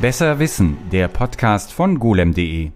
Besser 0.00 0.38
Wissen, 0.38 0.78
der 0.92 1.08
Podcast 1.08 1.72
von 1.72 1.98
golem.de. 1.98 2.70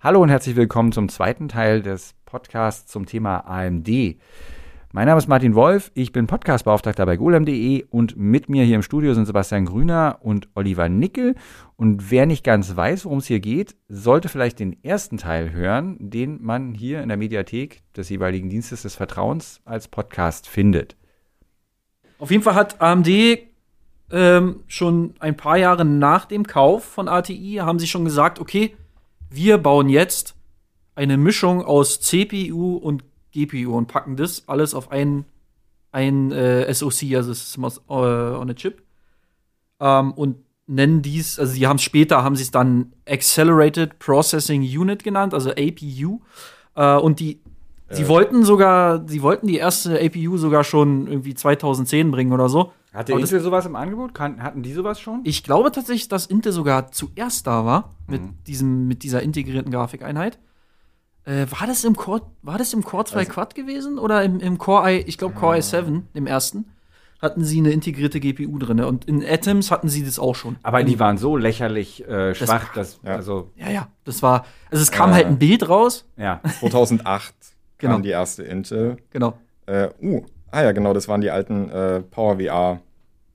Hallo 0.00 0.20
und 0.20 0.30
herzlich 0.30 0.56
willkommen 0.56 0.90
zum 0.90 1.08
zweiten 1.08 1.46
Teil 1.46 1.80
des 1.80 2.16
Podcasts 2.26 2.90
zum 2.90 3.06
Thema 3.06 3.46
AMD. 3.46 3.88
Mein 4.90 5.06
Name 5.06 5.18
ist 5.18 5.28
Martin 5.28 5.54
Wolf, 5.54 5.92
ich 5.94 6.10
bin 6.10 6.26
Podcastbeauftragter 6.26 7.06
bei 7.06 7.16
golem.de 7.16 7.84
und 7.90 8.16
mit 8.16 8.48
mir 8.48 8.64
hier 8.64 8.74
im 8.74 8.82
Studio 8.82 9.14
sind 9.14 9.26
Sebastian 9.26 9.64
Grüner 9.64 10.18
und 10.22 10.48
Oliver 10.56 10.88
Nickel. 10.88 11.36
Und 11.76 12.10
wer 12.10 12.26
nicht 12.26 12.42
ganz 12.42 12.74
weiß, 12.74 13.04
worum 13.04 13.18
es 13.18 13.26
hier 13.26 13.38
geht, 13.38 13.76
sollte 13.86 14.28
vielleicht 14.28 14.58
den 14.58 14.82
ersten 14.82 15.18
Teil 15.18 15.52
hören, 15.52 15.98
den 16.00 16.42
man 16.42 16.74
hier 16.74 17.00
in 17.00 17.10
der 17.10 17.16
Mediathek 17.16 17.84
des 17.96 18.08
jeweiligen 18.08 18.50
Dienstes 18.50 18.82
des 18.82 18.96
Vertrauens 18.96 19.60
als 19.64 19.86
Podcast 19.86 20.48
findet. 20.48 20.96
Auf 22.18 22.32
jeden 22.32 22.42
Fall 22.42 22.56
hat 22.56 22.80
AMD 22.82 23.06
ähm, 24.10 24.60
schon 24.66 25.14
ein 25.20 25.36
paar 25.36 25.56
Jahre 25.56 25.84
nach 25.84 26.24
dem 26.24 26.46
Kauf 26.46 26.84
von 26.84 27.08
ATI 27.08 27.58
haben 27.60 27.78
sie 27.78 27.86
schon 27.86 28.04
gesagt, 28.04 28.38
okay, 28.38 28.76
wir 29.30 29.58
bauen 29.58 29.88
jetzt 29.88 30.34
eine 30.94 31.16
Mischung 31.16 31.64
aus 31.64 32.00
CPU 32.00 32.76
und 32.76 33.04
GPU 33.32 33.76
und 33.76 33.86
packen 33.86 34.16
das 34.16 34.48
alles 34.48 34.74
auf 34.74 34.90
ein, 34.90 35.24
ein 35.92 36.32
äh, 36.32 36.72
SoC, 36.72 37.14
also 37.14 37.32
System 37.32 37.64
äh, 37.64 37.92
on 37.92 38.50
a 38.50 38.54
Chip. 38.54 38.82
Ähm, 39.78 40.12
und 40.12 40.36
nennen 40.66 41.02
dies, 41.02 41.38
also 41.38 41.52
sie 41.52 41.66
haben 41.66 41.76
es 41.76 41.82
später, 41.82 42.22
haben 42.22 42.36
sie 42.36 42.42
es 42.42 42.50
dann 42.50 42.92
Accelerated 43.08 43.98
Processing 43.98 44.62
Unit 44.62 45.04
genannt, 45.04 45.34
also 45.34 45.50
APU. 45.50 46.20
Äh, 46.74 46.96
und 46.96 47.20
die, 47.20 47.40
ja. 47.88 47.96
sie 47.96 48.08
wollten 48.08 48.44
sogar, 48.44 49.06
sie 49.08 49.22
wollten 49.22 49.46
die 49.46 49.56
erste 49.56 50.00
APU 50.00 50.36
sogar 50.36 50.64
schon 50.64 51.06
irgendwie 51.06 51.34
2010 51.34 52.10
bringen 52.10 52.32
oder 52.32 52.48
so. 52.48 52.72
Hatte 52.92 53.12
Aber 53.12 53.20
Intel 53.20 53.38
das, 53.38 53.44
sowas 53.44 53.66
im 53.66 53.76
Angebot? 53.76 54.14
Kann, 54.14 54.42
hatten 54.42 54.62
die 54.62 54.72
sowas 54.72 55.00
schon? 55.00 55.20
Ich 55.24 55.44
glaube 55.44 55.70
tatsächlich, 55.70 56.08
dass 56.08 56.26
Intel 56.26 56.52
sogar 56.52 56.90
zuerst 56.90 57.46
da 57.46 57.64
war 57.64 57.94
mit, 58.08 58.22
mhm. 58.22 58.38
diesem, 58.46 58.88
mit 58.88 59.04
dieser 59.04 59.22
integrierten 59.22 59.70
Grafikeinheit. 59.70 60.38
Äh, 61.24 61.46
war 61.50 61.66
das 61.66 61.84
im 61.84 61.94
Core, 61.94 62.22
war 62.42 62.58
das 62.58 62.72
im 62.72 62.82
Core 62.82 63.04
2 63.04 63.18
also, 63.18 63.32
Quad 63.32 63.54
gewesen 63.54 63.98
oder 63.98 64.24
im, 64.24 64.40
im 64.40 64.58
Core 64.58 64.90
i, 64.90 64.96
ich 65.06 65.18
glaube 65.18 65.34
Core 65.34 65.56
ah. 65.56 65.58
i7, 65.58 66.02
dem 66.14 66.26
ersten? 66.26 66.72
Hatten 67.20 67.44
sie 67.44 67.58
eine 67.58 67.70
integrierte 67.70 68.18
GPU 68.18 68.58
drin 68.58 68.80
und 68.80 69.04
in 69.04 69.22
Atoms 69.22 69.70
hatten 69.70 69.90
sie 69.90 70.02
das 70.02 70.18
auch 70.18 70.34
schon. 70.34 70.56
Aber 70.62 70.82
die 70.82 70.98
waren 70.98 71.18
so 71.18 71.36
lächerlich 71.36 72.08
äh, 72.08 72.34
schwach, 72.34 72.72
das, 72.74 72.98
dass 72.98 73.00
ja. 73.04 73.14
also 73.14 73.50
ja 73.56 73.70
ja, 73.70 73.88
das 74.04 74.22
war 74.22 74.46
also 74.70 74.82
es 74.82 74.90
kam 74.90 75.10
äh, 75.10 75.14
halt 75.14 75.26
ein 75.26 75.38
Bild 75.38 75.68
raus. 75.68 76.08
Ja. 76.16 76.40
2008 76.60 77.34
genau. 77.78 77.92
kam 77.92 78.02
die 78.02 78.08
erste 78.08 78.42
Intel. 78.42 78.96
Genau. 79.10 79.34
Äh, 79.66 79.90
uh, 80.00 80.24
ah 80.50 80.62
ja, 80.62 80.72
genau, 80.72 80.94
das 80.94 81.08
waren 81.08 81.20
die 81.20 81.30
alten 81.30 81.68
äh, 81.68 82.00
Power 82.00 82.38
VR. 82.40 82.80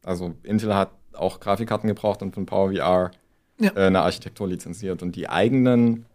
Also 0.06 0.36
Intel 0.44 0.74
hat 0.76 0.92
auch 1.14 1.40
Grafikkarten 1.40 1.88
gebraucht 1.88 2.22
und 2.22 2.34
von 2.34 2.46
Power 2.46 2.72
VR 2.72 3.12
ja. 3.60 3.72
äh, 3.76 3.88
eine 3.88 4.02
Architektur 4.02 4.48
lizenziert 4.48 5.02
und 5.02 5.16
die 5.16 5.30
eigenen 5.30 6.06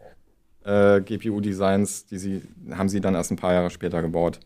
äh, 0.64 1.00
GPU-Designs, 1.00 2.06
die 2.06 2.18
sie, 2.18 2.42
haben 2.70 2.88
sie 2.88 3.00
dann 3.00 3.14
erst 3.14 3.30
ein 3.33 3.36
paar 3.36 3.52
Jahre 3.52 3.70
später 3.70 4.02
gebaut. 4.02 4.41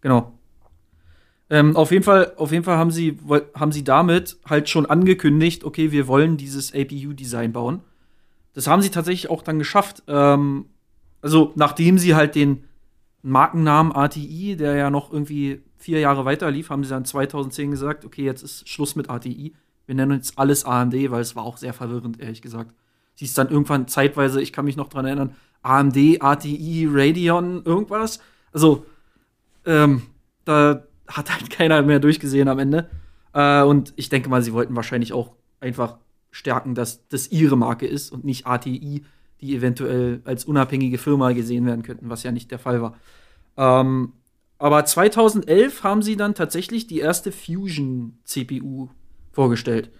Genau. 0.00 0.32
Ähm, 1.48 1.76
auf 1.76 1.92
jeden 1.92 2.02
Fall, 2.02 2.32
auf 2.36 2.50
jeden 2.50 2.64
Fall 2.64 2.76
haben 2.76 2.90
sie, 2.90 3.18
haben 3.54 3.70
sie 3.70 3.84
damit 3.84 4.36
halt 4.44 4.68
schon 4.68 4.84
angekündigt, 4.84 5.64
okay, 5.64 5.92
wir 5.92 6.08
wollen 6.08 6.36
dieses 6.36 6.74
APU-Design 6.74 7.52
bauen. 7.52 7.80
Das 8.52 8.66
haben 8.66 8.82
sie 8.82 8.90
tatsächlich 8.90 9.30
auch 9.30 9.42
dann 9.42 9.58
geschafft. 9.58 10.02
Ähm, 10.08 10.66
also, 11.22 11.52
nachdem 11.54 11.98
sie 11.98 12.14
halt 12.14 12.34
den 12.34 12.64
Markennamen 13.22 13.92
ATI, 13.92 14.56
der 14.56 14.74
ja 14.74 14.90
noch 14.90 15.12
irgendwie 15.12 15.62
vier 15.78 16.00
Jahre 16.00 16.24
weiter 16.24 16.50
lief, 16.50 16.70
haben 16.70 16.84
sie 16.84 16.90
dann 16.90 17.04
2010 17.04 17.70
gesagt, 17.70 18.04
okay, 18.04 18.24
jetzt 18.24 18.42
ist 18.42 18.68
Schluss 18.68 18.96
mit 18.96 19.10
ATI. 19.10 19.54
Wir 19.86 19.94
nennen 19.94 20.12
uns 20.12 20.36
alles 20.36 20.64
AMD, 20.64 20.94
weil 21.10 21.20
es 21.20 21.36
war 21.36 21.44
auch 21.44 21.56
sehr 21.56 21.72
verwirrend, 21.72 22.20
ehrlich 22.20 22.42
gesagt. 22.42 22.74
Sie 23.14 23.24
ist 23.24 23.38
dann 23.38 23.48
irgendwann 23.48 23.88
zeitweise, 23.88 24.42
ich 24.42 24.52
kann 24.52 24.64
mich 24.64 24.76
noch 24.76 24.88
dran 24.88 25.06
erinnern, 25.06 25.34
AMD, 25.62 25.96
ATI, 26.20 26.88
Radeon, 26.90 27.62
irgendwas. 27.64 28.20
Also, 28.52 28.86
ähm, 29.64 30.02
da 30.44 30.84
hat 31.08 31.32
halt 31.32 31.50
keiner 31.56 31.82
mehr 31.82 32.00
durchgesehen 32.00 32.48
am 32.48 32.58
Ende. 32.58 32.88
Äh, 33.32 33.62
und 33.62 33.92
ich 33.96 34.08
denke 34.08 34.28
mal, 34.28 34.42
sie 34.42 34.52
wollten 34.52 34.76
wahrscheinlich 34.76 35.12
auch 35.12 35.32
einfach 35.60 35.98
stärken, 36.30 36.74
dass 36.74 37.08
das 37.08 37.28
ihre 37.28 37.56
Marke 37.56 37.86
ist 37.86 38.12
und 38.12 38.24
nicht 38.24 38.46
ATI, 38.46 39.04
die 39.40 39.54
eventuell 39.54 40.20
als 40.24 40.44
unabhängige 40.44 40.98
Firma 40.98 41.32
gesehen 41.32 41.66
werden 41.66 41.82
könnten, 41.82 42.08
was 42.08 42.22
ja 42.22 42.32
nicht 42.32 42.50
der 42.50 42.58
Fall 42.58 42.82
war. 42.82 42.96
Ähm, 43.56 44.12
aber 44.58 44.84
2011 44.84 45.82
haben 45.82 46.02
sie 46.02 46.16
dann 46.16 46.34
tatsächlich 46.34 46.86
die 46.86 47.00
erste 47.00 47.32
Fusion-CPU 47.32 48.88
vorgestellt. 49.32 49.90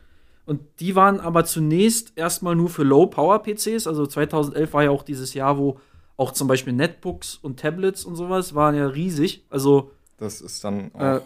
Und 0.46 0.60
die 0.80 0.94
waren 0.94 1.20
aber 1.20 1.44
zunächst 1.44 2.12
erstmal 2.16 2.54
nur 2.54 2.68
für 2.68 2.84
Low-Power-PCs. 2.84 3.86
Also 3.86 4.06
2011 4.06 4.72
war 4.72 4.84
ja 4.84 4.90
auch 4.90 5.02
dieses 5.02 5.34
Jahr, 5.34 5.58
wo 5.58 5.80
auch 6.16 6.32
zum 6.32 6.48
Beispiel 6.48 6.72
Netbooks 6.72 7.36
und 7.36 7.58
Tablets 7.60 8.04
und 8.04 8.16
sowas 8.16 8.54
waren 8.54 8.74
ja 8.74 8.86
riesig. 8.86 9.44
Also 9.50 9.90
das 10.16 10.40
ist 10.40 10.64
dann 10.64 10.94
auch 10.94 11.00
äh, 11.00 11.20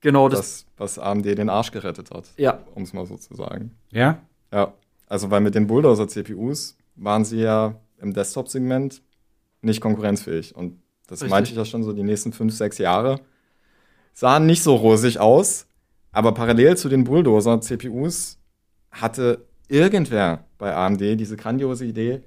genau 0.00 0.28
das, 0.28 0.40
das, 0.40 0.66
was 0.76 0.98
AMD 0.98 1.24
den 1.24 1.48
Arsch 1.48 1.70
gerettet 1.70 2.10
hat. 2.10 2.28
Ja. 2.36 2.60
Um 2.74 2.82
es 2.82 2.92
mal 2.92 3.06
so 3.06 3.16
zu 3.16 3.34
sagen. 3.34 3.74
Ja? 3.90 4.20
Ja. 4.52 4.74
Also 5.06 5.30
weil 5.30 5.40
mit 5.40 5.54
den 5.54 5.66
Bulldozer-CPUs 5.66 6.76
waren 6.96 7.24
sie 7.24 7.40
ja 7.40 7.80
im 7.98 8.12
Desktop-Segment 8.12 9.00
nicht 9.62 9.80
konkurrenzfähig. 9.80 10.54
Und 10.54 10.82
das 11.06 11.20
Richtig. 11.20 11.30
meinte 11.30 11.50
ich 11.50 11.56
ja 11.56 11.64
schon 11.64 11.82
so 11.82 11.92
die 11.92 12.02
nächsten 12.02 12.32
fünf, 12.32 12.54
sechs 12.54 12.78
Jahre. 12.78 13.20
Sahen 14.12 14.46
nicht 14.46 14.62
so 14.62 14.74
rosig 14.74 15.18
aus. 15.18 15.66
Aber 16.12 16.32
parallel 16.32 16.76
zu 16.76 16.88
den 16.88 17.04
Bulldozer-CPUs 17.04 18.38
hatte 18.92 19.44
irgendwer 19.68 20.44
bei 20.58 20.74
AMD 20.74 21.00
diese 21.00 21.36
grandiose 21.36 21.84
Idee, 21.84 22.22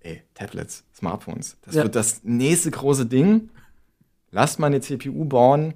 ey, 0.00 0.22
Tablets, 0.34 0.84
Smartphones, 0.94 1.56
das 1.62 1.74
ja. 1.74 1.82
wird 1.82 1.96
das 1.96 2.22
nächste 2.22 2.70
große 2.70 3.06
Ding. 3.06 3.50
Lasst 4.30 4.60
mal 4.60 4.68
eine 4.68 4.80
CPU 4.80 5.24
bauen 5.24 5.74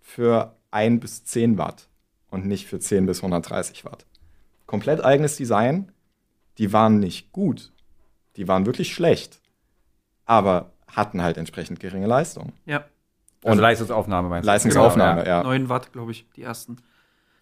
für 0.00 0.56
1 0.70 1.00
bis 1.00 1.24
10 1.24 1.58
Watt 1.58 1.88
und 2.30 2.46
nicht 2.46 2.66
für 2.66 2.78
10 2.78 3.04
bis 3.04 3.18
130 3.18 3.84
Watt. 3.84 4.06
Komplett 4.66 5.04
eigenes 5.04 5.36
Design. 5.36 5.92
Die 6.56 6.72
waren 6.72 6.98
nicht 6.98 7.32
gut. 7.32 7.72
Die 8.36 8.48
waren 8.48 8.64
wirklich 8.64 8.94
schlecht. 8.94 9.40
Aber 10.24 10.72
hatten 10.94 11.22
halt 11.22 11.36
entsprechend 11.36 11.80
geringe 11.80 12.06
Leistung. 12.06 12.52
Ja. 12.66 12.84
Also 13.44 13.60
Leistungsaufnahme 13.60 14.28
meinst 14.28 14.46
du? 14.46 14.50
Leistungsaufnahme, 14.50 15.22
genau, 15.22 15.30
ja. 15.30 15.42
ja. 15.42 15.44
9 15.44 15.68
Watt, 15.68 15.92
glaube 15.92 16.12
ich, 16.12 16.26
die 16.36 16.42
ersten. 16.42 16.78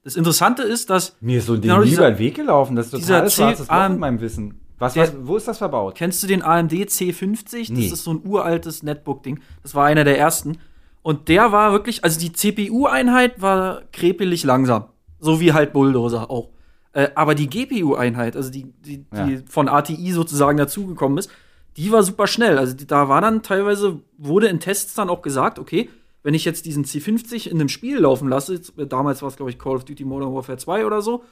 Das 0.05 0.17
Interessante 0.17 0.63
ist, 0.63 0.91
dass. 0.91 1.17
Mir 1.21 1.39
ist 1.39 1.47
so 1.47 1.55
ein 1.55 1.61
Ding 1.61 1.71
genau, 1.71 1.83
über 1.83 2.11
den 2.11 2.19
Weg 2.19 2.35
gelaufen. 2.35 2.75
Das 2.75 2.87
ist 2.87 2.93
total 2.93 3.31
schwarzes 3.31 3.69
Loch 3.69 3.87
in 3.87 3.99
meinem 3.99 4.21
Wissen. 4.21 4.61
Was, 4.79 4.97
was, 4.97 5.13
wo 5.23 5.37
ist 5.37 5.47
das 5.47 5.59
verbaut? 5.59 5.95
Kennst 5.95 6.25
du 6.25 6.27
den 6.27 6.43
AMD 6.43 6.73
C50? 6.73 7.73
Nee. 7.73 7.85
Das 7.85 7.99
ist 7.99 8.05
so 8.05 8.15
ein 8.15 8.27
uraltes 8.27 8.83
Netbook-Ding. 8.83 9.39
Das 9.63 9.77
war 9.77 9.87
einer 9.87 10.03
der 10.03 10.19
ersten. 10.19 10.59
Und 11.03 11.29
der 11.29 11.53
war 11.53 11.71
wirklich, 11.71 12.03
also 12.03 12.19
die 12.19 12.33
CPU-Einheit 12.33 13.41
war 13.41 13.83
krepelig 13.93 14.43
langsam. 14.43 14.87
So 15.21 15.41
wie 15.41 15.53
halt 15.53 15.73
Bulldozer 15.73 16.29
auch. 16.31 16.51
Äh, 16.95 17.11
aber 17.15 17.37
die 17.37 17.49
GPU-Einheit, 17.49 18.34
also 18.34 18.51
die, 18.51 18.73
die, 18.84 19.07
ja. 19.15 19.25
die 19.25 19.39
von 19.49 19.69
ATI 19.69 20.11
sozusagen 20.13 20.59
dazugekommen 20.59 21.17
ist, 21.19 21.31
die 21.77 21.93
war 21.93 22.03
super 22.03 22.27
schnell. 22.27 22.59
Also 22.59 22.75
die, 22.75 22.87
da 22.87 23.09
war 23.09 23.21
dann 23.21 23.43
teilweise, 23.43 24.00
wurde 24.19 24.49
in 24.49 24.60
Tests 24.60 24.94
dann 24.94 25.10
auch 25.10 25.22
gesagt, 25.22 25.59
okay, 25.59 25.88
wenn 26.22 26.34
ich 26.34 26.44
jetzt 26.44 26.66
diesen 26.66 26.84
C50 26.84 27.49
in 27.49 27.59
einem 27.59 27.69
Spiel 27.69 27.99
laufen 27.99 28.28
lasse, 28.28 28.60
damals 28.77 29.22
war 29.22 29.28
es, 29.28 29.37
glaube 29.37 29.50
ich, 29.50 29.59
Call 29.59 29.77
of 29.77 29.84
Duty 29.84 30.05
Modern 30.05 30.33
Warfare 30.34 30.59
2 30.59 30.87
oder 30.87 31.03
so, 31.03 31.25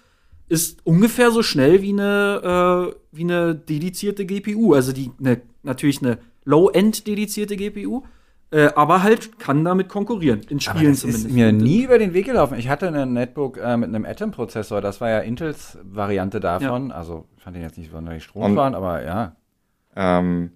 ist 0.49 0.85
ungefähr 0.85 1.31
so 1.31 1.43
schnell 1.43 1.81
wie 1.81 1.93
eine, 1.93 2.91
äh, 2.91 2.97
wie 3.13 3.23
eine 3.23 3.55
dedizierte 3.55 4.27
GPU. 4.27 4.75
Also 4.75 4.93
die 4.93 5.13
ne, 5.19 5.43
natürlich 5.63 6.03
eine 6.03 6.19
Low-End 6.45 7.07
dedizierte 7.07 7.57
GPU. 7.57 8.03
Äh, 8.53 8.71
aber 8.75 9.05
halt 9.05 9.39
kann 9.39 9.65
damit 9.65 9.89
konkurrieren, 9.89 10.41
in 10.49 10.59
Spielen 10.59 10.79
aber 10.79 10.89
das 10.89 11.01
zumindest. 11.01 11.27
ist 11.27 11.33
mir 11.33 11.53
nie 11.53 11.85
über 11.85 11.99
den 11.99 12.15
Weg 12.15 12.27
gelaufen. 12.27 12.59
Ich 12.59 12.69
hatte 12.69 12.89
ein 12.89 13.13
Netbook 13.13 13.59
äh, 13.59 13.77
mit 13.77 13.91
einem 13.91 14.05
Atom-Prozessor, 14.05 14.81
das 14.81 15.01
war 15.01 15.09
ja 15.09 15.21
Intels 15.21 15.79
Variante 15.85 16.41
davon. 16.41 16.89
Ja. 16.89 16.97
Also 16.97 17.27
ich 17.37 17.45
fand 17.45 17.55
den 17.55 17.63
jetzt 17.63 17.79
nicht 17.79 17.93
sonderlich 17.93 18.25
stromfahren, 18.25 18.75
aber 18.75 19.05
ja. 19.05 19.37
Ähm, 20.01 20.53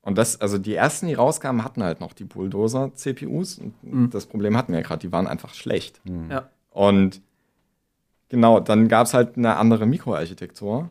und 0.00 0.16
das, 0.16 0.40
also 0.40 0.56
die 0.56 0.74
ersten, 0.74 1.06
die 1.06 1.14
rauskamen, 1.14 1.62
hatten 1.64 1.82
halt 1.82 2.00
noch 2.00 2.14
die 2.14 2.24
Bulldozer-CPUs. 2.24 3.60
Mhm. 3.82 4.08
Das 4.08 4.24
Problem 4.24 4.56
hatten 4.56 4.72
wir 4.72 4.80
ja 4.80 4.86
gerade, 4.86 5.00
die 5.00 5.12
waren 5.12 5.26
einfach 5.26 5.52
schlecht. 5.52 6.00
Mhm. 6.06 6.30
Ja. 6.30 6.48
Und 6.70 7.20
genau, 8.30 8.58
dann 8.58 8.88
gab 8.88 9.06
es 9.06 9.12
halt 9.12 9.36
eine 9.36 9.56
andere 9.56 9.84
Mikroarchitektur. 9.84 10.88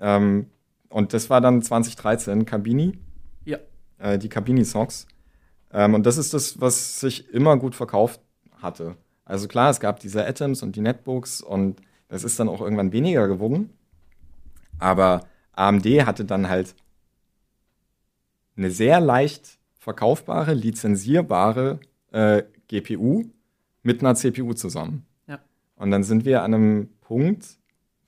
Ähm, 0.00 0.46
und 0.88 1.12
das 1.12 1.30
war 1.30 1.40
dann 1.40 1.62
2013 1.62 2.44
Kabini. 2.44 2.98
Ja. 3.44 3.58
Äh, 3.98 4.18
die 4.18 4.28
Kabini-Socks. 4.28 5.06
Ähm, 5.72 5.94
und 5.94 6.04
das 6.04 6.18
ist 6.18 6.34
das, 6.34 6.60
was 6.60 6.98
sich 6.98 7.32
immer 7.32 7.56
gut 7.56 7.76
verkauft 7.76 8.20
hatte. 8.60 8.96
Also 9.24 9.46
klar, 9.46 9.70
es 9.70 9.78
gab 9.78 10.00
diese 10.00 10.26
Atoms 10.26 10.64
und 10.64 10.74
die 10.74 10.80
Netbooks 10.80 11.42
und 11.42 11.80
das 12.08 12.24
ist 12.24 12.40
dann 12.40 12.48
auch 12.48 12.60
irgendwann 12.60 12.92
weniger 12.92 13.28
geworden. 13.28 13.70
Aber 14.80 15.22
AMD 15.52 15.86
hatte 16.06 16.24
dann 16.24 16.48
halt 16.48 16.74
eine 18.56 18.70
sehr 18.70 19.00
leicht 19.00 19.58
verkaufbare, 19.78 20.54
lizenzierbare 20.54 21.80
äh, 22.12 22.42
GPU 22.68 23.24
mit 23.82 24.00
einer 24.00 24.14
CPU 24.14 24.54
zusammen. 24.54 25.04
Ja. 25.26 25.40
Und 25.76 25.90
dann 25.90 26.04
sind 26.04 26.24
wir 26.24 26.42
an 26.42 26.54
einem 26.54 26.88
Punkt, 27.00 27.58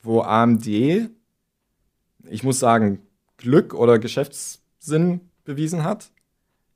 wo 0.03 0.21
AMD, 0.21 0.67
ich 0.67 2.43
muss 2.43 2.59
sagen, 2.59 3.01
Glück 3.37 3.75
oder 3.75 3.99
Geschäftssinn 3.99 5.21
bewiesen 5.45 5.85
hat. 5.85 6.11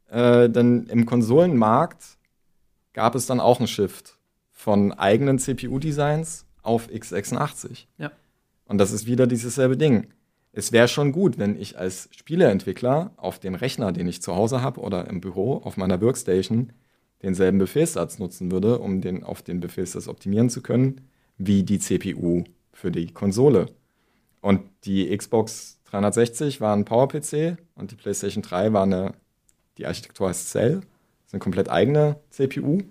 Äh, 0.09 0.49
denn 0.49 0.87
im 0.87 1.07
Konsolenmarkt 1.07 2.19
gab 2.95 3.15
es 3.15 3.27
dann 3.27 3.41
auch 3.41 3.59
einen 3.59 3.69
Shift 3.69 4.19
von 4.51 4.93
eigenen 4.93 5.39
CPU-Designs 5.39 6.47
auf 6.63 6.89
x86. 6.89 7.87
Ja. 7.99 8.11
Und 8.65 8.79
das 8.79 8.93
ist 8.93 9.07
wieder 9.07 9.27
dieses 9.27 9.55
selbe 9.55 9.77
Ding. 9.77 10.09
Es 10.53 10.73
wäre 10.73 10.89
schon 10.89 11.13
gut, 11.13 11.39
wenn 11.39 11.61
ich 11.61 11.79
als 11.79 12.09
Spieleentwickler 12.13 13.13
auf 13.17 13.39
dem 13.39 13.55
Rechner, 13.55 13.93
den 13.93 14.09
ich 14.09 14.23
zu 14.23 14.35
Hause 14.35 14.63
habe 14.63 14.81
oder 14.81 15.07
im 15.09 15.21
Büro 15.21 15.59
auf 15.59 15.77
meiner 15.77 16.01
Workstation, 16.01 16.73
denselben 17.23 17.59
Befehlssatz 17.59 18.19
nutzen 18.19 18.51
würde, 18.51 18.79
um 18.79 19.01
den 19.01 19.25
auf 19.25 19.43
den 19.43 19.61
Befehlssatz 19.61 20.09
optimieren 20.09 20.51
zu 20.51 20.63
können, 20.63 21.01
wie 21.37 21.63
die 21.63 21.79
CPU 21.79 22.45
für 22.73 22.91
die 22.91 23.09
Konsole. 23.09 23.67
Und 24.41 24.63
die 24.85 25.17
Xbox 25.17 25.81
360 25.91 26.61
war 26.61 26.75
ein 26.77 26.85
PowerPC 26.85 27.57
und 27.75 27.91
die 27.91 27.97
PlayStation 27.97 28.43
3 28.43 28.73
war 28.73 28.85
eine, 28.85 29.13
die 29.79 29.87
Architektur 29.87 30.29
heißt 30.29 30.51
Cell, 30.51 30.83
ist 31.27 31.35
eine 31.35 31.41
komplett 31.41 31.69
eigene 31.69 32.17
CPU. 32.31 32.83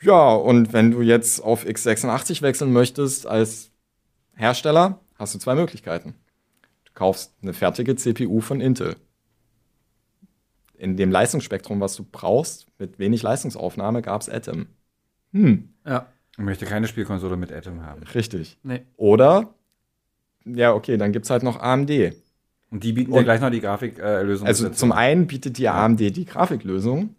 Ja, 0.00 0.32
und 0.34 0.72
wenn 0.72 0.92
du 0.92 1.02
jetzt 1.02 1.40
auf 1.42 1.66
x86 1.66 2.42
wechseln 2.42 2.72
möchtest 2.72 3.26
als 3.26 3.70
Hersteller, 4.34 5.00
hast 5.18 5.34
du 5.34 5.38
zwei 5.38 5.54
Möglichkeiten. 5.54 6.14
Du 6.84 6.92
kaufst 6.94 7.34
eine 7.42 7.52
fertige 7.52 7.96
CPU 7.96 8.40
von 8.40 8.60
Intel. 8.60 8.96
In 10.74 10.96
dem 10.96 11.10
Leistungsspektrum, 11.10 11.80
was 11.80 11.96
du 11.96 12.06
brauchst, 12.10 12.68
mit 12.78 12.98
wenig 12.98 13.22
Leistungsaufnahme, 13.22 14.00
gab 14.00 14.22
es 14.22 14.28
Atom. 14.28 14.66
Hm. 15.32 15.70
Ja. 15.84 16.06
Ich 16.32 16.38
möchte 16.38 16.66
keine 16.66 16.86
Spielkonsole 16.86 17.36
mit 17.36 17.52
Atom 17.52 17.84
haben. 17.84 18.04
Richtig. 18.04 18.58
Nee. 18.62 18.82
Oder, 18.96 19.54
ja, 20.44 20.72
okay, 20.72 20.96
dann 20.96 21.12
gibt 21.12 21.24
es 21.24 21.30
halt 21.30 21.42
noch 21.42 21.60
AMD. 21.60 22.14
Und 22.70 22.84
die 22.84 22.92
bieten 22.92 23.12
ja 23.12 23.22
gleich 23.22 23.40
noch 23.40 23.50
die 23.50 23.60
Grafiklösung. 23.60 24.46
Also 24.46 24.68
zum 24.68 24.92
einen 24.92 25.26
bietet 25.26 25.58
die 25.58 25.68
AMD 25.68 25.98
die 25.98 26.24
Grafiklösung. 26.26 27.16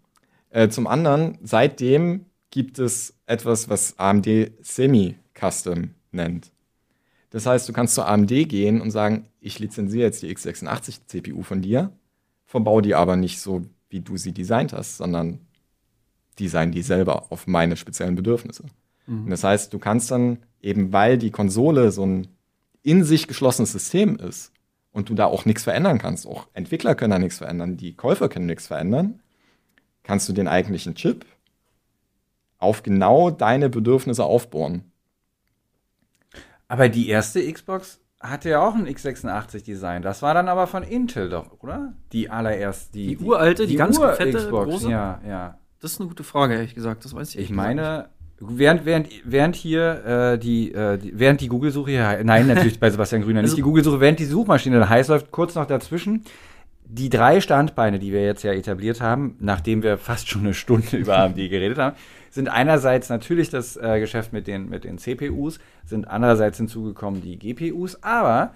Äh, 0.48 0.68
zum 0.68 0.86
anderen, 0.86 1.38
seitdem 1.42 2.24
gibt 2.50 2.78
es 2.78 3.14
etwas, 3.26 3.68
was 3.68 3.98
AMD 3.98 4.52
Semi-Custom 4.60 5.90
nennt. 6.12 6.50
Das 7.30 7.46
heißt, 7.46 7.68
du 7.68 7.72
kannst 7.72 7.94
zur 7.94 8.08
AMD 8.08 8.28
gehen 8.48 8.80
und 8.80 8.90
sagen, 8.90 9.26
ich 9.40 9.58
lizenziere 9.58 10.04
jetzt 10.04 10.22
die 10.22 10.34
x86 10.34 11.06
CPU 11.06 11.42
von 11.42 11.62
dir, 11.62 11.92
verbau 12.44 12.80
die 12.80 12.94
aber 12.94 13.16
nicht 13.16 13.40
so, 13.40 13.62
wie 13.88 14.00
du 14.00 14.16
sie 14.16 14.32
designt 14.32 14.72
hast, 14.72 14.96
sondern 14.96 15.40
design 16.38 16.72
die 16.72 16.82
selber 16.82 17.30
auf 17.30 17.46
meine 17.46 17.76
speziellen 17.76 18.16
Bedürfnisse. 18.16 18.64
Und 19.24 19.30
das 19.30 19.44
heißt, 19.44 19.72
du 19.72 19.78
kannst 19.78 20.10
dann 20.10 20.38
eben, 20.60 20.92
weil 20.92 21.18
die 21.18 21.30
Konsole 21.30 21.90
so 21.90 22.04
ein 22.04 22.28
in 22.82 23.04
sich 23.04 23.28
geschlossenes 23.28 23.72
System 23.72 24.16
ist 24.16 24.52
und 24.92 25.08
du 25.08 25.14
da 25.14 25.26
auch 25.26 25.44
nichts 25.44 25.64
verändern 25.64 25.98
kannst, 25.98 26.26
auch 26.26 26.48
Entwickler 26.54 26.94
können 26.94 27.10
da 27.10 27.18
nichts 27.18 27.38
verändern, 27.38 27.76
die 27.76 27.94
Käufer 27.94 28.28
können 28.28 28.46
nichts 28.46 28.66
verändern, 28.66 29.20
kannst 30.02 30.28
du 30.28 30.32
den 30.32 30.48
eigentlichen 30.48 30.94
Chip 30.94 31.26
auf 32.58 32.82
genau 32.82 33.30
deine 33.30 33.68
Bedürfnisse 33.68 34.24
aufbohren. 34.24 34.89
Aber 36.70 36.88
die 36.88 37.08
erste 37.08 37.52
Xbox 37.52 37.98
hatte 38.20 38.50
ja 38.50 38.60
auch 38.60 38.74
ein 38.76 38.86
x86-Design. 38.86 40.02
Das 40.02 40.22
war 40.22 40.34
dann 40.34 40.48
aber 40.48 40.68
von 40.68 40.84
Intel 40.84 41.28
doch, 41.28 41.60
oder? 41.60 41.94
Die 42.12 42.30
allererste. 42.30 42.92
Die 42.96 43.18
uralte, 43.18 43.66
die 43.66 43.74
ganz 43.74 43.98
fette, 43.98 44.48
große? 44.48 44.88
Ja, 44.88 45.20
ja. 45.26 45.58
Das 45.80 45.92
ist 45.92 46.00
eine 46.00 46.08
gute 46.08 46.22
Frage, 46.22 46.54
ehrlich 46.54 46.76
gesagt. 46.76 47.04
Das 47.04 47.12
weiß 47.12 47.34
ich. 47.34 47.40
Ich 47.40 47.50
meine, 47.50 48.10
während, 48.38 48.84
während, 48.84 49.08
während 49.24 49.56
hier 49.56 50.04
äh, 50.04 50.38
die, 50.38 50.72
äh, 50.72 50.96
die, 50.98 51.18
während 51.18 51.40
die 51.40 51.48
Google-Suche 51.48 51.90
hier, 51.90 52.20
nein, 52.22 52.46
natürlich 52.46 52.78
bei 52.78 52.88
Sebastian 52.90 53.22
Grüner 53.22 53.40
nicht 53.42 53.50
Also- 53.50 53.56
die 53.56 53.62
Google-Suche, 53.62 53.98
während 53.98 54.20
die 54.20 54.26
Suchmaschine 54.26 54.88
heiß 54.88 55.08
läuft, 55.08 55.32
kurz 55.32 55.56
noch 55.56 55.66
dazwischen. 55.66 56.24
Die 56.92 57.08
drei 57.08 57.40
Standbeine, 57.40 58.00
die 58.00 58.12
wir 58.12 58.24
jetzt 58.24 58.42
ja 58.42 58.52
etabliert 58.52 59.00
haben, 59.00 59.36
nachdem 59.38 59.82
wir 59.84 59.96
fast 59.96 60.28
schon 60.28 60.40
eine 60.42 60.54
Stunde 60.54 60.96
über 60.96 61.18
AMD 61.18 61.36
geredet 61.36 61.78
haben, 61.78 61.96
sind 62.30 62.48
einerseits 62.48 63.08
natürlich 63.08 63.48
das 63.48 63.76
äh, 63.76 64.00
Geschäft 64.00 64.32
mit 64.32 64.46
den, 64.48 64.68
mit 64.68 64.82
den 64.84 64.98
CPUs, 64.98 65.60
sind 65.84 66.08
andererseits 66.08 66.56
hinzugekommen 66.56 67.22
die 67.22 67.38
GPUs, 67.38 68.02
aber 68.02 68.54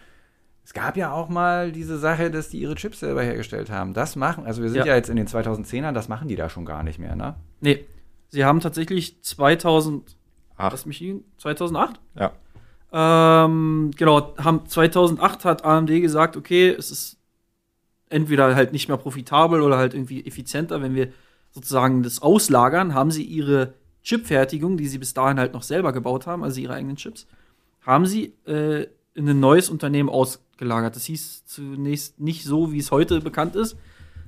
es 0.64 0.72
gab 0.72 0.96
ja 0.96 1.12
auch 1.12 1.28
mal 1.28 1.70
diese 1.70 1.96
Sache, 1.98 2.30
dass 2.30 2.48
die 2.48 2.58
ihre 2.58 2.74
Chips 2.74 3.00
selber 3.00 3.22
hergestellt 3.22 3.70
haben. 3.70 3.94
Das 3.94 4.16
machen, 4.16 4.46
also 4.46 4.62
wir 4.62 4.68
sind 4.70 4.80
ja, 4.80 4.86
Ja. 4.86 4.96
jetzt 4.96 5.10
in 5.10 5.16
den 5.16 5.28
2010ern, 5.28 5.92
das 5.92 6.08
machen 6.08 6.26
die 6.26 6.36
da 6.36 6.48
schon 6.48 6.64
gar 6.64 6.82
nicht 6.82 6.98
mehr, 6.98 7.14
ne? 7.14 7.34
Nee. 7.60 7.84
Sie 8.30 8.44
haben 8.44 8.58
tatsächlich 8.60 9.22
2000, 9.22 10.16
Ach. 10.56 10.72
lass 10.72 10.86
mich 10.86 10.98
hin, 10.98 11.22
2008? 11.38 12.00
Ja. 12.18 12.32
Ähm, 12.92 13.90
genau, 13.96 14.34
haben 14.38 14.66
2008 14.66 15.44
hat 15.44 15.64
AMD 15.64 15.88
gesagt, 16.00 16.36
okay, 16.36 16.68
es 16.70 16.90
ist 16.90 17.18
entweder 18.14 18.54
halt 18.54 18.72
nicht 18.72 18.88
mehr 18.88 18.96
profitabel 18.96 19.60
oder 19.60 19.76
halt 19.76 19.92
irgendwie 19.92 20.24
effizienter, 20.24 20.80
wenn 20.80 20.94
wir 20.94 21.08
sozusagen 21.50 22.02
das 22.02 22.22
auslagern, 22.22 22.94
haben 22.94 23.10
sie 23.10 23.24
ihre 23.24 23.74
Chipfertigung, 24.02 24.76
die 24.76 24.86
sie 24.86 24.98
bis 24.98 25.14
dahin 25.14 25.38
halt 25.38 25.52
noch 25.52 25.62
selber 25.62 25.92
gebaut 25.92 26.26
haben, 26.26 26.44
also 26.44 26.60
ihre 26.60 26.74
eigenen 26.74 26.96
Chips, 26.96 27.26
haben 27.82 28.06
sie 28.06 28.34
äh, 28.46 28.86
in 29.14 29.28
ein 29.28 29.40
neues 29.40 29.68
Unternehmen 29.68 30.08
ausgelagert. 30.08 30.96
Das 30.96 31.04
hieß 31.04 31.44
zunächst 31.46 32.20
nicht 32.20 32.44
so, 32.44 32.72
wie 32.72 32.78
es 32.78 32.90
heute 32.90 33.20
bekannt 33.20 33.56
ist, 33.56 33.76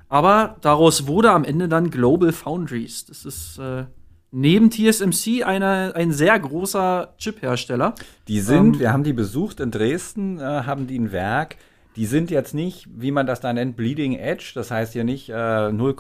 aber 0.09 0.57
daraus 0.61 1.07
wurde 1.07 1.31
am 1.31 1.45
Ende 1.45 1.69
dann 1.69 1.91
Global 1.91 2.33
Foundries. 2.33 3.07
Das 3.07 3.25
ist 3.25 3.59
äh, 3.59 3.85
neben 4.31 4.71
TSMC 4.71 5.45
eine, 5.45 5.95
ein 5.95 6.13
sehr 6.13 6.39
großer 6.39 7.15
Chiphersteller. 7.19 7.95
Die 8.29 8.41
sind, 8.41 8.75
Ähm, 8.75 8.81
wir 8.81 8.93
haben 8.93 9.05
die 9.05 9.13
besucht 9.13 9.61
in 9.61 9.71
Dresden, 9.71 10.39
äh, 10.39 10.43
haben 10.43 10.87
die 10.87 10.99
ein 10.99 11.13
Werk. 11.13 11.57
Die 11.97 12.07
sind 12.07 12.31
jetzt 12.31 12.55
nicht, 12.55 12.87
wie 12.95 13.11
man 13.11 13.27
das 13.27 13.41
da 13.41 13.53
nennt, 13.53 13.77
Bleeding 13.77 14.15
Edge. 14.17 14.53
Das 14.55 14.71
heißt 14.71 14.93
hier 14.93 15.05
nicht 15.05 15.31
äh, 15.31 15.73
0, 15.73 15.95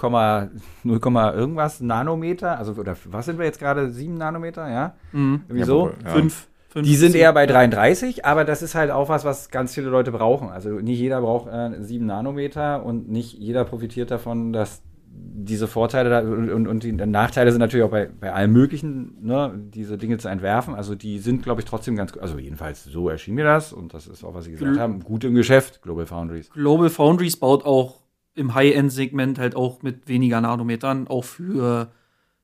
0, 0.85 1.01
irgendwas 1.35 1.81
Nanometer. 1.81 2.59
Also, 2.59 2.73
oder 2.75 2.97
was 3.07 3.25
sind 3.27 3.39
wir 3.39 3.47
jetzt 3.47 3.59
gerade? 3.59 3.91
7 3.91 4.15
Nanometer, 4.15 4.69
ja? 4.71 4.95
Irgendwie 5.13 5.59
Ja, 5.61 5.65
so. 5.67 5.81
wobei- 5.87 5.95
ja. 6.05 6.11
Fünf, 6.11 6.49
fünf 6.69 6.87
Die 6.87 6.97
sind 6.97 7.15
eher 7.15 7.33
bei 7.33 7.47
33, 7.47 8.25
aber 8.27 8.45
das 8.45 8.61
ist 8.63 8.75
halt 8.75 8.91
auch 8.91 9.09
was, 9.09 9.25
was 9.25 9.49
ganz 9.51 9.75
viele 9.75 9.89
Leute 9.89 10.13
brauchen. 10.13 10.51
Also 10.51 10.71
nicht 10.71 10.99
jeder 10.99 11.21
braucht 11.23 11.49
äh, 11.51 11.83
7 11.83 12.05
Nanometer 12.05 12.85
und 12.85 13.09
nicht 13.09 13.33
jeder 13.33 13.65
profitiert 13.65 14.11
davon, 14.11 14.53
dass 14.53 14.83
diese 15.19 15.69
Vorteile 15.69 16.11
da, 16.11 16.21
und, 16.21 16.51
und, 16.51 16.67
und 16.67 16.83
die 16.83 16.93
Nachteile 16.93 17.51
sind 17.53 17.61
natürlich 17.61 17.85
auch 17.85 17.91
bei, 17.91 18.09
bei 18.21 18.33
allen 18.33 18.53
möglichen, 18.53 19.17
ne, 19.23 19.53
diese 19.57 19.97
Dinge 19.97 20.19
zu 20.19 20.29
entwerfen. 20.29 20.75
Also 20.75 20.95
die 20.95 21.19
sind, 21.19 21.43
glaube 21.43 21.61
ich, 21.61 21.65
trotzdem 21.65 21.97
ganz, 21.97 22.17
also 22.17 22.39
jedenfalls 22.39 22.85
so 22.85 23.09
erschien 23.09 23.35
mir 23.35 23.45
das 23.45 23.73
und 23.73 23.95
das 23.95 24.07
ist 24.07 24.25
auch, 24.25 24.35
was 24.35 24.45
Sie 24.47 24.53
gesagt 24.53 24.73
Gl- 24.73 24.81
haben, 24.81 25.01
gut 25.01 25.25
im 25.25 25.35
Geschäft, 25.35 25.83
Global 25.83 26.07
Foundries. 26.07 26.51
Global 26.51 26.91
Foundries 26.91 27.37
baut 27.37 27.65
auch 27.65 28.01
im 28.35 28.55
High-End-Segment 28.55 29.39
halt 29.39 29.57
auch 29.57 29.83
mit 29.83 30.09
weniger 30.09 30.41
Nanometern, 30.41 31.07
auch 31.09 31.25
für, 31.25 31.89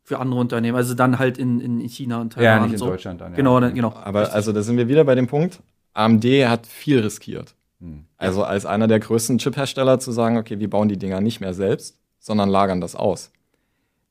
für 0.02 0.18
andere 0.18 0.40
Unternehmen. 0.40 0.76
Also 0.76 0.94
dann 0.94 1.18
halt 1.18 1.38
in, 1.38 1.60
in 1.60 1.80
China 1.80 2.20
und 2.20 2.34
Taiwan. 2.34 2.44
Ja, 2.44 2.56
nicht 2.56 2.66
und 2.66 2.72
in 2.72 2.78
so. 2.78 2.86
Deutschland 2.86 3.20
dann. 3.20 3.32
Ja. 3.32 3.36
Genau, 3.36 3.60
dann, 3.60 3.74
genau. 3.74 3.92
Aber 3.94 4.32
also 4.32 4.52
da 4.52 4.62
sind 4.62 4.76
wir 4.76 4.88
wieder 4.88 5.04
bei 5.04 5.14
dem 5.14 5.26
Punkt, 5.26 5.60
AMD 5.92 6.24
hat 6.46 6.66
viel 6.66 7.00
riskiert. 7.00 7.54
Hm. 7.80 8.06
Also 8.16 8.44
als 8.44 8.64
einer 8.64 8.86
der 8.86 9.00
größten 9.00 9.38
Chip-Hersteller 9.38 9.98
zu 9.98 10.12
sagen, 10.12 10.38
okay, 10.38 10.60
wir 10.60 10.70
bauen 10.70 10.88
die 10.88 10.98
Dinger 10.98 11.20
nicht 11.20 11.40
mehr 11.40 11.52
selbst, 11.52 11.98
sondern 12.22 12.48
lagern 12.48 12.80
das 12.80 12.94
aus. 12.96 13.32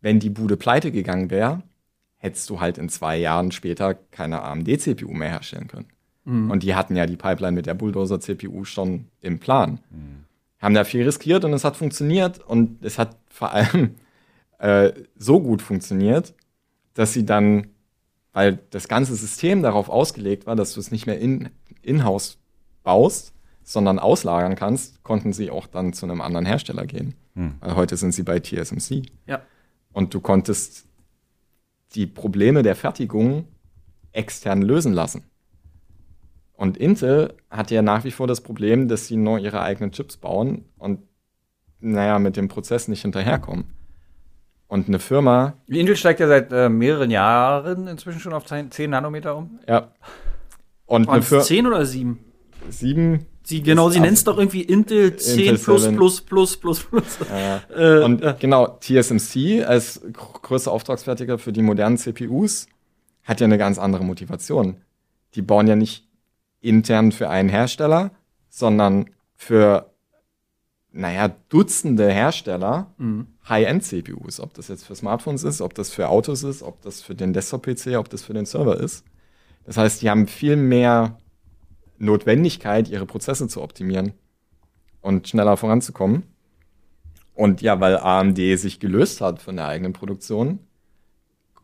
Wenn 0.01 0.20
die 0.20 0.30
Bude 0.30 0.58
pleite 0.58 0.91
gegangen 0.91 1.32
wäre, 1.32 1.63
hättest 2.18 2.50
du 2.50 2.60
halt 2.60 2.77
in 2.77 2.89
zwei 2.89 3.18
Jahren 3.18 3.51
später 3.51 3.96
keine 3.96 4.44
AMD-CPU 4.44 5.12
mehr 5.12 5.30
herstellen 5.30 5.68
können. 5.68 5.88
Und 6.51 6.62
die 6.63 6.75
hatten 6.75 6.96
ja 6.96 7.08
die 7.08 7.15
Pipeline 7.15 7.53
mit 7.53 7.65
der 7.65 7.74
Bulldozer-CPU 7.74 8.65
schon 8.65 9.08
im 9.22 9.39
Plan. 9.39 9.80
Haben 10.60 10.75
da 10.75 10.84
viel 10.84 11.03
riskiert 11.03 11.46
und 11.46 11.53
es 11.53 11.63
hat 11.63 11.77
funktioniert 11.77 12.39
und 12.39 12.84
es 12.86 13.00
hat 13.00 13.18
vor 13.30 13.51
allem 13.51 13.96
äh, 14.60 14.91
so 15.15 15.39
gut 15.41 15.62
funktioniert, 15.62 16.36
dass 16.94 17.13
sie 17.13 17.25
dann, 17.25 17.68
weil 18.34 18.60
das 18.70 18.88
ganze 18.88 19.15
System 19.15 19.63
darauf 19.63 19.89
ausgelegt 19.89 20.46
war, 20.46 20.56
dass 20.56 20.74
du 20.74 20.80
es 20.80 20.91
nicht 20.91 21.08
mehr 21.08 21.18
in, 21.18 21.50
in-house 21.82 22.38
baust, 22.84 23.34
sondern 23.63 24.00
auslagern 24.00 24.56
kannst, 24.56 25.01
konnten 25.03 25.34
sie 25.34 25.50
auch 25.50 25.65
dann 25.65 25.94
zu 25.94 26.06
einem 26.06 26.22
anderen 26.22 26.46
Hersteller 26.46 26.86
gehen. 26.86 27.15
Hm. 27.36 27.56
Heute 27.64 27.98
sind 27.98 28.14
sie 28.14 28.24
bei 28.24 28.40
TSMC. 28.40 29.04
Ja. 29.28 29.42
Und 29.94 30.14
du 30.14 30.20
konntest 30.22 30.88
die 31.96 32.08
Probleme 32.08 32.64
der 32.64 32.76
Fertigung 32.76 33.48
extern 34.12 34.62
lösen 34.62 34.94
lassen. 34.94 35.24
Und 36.54 36.78
Intel 36.78 37.34
hat 37.50 37.72
ja 37.72 37.82
nach 37.82 38.04
wie 38.04 38.12
vor 38.12 38.28
das 38.28 38.42
Problem, 38.42 38.88
dass 38.88 39.08
sie 39.08 39.18
nur 39.18 39.40
ihre 39.40 39.62
eigenen 39.62 39.92
Chips 39.92 40.18
bauen 40.18 40.66
und, 40.78 41.00
naja, 41.80 42.20
mit 42.20 42.38
dem 42.38 42.48
Prozess 42.50 42.88
nicht 42.88 43.02
hinterherkommen. 43.02 43.66
Und 44.68 44.88
eine 44.88 45.00
Firma, 45.00 45.56
Intel 45.68 45.98
steigt 45.98 46.20
ja 46.20 46.28
seit 46.28 46.52
äh, 46.54 46.70
mehreren 46.70 47.12
Jahren 47.12 47.88
inzwischen 47.88 48.20
schon 48.20 48.32
auf 48.34 48.46
10, 48.46 48.72
10 48.72 48.90
Nanometer 48.92 49.36
um. 49.36 49.60
ja. 49.68 49.92
Und 50.86 51.08
Waren 51.08 51.16
eine 51.16 51.22
es 51.24 51.30
Firma, 51.30 51.44
10 51.44 51.68
oder 51.68 51.86
7? 51.86 52.20
sieben, 52.70 53.26
Sie, 53.43 53.62
genau, 53.63 53.89
sie 53.89 54.00
nennt 54.00 54.17
es 54.17 54.24
doch 54.24 54.38
irgendwie 54.38 54.62
Intel 54.62 55.15
10 55.15 55.39
Intel 55.39 55.57
plus, 55.57 55.83
7. 55.83 55.95
plus, 55.95 56.21
plus, 56.21 56.57
plus, 56.57 56.83
plus. 56.83 57.17
äh, 57.29 57.60
Äh, 58.00 58.03
Und 58.03 58.21
äh, 58.21 58.36
genau, 58.39 58.77
TSMC 58.79 59.63
als 59.65 60.01
gr- 60.13 60.39
größter 60.41 60.71
Auftragsfertiger 60.71 61.38
für 61.39 61.51
die 61.51 61.62
modernen 61.63 61.98
CPUs 61.98 62.67
hat 63.24 63.39
ja 63.41 63.45
eine 63.45 63.57
ganz 63.57 63.77
andere 63.79 64.03
Motivation. 64.03 64.77
Die 65.36 65.41
bauen 65.41 65.67
ja 65.67 65.75
nicht 65.75 66.07
intern 66.62 67.12
für 67.12 67.29
einen 67.29 67.50
Hersteller, 67.50 68.12
sondern 68.50 69.10
für, 69.36 69.91
naja, 70.91 71.29
Dutzende 71.50 72.10
Hersteller 72.12 72.93
Mhm. 72.98 73.27
High-End-CPUs. 73.50 74.39
Ob 74.39 74.53
das 74.53 74.67
jetzt 74.67 74.86
für 74.86 74.95
Smartphones 74.95 75.43
ist, 75.43 75.62
ob 75.62 75.74
das 75.74 75.89
für 75.89 76.10
Autos 76.10 76.43
ist, 76.43 76.62
ob 76.62 76.81
das 76.83 77.01
für 77.01 77.15
den 77.15 77.33
Desktop-PC, 77.33 77.98
ob 77.98 78.10
das 78.10 78.21
für 78.24 78.33
den 78.33 78.45
Server 78.45 78.79
ist. 78.79 79.03
Das 79.65 79.77
heißt, 79.77 80.01
die 80.01 80.10
haben 80.10 80.27
viel 80.27 80.55
mehr 80.55 81.17
Notwendigkeit, 82.01 82.89
ihre 82.89 83.05
Prozesse 83.05 83.48
zu 83.48 83.62
optimieren 83.62 84.13
und 85.01 85.27
schneller 85.27 85.58
voranzukommen. 85.58 86.24
Und 87.34 87.62
ja, 87.62 87.79
weil 87.79 87.98
AMD 87.98 88.38
sich 88.38 88.79
gelöst 88.79 89.22
hat 89.22 89.41
von 89.41 89.55
der 89.55 89.67
eigenen 89.67 89.93
Produktion, 89.93 90.60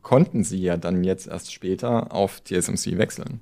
konnten 0.02 0.44
sie 0.44 0.62
ja 0.62 0.78
dann 0.78 1.04
jetzt 1.04 1.28
erst 1.28 1.54
später 1.54 2.14
auf 2.14 2.42
TSMC 2.44 2.98
wechseln. 2.98 3.42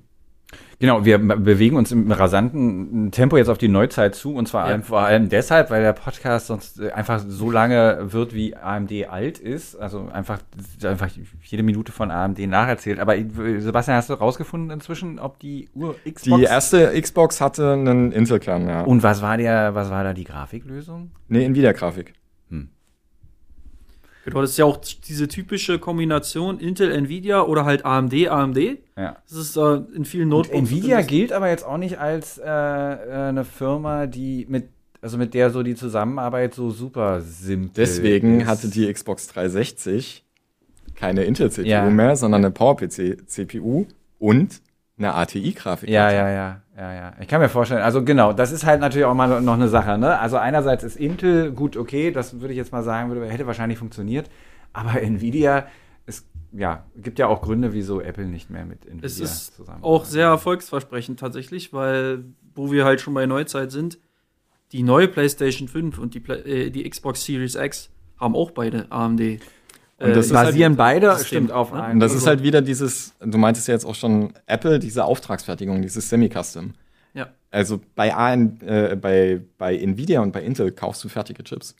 Genau, 0.78 1.06
wir 1.06 1.16
be- 1.16 1.36
bewegen 1.38 1.76
uns 1.76 1.90
im 1.90 2.12
rasanten 2.12 3.10
Tempo 3.10 3.38
jetzt 3.38 3.48
auf 3.48 3.56
die 3.56 3.68
Neuzeit 3.68 4.14
zu 4.14 4.34
und 4.34 4.46
zwar 4.46 4.70
Ja. 4.70 4.78
vor 4.82 5.00
allem 5.00 5.30
deshalb, 5.30 5.70
weil 5.70 5.82
der 5.82 5.94
Podcast 5.94 6.48
sonst 6.48 6.78
äh, 6.80 6.90
einfach 6.90 7.22
so 7.26 7.50
lange 7.50 8.12
wird, 8.12 8.34
wie 8.34 8.54
AMD 8.54 8.92
alt 9.08 9.38
ist. 9.38 9.74
Also 9.76 10.08
einfach, 10.12 10.38
einfach 10.84 11.08
jede 11.44 11.62
Minute 11.62 11.92
von 11.92 12.10
AMD 12.10 12.40
nacherzählt. 12.46 13.00
Aber 13.00 13.14
Sebastian, 13.58 13.96
hast 13.96 14.10
du 14.10 14.14
rausgefunden 14.14 14.70
inzwischen, 14.70 15.18
ob 15.18 15.38
die 15.38 15.70
Ur 15.74 15.94
Xbox 16.04 16.36
Die 16.40 16.44
erste 16.44 17.00
Xbox 17.00 17.40
hatte 17.40 17.72
einen 17.72 18.12
Intel-Kern, 18.12 18.68
ja. 18.68 18.82
und 18.82 19.02
was 19.02 19.22
war 19.22 19.38
der, 19.38 19.74
was 19.74 19.88
war 19.90 20.04
da 20.04 20.12
die 20.12 20.24
Grafiklösung? 20.24 21.10
eine 21.30 21.42
Nvidia-Grafik. 21.44 22.12
Genau, 24.26 24.40
das 24.42 24.50
ist 24.50 24.58
ja 24.58 24.64
auch 24.64 24.76
diese 24.78 25.28
typische 25.28 25.78
Kombination 25.78 26.58
Intel, 26.58 26.90
Nvidia 26.92 27.42
oder 27.42 27.64
halt 27.64 27.84
AMD, 27.84 28.28
AMD. 28.28 28.58
Ja. 28.96 29.16
Das 29.28 29.38
ist 29.38 29.56
äh, 29.56 29.76
in 29.94 30.04
vielen 30.04 30.24
Und 30.24 30.30
Notebooks. 30.48 30.70
Nvidia 30.70 31.00
gilt 31.02 31.32
aber 31.32 31.48
jetzt 31.48 31.64
auch 31.64 31.78
nicht 31.78 31.98
als 31.98 32.38
äh, 32.38 32.44
äh, 32.44 33.28
eine 33.28 33.44
Firma, 33.44 34.06
die 34.06 34.44
mit, 34.48 34.68
also 35.00 35.16
mit 35.16 35.32
der 35.32 35.50
so 35.50 35.62
die 35.62 35.74
Zusammenarbeit 35.76 36.54
so 36.54 36.70
super 36.70 37.20
simpel 37.20 37.70
Deswegen 37.76 38.40
ist. 38.40 38.46
hatte 38.48 38.68
die 38.68 38.92
Xbox 38.92 39.28
360 39.28 40.24
keine 40.96 41.24
Intel-CPU 41.24 41.66
Ja. 41.68 41.88
mehr, 41.88 42.16
sondern 42.16 42.44
eine 42.44 42.50
PowerPC-CPU 42.50 43.86
und 44.18 44.60
eine 44.98 45.14
ATI-Grafik. 45.14 45.88
Ja, 45.88 46.10
ja, 46.10 46.28
ja, 46.30 46.62
ja, 46.76 46.94
ja. 46.94 47.12
Ich 47.20 47.28
kann 47.28 47.40
mir 47.40 47.48
vorstellen, 47.48 47.82
also 47.82 48.02
genau, 48.02 48.32
das 48.32 48.50
ist 48.52 48.64
halt 48.64 48.80
natürlich 48.80 49.04
auch 49.04 49.14
mal 49.14 49.40
noch 49.42 49.54
eine 49.54 49.68
Sache, 49.68 49.98
ne? 49.98 50.18
Also 50.18 50.38
einerseits 50.38 50.84
ist 50.84 50.96
Intel 50.96 51.52
gut, 51.52 51.76
okay, 51.76 52.10
das 52.10 52.40
würde 52.40 52.52
ich 52.52 52.58
jetzt 52.58 52.72
mal 52.72 52.82
sagen, 52.82 53.10
würde, 53.10 53.26
hätte 53.30 53.46
wahrscheinlich 53.46 53.78
funktioniert, 53.78 54.30
aber 54.72 55.00
Nvidia, 55.02 55.66
es 56.06 56.26
ja, 56.52 56.84
gibt 56.96 57.18
ja 57.18 57.26
auch 57.26 57.42
Gründe, 57.42 57.74
wieso 57.74 58.00
Apple 58.00 58.26
nicht 58.26 58.48
mehr 58.48 58.64
mit 58.64 58.86
Nvidia 58.86 59.06
Es 59.06 59.20
ist 59.20 59.56
zusammen. 59.56 59.82
auch 59.82 60.06
sehr 60.06 60.26
erfolgsversprechend 60.26 61.20
tatsächlich, 61.20 61.72
weil, 61.74 62.24
wo 62.54 62.72
wir 62.72 62.84
halt 62.86 63.00
schon 63.02 63.12
bei 63.12 63.26
Neuzeit 63.26 63.70
sind, 63.72 63.98
die 64.72 64.82
neue 64.82 65.08
PlayStation 65.08 65.68
5 65.68 65.98
und 65.98 66.14
die, 66.14 66.28
äh, 66.30 66.70
die 66.70 66.88
Xbox 66.88 67.24
Series 67.24 67.54
X 67.54 67.90
haben 68.18 68.34
auch 68.34 68.50
beide 68.50 68.90
AMD. 68.90 69.40
Und 69.98 70.14
das 70.14 70.26
ist 70.26 70.32
basieren 70.32 70.76
beide, 70.76 71.12
System, 71.12 71.26
stimmt, 71.26 71.52
auf 71.52 71.72
ne? 71.72 71.82
einem. 71.82 71.94
Und 71.94 72.00
das 72.00 72.14
ist 72.14 72.26
halt 72.26 72.42
wieder 72.42 72.60
dieses, 72.60 73.14
du 73.20 73.38
meintest 73.38 73.68
ja 73.68 73.74
jetzt 73.74 73.86
auch 73.86 73.94
schon 73.94 74.32
Apple, 74.46 74.78
diese 74.78 75.04
Auftragsfertigung, 75.04 75.80
dieses 75.80 76.10
Semi-Custom. 76.10 76.74
Ja. 77.14 77.28
Also 77.50 77.80
bei, 77.94 78.14
AN, 78.14 78.60
äh, 78.60 78.96
bei, 79.00 79.40
bei 79.56 79.76
Nvidia 79.76 80.20
und 80.20 80.32
bei 80.32 80.42
Intel 80.42 80.70
kaufst 80.70 81.02
du 81.02 81.08
fertige 81.08 81.42
Chips. 81.44 81.74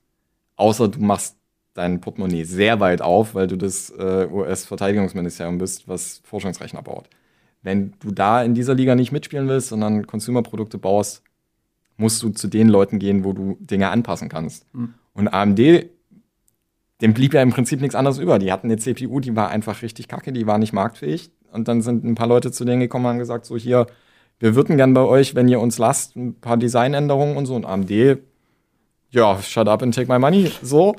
Außer 0.56 0.88
du 0.88 0.98
machst 1.00 1.36
dein 1.74 2.00
Portemonnaie 2.00 2.44
sehr 2.44 2.80
weit 2.80 3.02
auf, 3.02 3.34
weil 3.34 3.46
du 3.46 3.56
das 3.56 3.90
äh, 3.90 4.26
US-Verteidigungsministerium 4.30 5.58
bist, 5.58 5.86
was 5.86 6.22
Forschungsrechner 6.24 6.80
baut. 6.80 7.10
Wenn 7.62 7.92
du 8.00 8.12
da 8.12 8.42
in 8.42 8.54
dieser 8.54 8.74
Liga 8.74 8.94
nicht 8.94 9.12
mitspielen 9.12 9.48
willst, 9.48 9.68
sondern 9.68 10.06
Consumer-Produkte 10.06 10.78
baust, 10.78 11.22
musst 11.98 12.22
du 12.22 12.30
zu 12.30 12.48
den 12.48 12.68
Leuten 12.68 12.98
gehen, 12.98 13.24
wo 13.24 13.34
du 13.34 13.58
Dinge 13.60 13.90
anpassen 13.90 14.30
kannst. 14.30 14.64
Hm. 14.72 14.94
Und 15.12 15.28
AMD, 15.28 15.86
dem 17.00 17.14
blieb 17.14 17.34
ja 17.34 17.42
im 17.42 17.50
Prinzip 17.50 17.80
nichts 17.80 17.94
anderes 17.94 18.18
über. 18.18 18.38
Die 18.38 18.52
hatten 18.52 18.68
eine 18.68 18.78
CPU, 18.78 19.20
die 19.20 19.36
war 19.36 19.50
einfach 19.50 19.82
richtig 19.82 20.08
kacke, 20.08 20.32
die 20.32 20.46
war 20.46 20.58
nicht 20.58 20.72
marktfähig. 20.72 21.30
Und 21.52 21.68
dann 21.68 21.82
sind 21.82 22.04
ein 22.04 22.14
paar 22.14 22.26
Leute 22.26 22.52
zu 22.52 22.64
denen 22.64 22.80
gekommen 22.80 23.04
und 23.06 23.10
haben 23.12 23.18
gesagt, 23.18 23.46
so 23.46 23.56
hier, 23.56 23.86
wir 24.38 24.54
würden 24.54 24.76
gern 24.76 24.94
bei 24.94 25.02
euch, 25.02 25.34
wenn 25.34 25.48
ihr 25.48 25.60
uns 25.60 25.78
lasst, 25.78 26.16
ein 26.16 26.40
paar 26.40 26.56
Designänderungen 26.56 27.36
und 27.36 27.46
so. 27.46 27.54
Und 27.54 27.64
AMD, 27.64 28.18
ja, 29.10 29.40
shut 29.42 29.68
up 29.68 29.82
and 29.82 29.94
take 29.94 30.12
my 30.12 30.18
money, 30.18 30.50
so. 30.62 30.94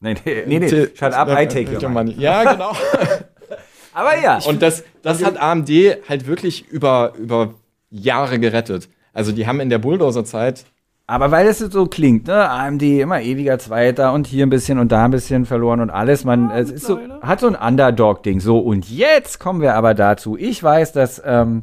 nee, 0.00 0.14
nee, 0.24 0.44
nee, 0.46 0.58
nee, 0.58 0.68
shut 0.68 1.12
up, 1.12 1.28
I 1.28 1.46
take 1.46 1.72
your 1.72 1.88
money. 1.88 2.14
Ja, 2.18 2.52
genau. 2.52 2.72
Aber 3.96 4.20
ja, 4.20 4.38
Und 4.46 4.62
das, 4.62 4.84
das 5.02 5.24
hat 5.24 5.38
AMD 5.38 5.70
halt 6.08 6.26
wirklich 6.26 6.68
über, 6.68 7.14
über 7.18 7.54
Jahre 7.90 8.38
gerettet. 8.38 8.88
Also 9.12 9.32
die 9.32 9.46
haben 9.46 9.60
in 9.60 9.70
der 9.70 9.78
Bulldozer-Zeit 9.78 10.66
Aber 11.08 11.30
weil 11.30 11.46
es 11.46 11.60
so 11.60 11.86
klingt, 11.86 12.26
ne? 12.26 12.50
AMD 12.50 12.82
immer 12.82 13.20
ewiger 13.20 13.60
Zweiter 13.60 14.12
und 14.12 14.26
hier 14.26 14.44
ein 14.44 14.50
bisschen 14.50 14.80
und 14.80 14.90
da 14.90 15.04
ein 15.04 15.12
bisschen 15.12 15.46
verloren 15.46 15.80
und 15.80 15.90
alles. 15.90 16.24
Man 16.24 16.50
es 16.50 16.72
ist 16.72 16.84
so, 16.84 16.98
hat 17.22 17.38
so 17.38 17.46
ein 17.46 17.54
Underdog-Ding. 17.54 18.40
So, 18.40 18.58
und 18.58 18.90
jetzt 18.90 19.38
kommen 19.38 19.60
wir 19.60 19.74
aber 19.74 19.94
dazu. 19.94 20.36
Ich 20.36 20.60
weiß, 20.60 20.92
dass 20.92 21.22
ähm, 21.24 21.60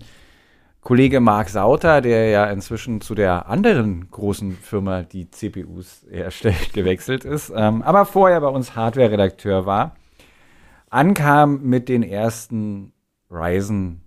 Kollege 0.79 1.19
Mark 1.19 1.49
Sauter, 1.49 1.99
der 1.99 2.29
ja 2.29 2.45
inzwischen 2.45 3.01
zu 3.01 3.15
der 3.15 3.49
anderen 3.49 4.09
großen 4.11 4.53
Firma, 4.53 5.03
die 5.03 5.29
CPUs 5.29 6.05
herstellt, 6.09 6.71
gewechselt 6.73 7.25
ist, 7.25 7.51
ähm, 7.55 7.81
aber 7.81 8.05
vorher 8.05 8.39
bei 8.39 8.47
uns 8.47 8.75
Hardware-Redakteur 8.75 9.65
war, 9.65 9.95
ankam 10.89 11.61
mit 11.63 11.89
den 11.89 12.03
ersten 12.03 12.93
Ryzen 13.29 14.02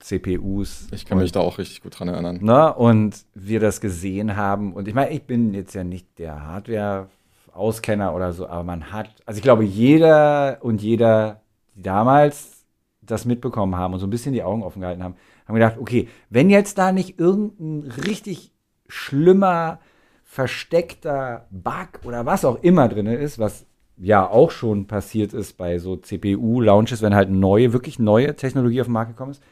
CPUs. 0.00 0.88
Ich 0.92 1.06
kann 1.06 1.18
mich 1.18 1.32
da 1.32 1.40
auch 1.40 1.58
richtig 1.58 1.82
gut 1.82 1.98
dran 1.98 2.08
erinnern. 2.08 2.38
Ne? 2.42 2.74
Und 2.74 3.24
wir 3.34 3.60
das 3.60 3.80
gesehen 3.80 4.36
haben. 4.36 4.72
Und 4.72 4.88
ich 4.88 4.94
meine, 4.94 5.10
ich 5.10 5.22
bin 5.22 5.54
jetzt 5.54 5.74
ja 5.74 5.84
nicht 5.84 6.18
der 6.18 6.46
Hardware-Auskenner 6.46 8.14
oder 8.14 8.32
so, 8.32 8.46
aber 8.46 8.64
man 8.64 8.92
hat, 8.92 9.10
also 9.26 9.38
ich 9.38 9.42
glaube, 9.42 9.64
jeder 9.64 10.58
und 10.60 10.82
jeder, 10.82 11.40
die 11.74 11.82
damals 11.82 12.64
das 13.00 13.24
mitbekommen 13.24 13.76
haben 13.76 13.94
und 13.94 14.00
so 14.00 14.06
ein 14.06 14.10
bisschen 14.10 14.34
die 14.34 14.42
Augen 14.42 14.62
offen 14.62 14.80
gehalten 14.80 15.02
haben, 15.02 15.14
haben 15.46 15.54
gedacht, 15.54 15.76
okay, 15.80 16.08
wenn 16.28 16.50
jetzt 16.50 16.76
da 16.76 16.92
nicht 16.92 17.18
irgendein 17.18 17.90
richtig 17.90 18.52
schlimmer, 18.88 19.80
versteckter 20.24 21.46
Bug 21.50 22.04
oder 22.04 22.26
was 22.26 22.44
auch 22.44 22.62
immer 22.62 22.88
drin 22.88 23.06
ist, 23.06 23.38
was 23.38 23.64
ja 23.96 24.28
auch 24.28 24.50
schon 24.50 24.86
passiert 24.86 25.32
ist 25.32 25.56
bei 25.56 25.78
so 25.78 25.96
CPU-Launches, 25.96 27.02
wenn 27.02 27.14
halt 27.14 27.30
neue, 27.30 27.72
wirklich 27.72 27.98
neue 27.98 28.36
Technologie 28.36 28.80
auf 28.80 28.86
den 28.86 28.92
Markt 28.92 29.12
gekommen 29.12 29.32
ist, 29.32 29.42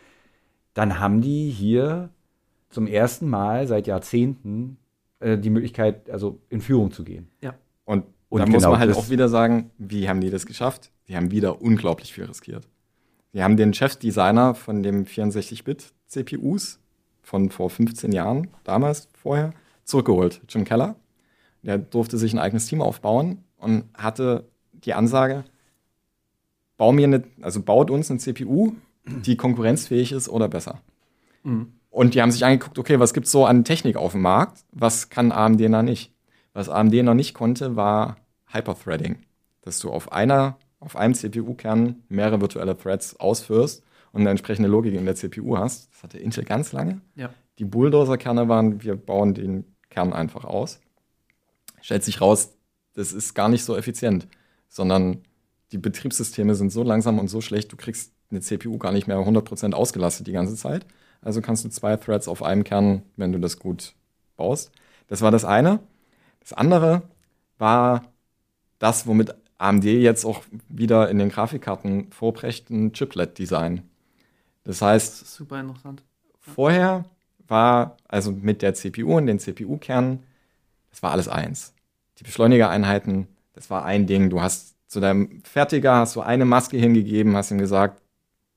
dann 0.76 1.00
haben 1.00 1.22
die 1.22 1.48
hier 1.48 2.10
zum 2.68 2.86
ersten 2.86 3.30
Mal 3.30 3.66
seit 3.66 3.86
Jahrzehnten 3.86 4.76
äh, 5.20 5.38
die 5.38 5.48
Möglichkeit, 5.48 6.10
also 6.10 6.38
in 6.50 6.60
Führung 6.60 6.92
zu 6.92 7.02
gehen. 7.02 7.30
Und, 7.86 8.04
Und 8.28 8.40
da 8.40 8.46
muss 8.46 8.56
genau 8.56 8.72
man 8.72 8.80
halt 8.80 8.94
auch 8.94 9.08
wieder 9.08 9.30
sagen, 9.30 9.70
wie 9.78 10.06
haben 10.06 10.20
die 10.20 10.28
das 10.28 10.44
geschafft? 10.44 10.90
Die 11.08 11.16
haben 11.16 11.30
wieder 11.30 11.62
unglaublich 11.62 12.12
viel 12.12 12.24
riskiert. 12.24 12.68
Die 13.32 13.42
haben 13.42 13.56
den 13.56 13.72
Chefdesigner 13.72 14.54
von 14.54 14.82
dem 14.82 15.06
64-Bit-CPUs 15.06 16.78
von 17.22 17.48
vor 17.48 17.70
15 17.70 18.12
Jahren, 18.12 18.48
damals 18.62 19.08
vorher, 19.14 19.54
zurückgeholt, 19.84 20.42
Jim 20.46 20.64
Keller. 20.64 20.96
Der 21.62 21.78
durfte 21.78 22.18
sich 22.18 22.34
ein 22.34 22.38
eigenes 22.38 22.66
Team 22.66 22.82
aufbauen 22.82 23.44
und 23.56 23.84
hatte 23.94 24.44
die 24.72 24.92
Ansage, 24.92 25.44
bau 26.76 26.92
mir 26.92 27.04
eine, 27.04 27.24
also 27.40 27.62
baut 27.62 27.90
uns 27.90 28.10
eine 28.10 28.20
CPU, 28.20 28.74
die 29.06 29.36
konkurrenzfähig 29.36 30.12
ist 30.12 30.28
oder 30.28 30.48
besser. 30.48 30.80
Mhm. 31.42 31.72
Und 31.90 32.14
die 32.14 32.20
haben 32.20 32.30
sich 32.30 32.44
angeguckt, 32.44 32.78
okay, 32.78 33.00
was 33.00 33.14
gibt's 33.14 33.30
so 33.30 33.46
an 33.46 33.64
Technik 33.64 33.96
auf 33.96 34.12
dem 34.12 34.20
Markt? 34.20 34.64
Was 34.72 35.08
kann 35.08 35.32
AMD 35.32 35.60
noch 35.70 35.82
nicht? 35.82 36.12
Was 36.52 36.68
AMD 36.68 36.92
noch 37.02 37.14
nicht 37.14 37.34
konnte, 37.34 37.76
war 37.76 38.18
Hyperthreading. 38.46 39.18
Dass 39.62 39.78
du 39.78 39.90
auf 39.90 40.12
einer, 40.12 40.58
auf 40.78 40.96
einem 40.96 41.14
CPU-Kern 41.14 42.02
mehrere 42.08 42.40
virtuelle 42.40 42.76
Threads 42.76 43.18
ausführst 43.18 43.82
und 44.12 44.22
eine 44.22 44.30
entsprechende 44.30 44.68
Logik 44.68 44.94
in 44.94 45.06
der 45.06 45.14
CPU 45.14 45.56
hast. 45.56 45.90
Das 45.92 46.02
hatte 46.02 46.18
Intel 46.18 46.44
ganz 46.44 46.72
lange. 46.72 47.00
Ja. 47.14 47.30
Die 47.58 47.64
Bulldozer-Kerne 47.64 48.48
waren, 48.48 48.82
wir 48.82 48.96
bauen 48.96 49.34
den 49.34 49.64
Kern 49.88 50.12
einfach 50.12 50.44
aus. 50.44 50.80
Stellt 51.80 52.04
sich 52.04 52.20
raus, 52.20 52.52
das 52.94 53.12
ist 53.12 53.34
gar 53.34 53.48
nicht 53.48 53.64
so 53.64 53.76
effizient, 53.76 54.28
sondern 54.68 55.22
die 55.72 55.78
Betriebssysteme 55.78 56.54
sind 56.54 56.70
so 56.70 56.82
langsam 56.82 57.18
und 57.18 57.28
so 57.28 57.40
schlecht, 57.40 57.72
du 57.72 57.76
kriegst 57.76 58.12
eine 58.30 58.40
CPU 58.40 58.78
gar 58.78 58.92
nicht 58.92 59.06
mehr 59.06 59.18
100% 59.18 59.74
ausgelastet 59.74 60.26
die 60.26 60.32
ganze 60.32 60.56
Zeit. 60.56 60.86
Also 61.22 61.40
kannst 61.40 61.64
du 61.64 61.68
zwei 61.68 61.96
Threads 61.96 62.28
auf 62.28 62.42
einem 62.42 62.64
Kern, 62.64 63.02
wenn 63.16 63.32
du 63.32 63.38
das 63.38 63.58
gut 63.58 63.94
baust. 64.36 64.70
Das 65.08 65.22
war 65.22 65.30
das 65.30 65.44
eine. 65.44 65.80
Das 66.40 66.52
andere 66.52 67.02
war 67.58 68.04
das, 68.78 69.06
womit 69.06 69.34
AMD 69.58 69.84
jetzt 69.84 70.24
auch 70.24 70.42
wieder 70.68 71.08
in 71.08 71.18
den 71.18 71.30
Grafikkarten 71.30 72.10
vorprächt, 72.10 72.70
ein 72.70 72.92
Chiplet-Design. 72.92 73.82
Das 74.64 74.82
heißt, 74.82 75.34
super 75.34 75.60
interessant. 75.60 76.02
Vorher 76.38 77.04
war, 77.48 77.96
also 78.08 78.32
mit 78.32 78.62
der 78.62 78.74
CPU 78.74 79.16
und 79.16 79.26
den 79.26 79.38
CPU-Kernen, 79.38 80.22
das 80.90 81.02
war 81.02 81.12
alles 81.12 81.28
eins. 81.28 81.74
Die 82.18 82.24
Beschleunigereinheiten, 82.24 83.28
das 83.54 83.70
war 83.70 83.84
ein 83.84 84.06
Ding. 84.06 84.30
Du 84.30 84.40
hast 84.40 84.76
zu 84.88 85.00
deinem 85.00 85.42
Fertiger 85.44 85.96
hast 85.96 86.16
du 86.16 86.20
eine 86.20 86.44
Maske 86.44 86.76
hingegeben, 86.76 87.36
hast 87.36 87.50
ihm 87.50 87.58
gesagt, 87.58 88.02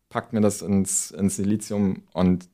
packt 0.09 0.33
mir 0.33 0.41
das 0.41 0.61
ins, 0.61 1.11
ins 1.11 1.35
Silizium 1.35 2.03
und 2.13 2.49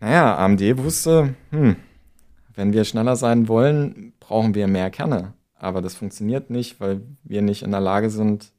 naja, 0.00 0.36
AMD 0.38 0.78
wusste, 0.78 1.34
hm, 1.50 1.76
wenn 2.54 2.72
wir 2.72 2.84
schneller 2.84 3.16
sein 3.16 3.48
wollen, 3.48 4.12
brauchen 4.18 4.54
wir 4.54 4.66
mehr 4.66 4.90
Kerne. 4.90 5.34
Aber 5.54 5.82
das 5.82 5.94
funktioniert 5.94 6.48
nicht, 6.48 6.80
weil 6.80 7.02
wir 7.22 7.42
nicht 7.42 7.62
in 7.62 7.70
der 7.70 7.80
Lage 7.80 8.08
sind, 8.08 8.52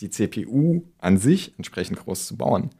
die 0.00 0.10
CPU 0.10 0.82
an 0.98 1.16
sich 1.16 1.54
entsprechend 1.56 1.98
groß 1.98 2.26
zu 2.26 2.36
bauen. 2.36 2.70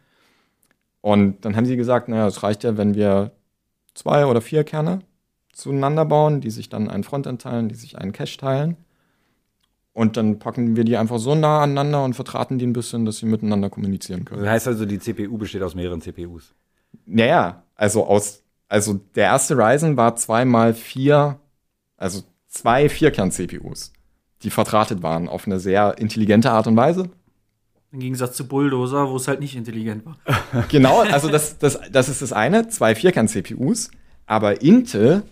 Und 1.00 1.44
dann 1.44 1.56
haben 1.56 1.64
sie 1.64 1.76
gesagt, 1.76 2.08
naja, 2.08 2.26
es 2.26 2.42
reicht 2.42 2.64
ja, 2.64 2.76
wenn 2.76 2.94
wir 2.94 3.32
zwei 3.94 4.26
oder 4.26 4.40
vier 4.40 4.62
Kerne 4.62 5.00
zueinander 5.52 6.04
bauen, 6.04 6.40
die 6.40 6.50
sich 6.50 6.68
dann 6.68 6.88
einen 6.88 7.04
Frontend 7.04 7.40
teilen, 7.42 7.68
die 7.68 7.74
sich 7.74 7.98
einen 7.98 8.12
Cache 8.12 8.36
teilen. 8.36 8.76
Und 9.98 10.16
dann 10.16 10.38
packen 10.38 10.76
wir 10.76 10.84
die 10.84 10.96
einfach 10.96 11.18
so 11.18 11.34
nah 11.34 11.60
aneinander 11.60 12.04
und 12.04 12.14
vertraten 12.14 12.56
die 12.56 12.64
ein 12.64 12.72
bisschen, 12.72 13.04
dass 13.04 13.18
sie 13.18 13.26
miteinander 13.26 13.68
kommunizieren 13.68 14.24
können. 14.24 14.44
Das 14.44 14.50
heißt 14.52 14.68
also, 14.68 14.86
die 14.86 15.00
CPU 15.00 15.36
besteht 15.38 15.60
aus 15.60 15.74
mehreren 15.74 16.00
CPUs. 16.00 16.54
Naja, 17.04 17.64
also 17.74 18.06
aus, 18.06 18.44
also 18.68 19.00
der 19.16 19.24
erste 19.24 19.56
Ryzen 19.56 19.96
war 19.96 20.14
zwei 20.14 20.44
mal 20.44 20.72
vier, 20.72 21.40
also 21.96 22.22
zwei 22.46 22.88
Vierkern-CPUs, 22.88 23.92
die 24.44 24.50
vertratet 24.50 25.02
waren 25.02 25.28
auf 25.28 25.48
eine 25.48 25.58
sehr 25.58 25.98
intelligente 25.98 26.52
Art 26.52 26.68
und 26.68 26.76
Weise. 26.76 27.10
Im 27.90 27.98
Gegensatz 27.98 28.36
zu 28.36 28.46
Bulldozer, 28.46 29.10
wo 29.10 29.16
es 29.16 29.26
halt 29.26 29.40
nicht 29.40 29.56
intelligent 29.56 30.06
war. 30.06 30.16
genau, 30.68 31.00
also 31.00 31.28
das, 31.28 31.58
das, 31.58 31.76
das 31.90 32.08
ist 32.08 32.22
das 32.22 32.32
eine, 32.32 32.68
zwei 32.68 32.94
Vierkern-CPUs, 32.94 33.90
aber 34.26 34.62
Intel 34.62 35.24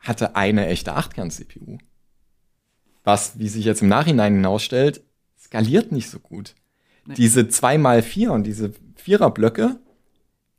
hatte 0.00 0.34
eine 0.34 0.66
echte 0.66 0.94
Achtkern-CPU. 0.94 1.78
Was, 3.04 3.38
wie 3.38 3.48
sich 3.48 3.64
jetzt 3.64 3.82
im 3.82 3.88
Nachhinein 3.88 4.34
hinausstellt, 4.34 5.02
skaliert 5.38 5.92
nicht 5.92 6.10
so 6.10 6.18
gut. 6.18 6.54
Nee. 7.06 7.14
Diese 7.14 7.40
2x4 7.42 8.28
und 8.28 8.44
diese 8.44 8.72
Viererblöcke 8.96 9.78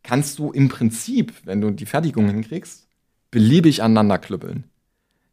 kannst 0.03 0.39
du 0.39 0.51
im 0.51 0.69
Prinzip, 0.69 1.33
wenn 1.45 1.61
du 1.61 1.71
die 1.71 1.85
Fertigung 1.85 2.27
hinkriegst, 2.27 2.87
beliebig 3.31 3.83
aneinander 3.83 4.17
klüppeln. 4.17 4.63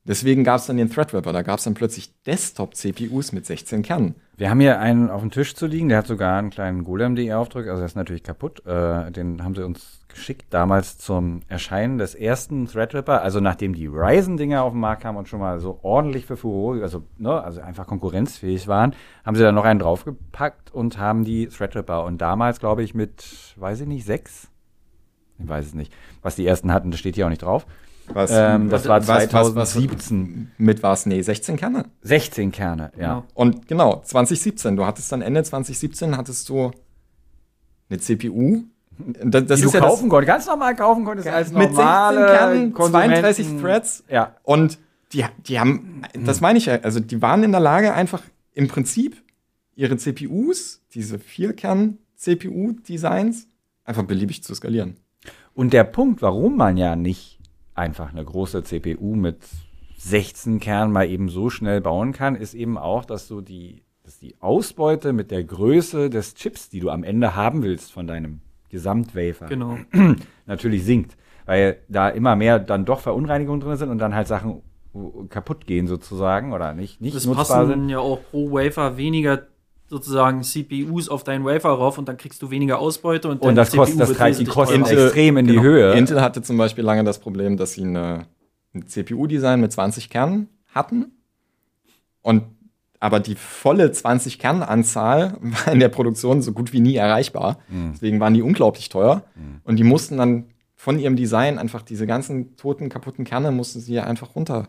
Deswegen 0.06 0.44
gab 0.44 0.60
es 0.60 0.66
dann 0.66 0.76
den 0.76 0.90
Threadripper. 0.90 1.32
Da 1.32 1.42
gab 1.42 1.58
es 1.58 1.64
dann 1.64 1.74
plötzlich 1.74 2.14
Desktop-CPUs 2.22 3.32
mit 3.32 3.44
16 3.44 3.82
Kernen. 3.82 4.14
Wir 4.36 4.50
haben 4.50 4.60
hier 4.60 4.78
einen 4.78 5.10
auf 5.10 5.20
dem 5.22 5.30
Tisch 5.30 5.54
zu 5.54 5.66
liegen, 5.66 5.88
der 5.88 5.98
hat 5.98 6.06
sogar 6.06 6.38
einen 6.38 6.50
kleinen 6.50 6.84
Golem.de-Aufdruck, 6.84 7.66
also 7.66 7.78
der 7.78 7.86
ist 7.86 7.96
natürlich 7.96 8.22
kaputt. 8.22 8.64
Äh, 8.66 9.10
den 9.10 9.42
haben 9.42 9.54
sie 9.54 9.64
uns 9.64 10.04
geschickt 10.08 10.46
damals 10.50 10.98
zum 10.98 11.40
Erscheinen 11.48 11.98
des 11.98 12.14
ersten 12.14 12.66
Threadripper, 12.66 13.22
also 13.22 13.40
nachdem 13.40 13.74
die 13.74 13.86
Ryzen-Dinger 13.86 14.62
auf 14.62 14.72
den 14.72 14.80
Markt 14.80 15.02
kamen 15.02 15.18
und 15.18 15.28
schon 15.28 15.40
mal 15.40 15.58
so 15.58 15.78
ordentlich 15.82 16.26
für 16.26 16.36
Furore, 16.36 16.82
also, 16.82 17.02
ne, 17.18 17.42
also 17.42 17.60
einfach 17.60 17.86
konkurrenzfähig 17.86 18.68
waren, 18.68 18.94
haben 19.24 19.36
sie 19.36 19.42
dann 19.42 19.54
noch 19.54 19.64
einen 19.64 19.80
draufgepackt 19.80 20.72
und 20.72 20.98
haben 20.98 21.24
die 21.24 21.48
Threadripper. 21.48 22.04
Und 22.04 22.18
damals, 22.20 22.60
glaube 22.60 22.82
ich, 22.82 22.94
mit, 22.94 23.54
weiß 23.56 23.80
ich 23.80 23.86
nicht, 23.86 24.04
sechs? 24.04 24.48
Ich 25.38 25.48
weiß 25.48 25.66
es 25.66 25.74
nicht. 25.74 25.92
Was 26.22 26.36
die 26.36 26.46
ersten 26.46 26.72
hatten, 26.72 26.90
das 26.90 27.00
steht 27.00 27.14
hier 27.14 27.26
auch 27.26 27.30
nicht 27.30 27.42
drauf. 27.42 27.66
Was, 28.12 28.30
ähm, 28.32 28.70
das 28.70 28.88
war 28.88 29.00
2017. 29.00 30.52
mit 30.58 30.82
was? 30.82 31.06
Nee, 31.06 31.22
16 31.22 31.56
Kerne. 31.56 31.86
16 32.02 32.52
Kerne, 32.52 32.92
ja. 32.98 33.14
Genau. 33.14 33.24
Und 33.34 33.68
genau, 33.68 34.02
2017. 34.04 34.76
Du 34.76 34.84
hattest 34.86 35.10
dann 35.12 35.22
Ende 35.22 35.42
2017 35.42 36.16
hattest 36.16 36.48
du 36.48 36.70
eine 37.88 37.98
CPU. 37.98 38.64
Das, 38.98 39.44
das 39.46 39.60
Die 39.60 39.66
ist 39.66 39.74
du 39.74 39.78
ja 39.78 39.84
kaufen 39.84 40.08
konntest, 40.08 40.28
ganz 40.28 40.46
normal 40.46 40.74
kaufen 40.74 41.04
konntest 41.04 41.28
als 41.28 41.52
normale 41.52 41.68
Mit 41.68 41.76
16 41.76 42.26
Kernen, 42.26 42.74
32 42.74 43.46
Threads. 43.60 44.02
Ja. 44.08 44.34
Und 44.42 44.78
die, 45.12 45.22
die 45.46 45.60
haben, 45.60 46.00
das 46.14 46.40
meine 46.40 46.58
ich 46.58 46.64
ja, 46.66 46.80
also 46.80 46.98
die 47.00 47.22
waren 47.22 47.42
in 47.44 47.52
der 47.52 47.60
Lage, 47.60 47.92
einfach 47.92 48.22
im 48.54 48.68
Prinzip 48.68 49.22
ihre 49.74 49.98
CPUs, 49.98 50.82
diese 50.94 51.18
Vierkern-CPU-Designs, 51.18 53.48
einfach 53.84 54.04
beliebig 54.04 54.42
zu 54.42 54.54
skalieren. 54.54 54.96
Und 55.54 55.72
der 55.72 55.84
Punkt, 55.84 56.20
warum 56.22 56.56
man 56.56 56.76
ja 56.76 56.96
nicht 56.96 57.35
einfach 57.76 58.10
eine 58.10 58.24
große 58.24 58.62
CPU 58.62 59.14
mit 59.14 59.38
16 59.98 60.60
Kernen 60.60 60.92
mal 60.92 61.08
eben 61.08 61.28
so 61.28 61.50
schnell 61.50 61.80
bauen 61.80 62.12
kann, 62.12 62.36
ist 62.36 62.54
eben 62.54 62.78
auch, 62.78 63.04
dass 63.04 63.28
du 63.28 63.40
die, 63.40 63.82
dass 64.04 64.18
die 64.18 64.36
Ausbeute 64.40 65.12
mit 65.12 65.30
der 65.30 65.44
Größe 65.44 66.10
des 66.10 66.34
Chips, 66.34 66.68
die 66.68 66.80
du 66.80 66.90
am 66.90 67.04
Ende 67.04 67.34
haben 67.34 67.62
willst 67.62 67.92
von 67.92 68.06
deinem 68.06 68.40
Gesamtwafer, 68.68 69.46
genau. 69.46 69.78
natürlich 70.46 70.84
sinkt. 70.84 71.16
Weil 71.46 71.78
da 71.88 72.08
immer 72.08 72.34
mehr 72.34 72.58
dann 72.58 72.84
doch 72.84 73.00
Verunreinigungen 73.00 73.60
drin 73.60 73.76
sind 73.76 73.90
und 73.90 73.98
dann 73.98 74.14
halt 74.14 74.26
Sachen 74.26 74.62
kaputt 75.28 75.66
gehen 75.66 75.86
sozusagen 75.86 76.52
oder 76.52 76.74
nicht, 76.74 77.00
nicht 77.00 77.14
das 77.16 77.26
nutzbar 77.26 77.66
passen 77.66 77.68
sind. 77.68 77.88
ja 77.88 77.98
auch 77.98 78.20
pro 78.30 78.50
Wafer 78.50 78.96
weniger 78.96 79.46
sozusagen 79.88 80.42
CPUs 80.42 81.08
auf 81.08 81.24
deinen 81.24 81.44
Wafer 81.44 81.70
rauf 81.70 81.98
und 81.98 82.08
dann 82.08 82.16
kriegst 82.16 82.42
du 82.42 82.50
weniger 82.50 82.78
Ausbeute 82.78 83.28
und, 83.28 83.42
und 83.42 83.54
das 83.54 83.72
kostet 83.72 84.00
das 84.00 84.12
treibt 84.12 84.38
die 84.38 84.44
Kosten 84.44 84.84
extrem 84.84 85.36
in 85.36 85.46
genau. 85.46 85.60
die 85.60 85.66
Höhe. 85.66 85.92
Intel 85.94 86.20
hatte 86.20 86.42
zum 86.42 86.56
Beispiel 86.56 86.84
lange 86.84 87.04
das 87.04 87.20
Problem, 87.20 87.56
dass 87.56 87.74
sie 87.74 87.82
eine, 87.82 88.26
ein 88.74 88.86
CPU-Design 88.86 89.60
mit 89.60 89.72
20 89.72 90.10
Kernen 90.10 90.48
hatten 90.74 91.12
und 92.22 92.44
aber 92.98 93.20
die 93.20 93.34
volle 93.34 93.92
20 93.92 94.38
Kernanzahl 94.38 95.36
war 95.40 95.72
in 95.72 95.80
der 95.80 95.88
Produktion 95.88 96.42
so 96.42 96.52
gut 96.52 96.72
wie 96.72 96.80
nie 96.80 96.96
erreichbar. 96.96 97.58
Mhm. 97.68 97.92
Deswegen 97.92 98.20
waren 98.20 98.34
die 98.34 98.42
unglaublich 98.42 98.88
teuer 98.88 99.22
mhm. 99.36 99.60
und 99.64 99.76
die 99.76 99.84
mussten 99.84 100.16
dann 100.16 100.46
von 100.74 100.98
ihrem 100.98 101.16
Design 101.16 101.58
einfach 101.58 101.82
diese 101.82 102.06
ganzen 102.06 102.56
toten, 102.56 102.88
kaputten 102.88 103.24
Kerne 103.24 103.50
mussten 103.50 103.80
sie 103.80 103.98
einfach 104.00 104.34
runter 104.34 104.68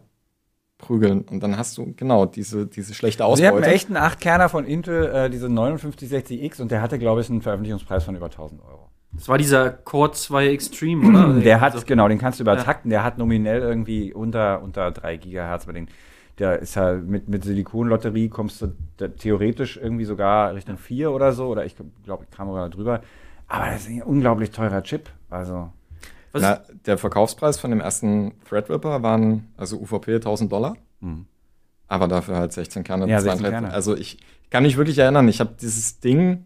prügeln. 0.78 1.22
Und 1.22 1.42
dann 1.42 1.58
hast 1.58 1.78
du, 1.78 1.94
genau, 1.96 2.26
diese, 2.26 2.68
diese 2.68 2.94
schlechte 2.94 3.26
Ausbeute. 3.26 3.42
Sie 3.42 3.48
hatten 3.48 3.64
echt 3.64 3.88
einen 3.88 3.98
8-Kerner 3.98 4.50
von 4.50 4.66
Intel, 4.66 5.06
äh, 5.08 5.30
diese 5.30 5.48
5960X, 5.48 6.62
und 6.62 6.72
der 6.72 6.82
hatte, 6.82 7.00
glaube 7.00 7.22
ich, 7.22 7.30
einen 7.30 7.42
Veröffentlichungspreis 7.42 8.04
von 8.04 8.16
über 8.16 8.28
1000 8.28 8.62
Euro. 8.64 8.90
Das 9.14 9.28
war 9.28 9.38
dieser 9.38 9.72
Core 9.72 10.12
2 10.12 10.48
Extreme, 10.48 11.08
oder? 11.08 11.34
der 11.42 11.62
hat, 11.62 11.74
also, 11.74 11.86
genau, 11.86 12.08
den 12.08 12.20
kannst 12.20 12.40
du 12.40 12.44
übertakten. 12.44 12.92
Ja. 12.92 12.98
Der 12.98 13.04
hat 13.04 13.18
nominell 13.18 13.62
irgendwie 13.62 14.14
unter, 14.14 14.62
unter 14.62 14.92
3 14.92 15.18
Gigahertz. 15.18 15.66
Bei 15.66 15.74
den, 15.74 15.88
der 16.38 16.60
ist 16.60 16.76
ja 16.76 16.94
mit, 16.94 17.28
mit 17.28 17.44
Silikonlotterie 17.44 18.30
kommst 18.30 18.62
du 18.62 18.74
theoretisch 19.18 19.78
irgendwie 19.78 20.06
sogar 20.06 20.54
Richtung 20.54 20.78
4 20.78 21.12
oder 21.12 21.34
so. 21.34 21.48
Oder 21.48 21.66
ich 21.66 21.76
glaube, 22.04 22.26
ich 22.30 22.36
kam 22.36 22.48
sogar 22.48 22.70
drüber. 22.70 23.02
Aber 23.48 23.66
das 23.68 23.82
ist 23.82 23.90
ein 23.90 24.04
unglaublich 24.04 24.52
teurer 24.52 24.84
Chip. 24.84 25.10
Also. 25.30 25.72
Na, 26.42 26.62
der 26.86 26.98
Verkaufspreis 26.98 27.60
von 27.60 27.72
dem 27.72 27.80
ersten 27.80 28.34
Threadripper 28.48 29.04
waren 29.04 29.52
also 29.58 29.78
UVP 29.78 30.16
1000 30.16 30.52
Dollar. 30.52 30.76
Mhm. 31.00 31.26
Aber 31.88 32.08
dafür 32.08 32.38
halt 32.38 32.54
16 32.54 32.84
Kerne. 32.84 33.08
Ja, 33.08 33.22
16 33.22 33.50
Kerne. 33.50 33.72
Also 33.72 33.96
ich 33.96 34.20
kann 34.50 34.64
mich 34.64 34.78
wirklich 34.78 34.98
erinnern, 34.98 35.28
ich 35.28 35.40
habe 35.40 35.56
dieses 35.60 36.00
Ding 36.00 36.46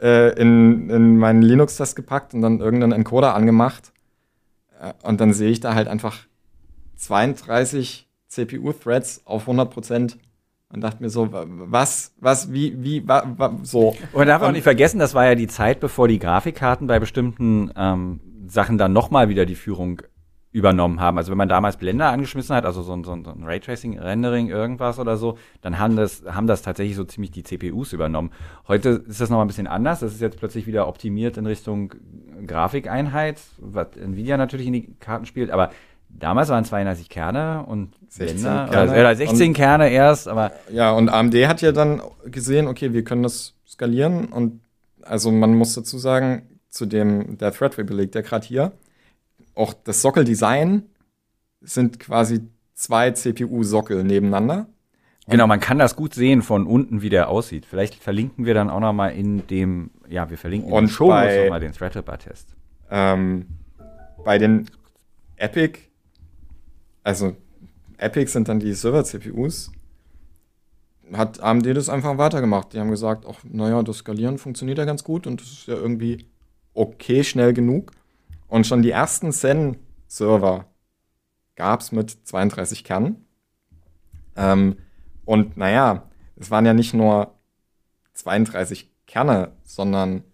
äh, 0.00 0.38
in, 0.40 0.90
in 0.90 1.16
meinen 1.16 1.42
Linux-Test 1.42 1.96
gepackt 1.96 2.34
und 2.34 2.42
dann 2.42 2.60
irgendeinen 2.60 2.92
Encoder 2.92 3.34
angemacht. 3.34 3.92
Äh, 4.80 4.92
und 5.02 5.20
dann 5.20 5.32
sehe 5.32 5.50
ich 5.50 5.60
da 5.60 5.74
halt 5.74 5.88
einfach 5.88 6.18
32 6.96 8.08
CPU-Threads 8.28 9.22
auf 9.26 9.42
100 9.42 9.70
Prozent 9.70 10.18
und 10.74 10.80
dachte 10.80 11.02
mir 11.02 11.10
so, 11.10 11.28
was, 11.30 12.12
was, 12.20 12.52
wie, 12.52 12.82
wie, 12.82 13.06
wa, 13.06 13.22
wa, 13.36 13.56
so. 13.62 13.90
Und 13.90 14.14
man 14.14 14.26
darf 14.26 14.42
auch 14.42 14.50
nicht 14.50 14.64
vergessen, 14.64 14.98
das 14.98 15.14
war 15.14 15.24
ja 15.24 15.36
die 15.36 15.46
Zeit, 15.46 15.78
bevor 15.78 16.08
die 16.08 16.18
Grafikkarten 16.18 16.88
bei 16.88 16.98
bestimmten 16.98 17.70
ähm, 17.76 18.20
Sachen 18.46 18.78
dann 18.78 18.92
nochmal 18.92 19.28
wieder 19.28 19.46
die 19.46 19.54
Führung 19.54 20.02
übernommen 20.54 21.00
haben. 21.00 21.18
Also 21.18 21.32
wenn 21.32 21.38
man 21.38 21.48
damals 21.48 21.78
Blender 21.78 22.10
angeschmissen 22.10 22.54
hat, 22.54 22.64
also 22.64 22.82
so 22.82 22.92
ein, 22.92 23.02
so 23.02 23.10
so 23.24 23.30
ein 23.30 23.42
Raytracing, 23.42 23.98
Rendering, 23.98 24.50
irgendwas 24.50 25.00
oder 25.00 25.16
so, 25.16 25.36
dann 25.62 25.80
haben 25.80 25.96
das, 25.96 26.22
haben 26.26 26.46
das 26.46 26.62
tatsächlich 26.62 26.94
so 26.94 27.02
ziemlich 27.02 27.32
die 27.32 27.42
CPUs 27.42 27.92
übernommen. 27.92 28.30
Heute 28.68 29.02
ist 29.08 29.20
das 29.20 29.30
nochmal 29.30 29.46
ein 29.46 29.48
bisschen 29.48 29.66
anders. 29.66 29.98
Das 29.98 30.14
ist 30.14 30.20
jetzt 30.20 30.38
plötzlich 30.38 30.68
wieder 30.68 30.86
optimiert 30.86 31.36
in 31.38 31.46
Richtung 31.46 31.92
Grafikeinheit, 32.46 33.40
was 33.58 33.96
Nvidia 33.96 34.36
natürlich 34.36 34.68
in 34.68 34.74
die 34.74 34.94
Karten 35.00 35.26
spielt, 35.26 35.50
aber 35.50 35.70
damals 36.08 36.50
waren 36.50 36.64
32 36.64 37.08
Kerne 37.08 37.64
und 37.66 37.96
16 38.08 38.42
Blender, 38.42 38.68
Kerne. 38.70 38.92
Oder, 38.92 39.16
16 39.16 39.48
und, 39.48 39.54
Kerne 39.54 39.88
erst, 39.90 40.28
aber. 40.28 40.52
Ja, 40.70 40.92
und 40.92 41.08
AMD 41.08 41.34
hat 41.48 41.62
ja 41.62 41.72
dann 41.72 42.00
gesehen, 42.26 42.68
okay, 42.68 42.92
wir 42.92 43.02
können 43.02 43.24
das 43.24 43.54
skalieren 43.66 44.26
und 44.26 44.60
also 45.02 45.32
man 45.32 45.56
muss 45.56 45.74
dazu 45.74 45.98
sagen, 45.98 46.53
zu 46.74 46.86
dem, 46.86 47.38
der 47.38 47.52
Threadripper 47.52 47.94
der 47.94 48.22
gerade 48.22 48.46
hier. 48.46 48.72
Auch 49.54 49.72
das 49.72 50.02
Sockeldesign 50.02 50.82
sind 51.60 52.00
quasi 52.00 52.48
zwei 52.74 53.12
CPU-Sockel 53.12 54.02
nebeneinander. 54.02 54.66
Genau, 55.28 55.46
man 55.46 55.60
kann 55.60 55.78
das 55.78 55.96
gut 55.96 56.12
sehen 56.14 56.42
von 56.42 56.66
unten, 56.66 57.00
wie 57.00 57.08
der 57.08 57.28
aussieht. 57.30 57.64
Vielleicht 57.64 57.94
verlinken 57.94 58.44
wir 58.44 58.52
dann 58.52 58.68
auch 58.68 58.80
noch 58.80 58.92
mal 58.92 59.08
in 59.10 59.46
dem, 59.46 59.92
ja, 60.08 60.28
wir 60.28 60.36
verlinken 60.36 60.70
und 60.70 60.88
schon 60.88 61.08
mal 61.08 61.60
den 61.60 61.72
Threadripper-Test. 61.72 62.54
Ähm, 62.90 63.46
bei 64.24 64.36
den 64.36 64.68
Epic, 65.36 65.78
also 67.04 67.36
Epic 67.96 68.32
sind 68.32 68.48
dann 68.48 68.58
die 68.58 68.74
Server-CPUs, 68.74 69.70
hat 71.12 71.40
AMD 71.40 71.66
das 71.66 71.88
einfach 71.88 72.18
weitergemacht. 72.18 72.72
Die 72.72 72.80
haben 72.80 72.90
gesagt, 72.90 73.24
ach, 73.28 73.38
naja, 73.44 73.82
das 73.82 73.98
Skalieren 73.98 74.38
funktioniert 74.38 74.78
ja 74.78 74.84
ganz 74.84 75.04
gut 75.04 75.26
und 75.26 75.40
das 75.40 75.48
ist 75.52 75.68
ja 75.68 75.74
irgendwie 75.74 76.26
okay 76.74 77.24
schnell 77.24 77.52
genug. 77.52 77.92
Und 78.48 78.66
schon 78.66 78.82
die 78.82 78.90
ersten 78.90 79.32
Zen-Server 79.32 80.66
gab 81.56 81.80
es 81.80 81.92
mit 81.92 82.10
32 82.10 82.84
Kernen. 82.84 83.26
Ähm, 84.36 84.76
und 85.24 85.56
naja, 85.56 86.08
es 86.36 86.50
waren 86.50 86.66
ja 86.66 86.74
nicht 86.74 86.94
nur 86.94 87.34
32 88.14 88.90
Kerne, 89.06 89.52
sondern 89.64 90.24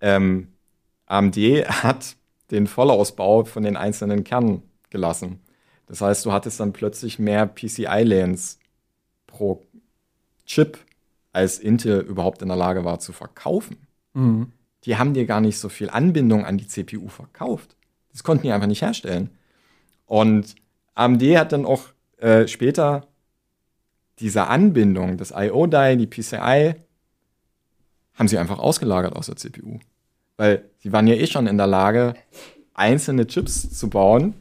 ähm, 0.00 0.48
AMD 1.06 1.36
hat 1.36 2.16
den 2.50 2.66
Vollausbau 2.66 3.44
von 3.44 3.62
den 3.62 3.76
einzelnen 3.76 4.24
Kernen 4.24 4.62
gelassen. 4.90 5.40
Das 5.86 6.00
heißt, 6.00 6.24
du 6.24 6.32
hattest 6.32 6.60
dann 6.60 6.72
plötzlich 6.72 7.18
mehr 7.18 7.46
PCI-Lanes 7.46 8.58
pro 9.26 9.62
Chip, 10.46 10.78
als 11.32 11.58
Intel 11.58 12.00
überhaupt 12.00 12.42
in 12.42 12.48
der 12.48 12.56
Lage 12.56 12.84
war 12.84 12.98
zu 12.98 13.12
verkaufen. 13.12 13.86
Mhm. 14.12 14.52
Die 14.84 14.96
haben 14.96 15.14
dir 15.14 15.26
gar 15.26 15.40
nicht 15.40 15.58
so 15.58 15.68
viel 15.68 15.90
Anbindung 15.90 16.44
an 16.44 16.58
die 16.58 16.66
CPU 16.66 17.08
verkauft. 17.08 17.76
Das 18.10 18.24
konnten 18.24 18.44
die 18.44 18.52
einfach 18.52 18.66
nicht 18.66 18.82
herstellen. 18.82 19.30
Und 20.06 20.54
AMD 20.94 21.22
hat 21.36 21.52
dann 21.52 21.64
auch 21.64 21.84
äh, 22.18 22.46
später 22.46 23.06
diese 24.18 24.48
Anbindung, 24.48 25.16
das 25.16 25.32
IO-Die, 25.34 25.96
die 25.96 26.06
PCI, 26.06 26.74
haben 28.14 28.28
sie 28.28 28.38
einfach 28.38 28.58
ausgelagert 28.58 29.16
aus 29.16 29.26
der 29.26 29.36
CPU. 29.36 29.78
Weil 30.36 30.64
sie 30.78 30.92
waren 30.92 31.06
ja 31.06 31.14
eh 31.14 31.26
schon 31.26 31.46
in 31.46 31.56
der 31.56 31.66
Lage, 31.66 32.14
einzelne 32.74 33.26
Chips 33.26 33.76
zu 33.76 33.88
bauen, 33.88 34.34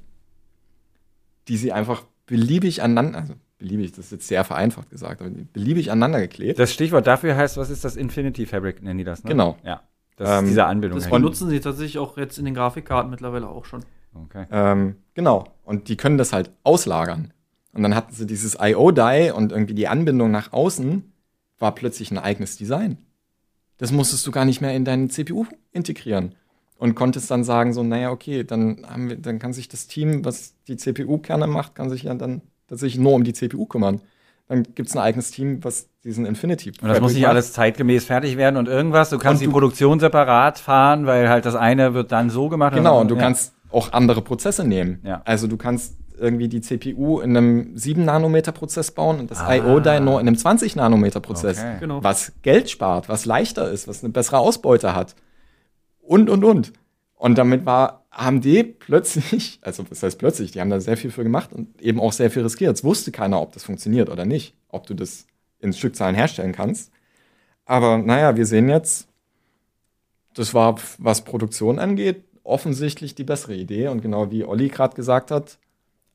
die 1.47 1.58
sie 1.58 1.71
einfach 1.71 2.04
beliebig 2.25 2.82
aneinander, 2.82 3.19
also 3.19 3.34
beliebig, 3.58 3.91
das 3.91 4.06
ist 4.06 4.12
jetzt 4.12 4.27
sehr 4.27 4.43
vereinfacht 4.43 4.89
gesagt, 4.89 5.21
aber 5.21 5.30
beliebig 5.54 5.91
aneinander 5.91 6.21
geklebt. 6.21 6.60
Das 6.60 6.73
Stichwort 6.73 7.08
dafür 7.08 7.36
heißt, 7.36 7.58
was 7.58 7.69
ist 7.69 7.84
das 7.84 7.95
Infinity 7.95 8.45
Fabric, 8.45 8.82
nennen 8.82 8.99
die 8.99 9.04
das, 9.04 9.23
ne? 9.23 9.30
Genau. 9.30 9.58
Ja. 9.63 9.82
Das 10.21 10.29
Ähm, 10.29 10.45
ist 10.45 10.49
diese 10.51 10.65
Anbindung. 10.65 10.99
Das 10.99 11.10
benutzen 11.10 11.49
sie 11.49 11.60
tatsächlich 11.60 11.97
auch 11.97 12.15
jetzt 12.15 12.38
in 12.38 12.45
den 12.45 12.53
Grafikkarten 12.53 13.10
mittlerweile 13.10 13.49
auch 13.49 13.65
schon. 13.65 13.84
Okay. 14.13 14.45
Ähm, 14.51 14.97
genau. 15.15 15.45
Und 15.63 15.89
die 15.89 15.97
können 15.97 16.19
das 16.19 16.31
halt 16.31 16.51
auslagern. 16.63 17.34
Und 17.73 17.81
dann 17.81 17.95
hatten 17.95 18.13
sie 18.13 18.27
dieses 18.27 18.55
IO-Die 18.60 19.31
und 19.34 19.51
irgendwie 19.51 19.73
die 19.73 19.88
Anbindung 19.88 20.29
nach 20.29 20.53
außen 20.53 21.12
war 21.57 21.73
plötzlich 21.73 22.12
ein 22.12 22.19
eigenes 22.19 22.55
Design. 22.55 22.99
Das 23.77 23.91
musstest 23.91 24.27
du 24.27 24.31
gar 24.31 24.45
nicht 24.45 24.62
mehr 24.62 24.75
in 24.75 24.86
deine 24.86 25.07
CPU 25.07 25.45
integrieren. 25.71 26.36
Und 26.77 26.93
konntest 26.93 27.31
dann 27.31 27.43
sagen, 27.43 27.73
so, 27.73 27.81
naja, 27.81 28.12
okay, 28.12 28.43
dann, 28.43 28.86
haben 28.88 29.10
wir, 29.10 29.15
dann 29.15 29.39
kann 29.39 29.53
sich 29.53 29.69
das 29.69 29.88
Team, 29.88 30.23
was 30.25 30.55
die 30.67 30.77
CPU-Kerne 30.77 31.47
macht, 31.47 31.73
kann 31.75 31.89
sich 31.89 32.03
ja 32.03 32.13
dann 32.13 32.41
tatsächlich 32.67 33.01
nur 33.01 33.13
um 33.13 33.23
die 33.23 33.34
CPU 33.34 33.65
kümmern. 33.65 34.01
Dann 34.52 34.64
gibt 34.76 34.90
es 34.90 34.96
ein 34.98 35.00
eigenes 35.02 35.32
Team, 35.32 35.64
was 35.64 35.88
diesen 36.04 36.26
Infinity 36.26 36.74
Und 36.82 36.90
das 36.90 37.00
muss 37.00 37.14
nicht 37.14 37.22
macht. 37.22 37.30
alles 37.32 37.54
zeitgemäß 37.54 38.04
fertig 38.04 38.36
werden 38.36 38.58
und 38.58 38.68
irgendwas. 38.68 39.10
Du 39.10 39.18
kannst 39.18 39.36
Und 39.36 39.40
die 39.42 39.46
du- 39.46 39.52
Produktion 39.54 40.00
separat 40.02 40.60
fahren, 40.60 41.06
weil 41.06 41.30
halt 41.30 41.46
das 41.46 41.56
eine 41.56 41.94
wird 41.94 42.12
dann 42.12 42.30
so 42.30 42.50
gemacht. 42.50 42.74
Genau, 42.76 43.00
und 43.00 43.10
du 43.10 43.16
ja. 43.16 43.22
kannst 43.22 43.54
auch 43.72 43.94
andere 43.94 44.22
Prozesse 44.22 44.66
nehmen. 44.68 45.00
Ja. 45.04 45.22
Also 45.24 45.48
du 45.48 45.56
kannst 45.56 45.96
irgendwie 46.20 46.50
die 46.50 46.60
CPU 46.60 47.22
in 47.22 47.36
einem 47.38 47.76
7-Nanometer-Prozess 47.76 48.92
bauen 48.92 49.20
und 49.22 49.32
das 49.32 49.40
Ah. 49.40 49.56
IO-Die 49.56 50.02
nur 50.02 50.20
in 50.20 50.28
einem 50.28 50.36
20-Nanometer-Prozess. 50.36 51.60
Okay. 51.60 51.78
Genau. 51.80 52.04
Was 52.04 52.34
Geld 52.42 52.70
spart, 52.70 53.08
was 53.10 53.26
leichter 53.26 53.72
ist, 53.72 53.88
was 53.88 54.04
eine 54.04 54.12
bessere 54.12 54.38
Ausbeute 54.40 54.94
hat. 54.94 55.16
Und, 56.02 56.30
und, 56.30 56.44
und. 56.44 56.74
Und 57.16 57.38
damit 57.38 57.66
war 57.66 58.01
AMD 58.12 58.80
plötzlich, 58.80 59.60
also 59.63 59.84
was 59.89 60.04
heißt 60.04 60.19
plötzlich, 60.19 60.52
die 60.52 60.62
haben 60.62 60.69
da 60.69 60.80
sehr 60.80 60.97
viel 60.97 61.12
für 61.12 61.24
gemacht 61.24 61.52
und 61.54 61.82
eben 61.82 62.00
auch 62.00 62.13
sehr 62.13 62.30
viel 62.30 62.43
riskiert. 62.43 62.76
Es 62.76 62.84
wusste 62.84 63.12
keiner, 63.12 63.41
ob 63.41 63.54
das 63.54 63.63
funktioniert 63.63 64.10
oder 64.10 64.26
nicht, 64.26 64.54
ob 64.69 64.86
du 64.86 64.93
das 64.93 65.26
in 65.60 65.74
Stückzahlen 65.74 66.15
herstellen 66.15 66.52
kannst. 66.52 66.91
Aber 67.65 67.97
naja, 67.97 68.36
wir 68.36 68.45
sehen 68.45 68.69
jetzt, 68.69 69.08
das 70.34 70.54
war, 70.54 70.78
was 70.97 71.24
Produktion 71.24 71.80
angeht, 71.80 72.24
offensichtlich 72.43 73.15
die 73.15 73.24
bessere 73.24 73.56
Idee. 73.56 73.88
Und 73.88 74.02
genau 74.02 74.32
wie 74.32 74.43
Olli 74.43 74.67
gerade 74.67 74.95
gesagt 74.95 75.32
hat, 75.32 75.58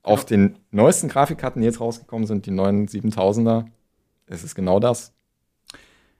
auf 0.03 0.25
den 0.25 0.57
neuesten 0.71 1.09
Grafikkarten, 1.09 1.63
die 1.63 1.67
jetzt 1.67 1.81
rausgekommen 1.81 2.27
sind, 2.27 2.47
die 2.47 2.51
neuen 2.51 2.87
7000er, 2.87 3.67
ist 4.27 4.45
es 4.45 4.55
genau 4.55 4.81
das. 4.81 5.13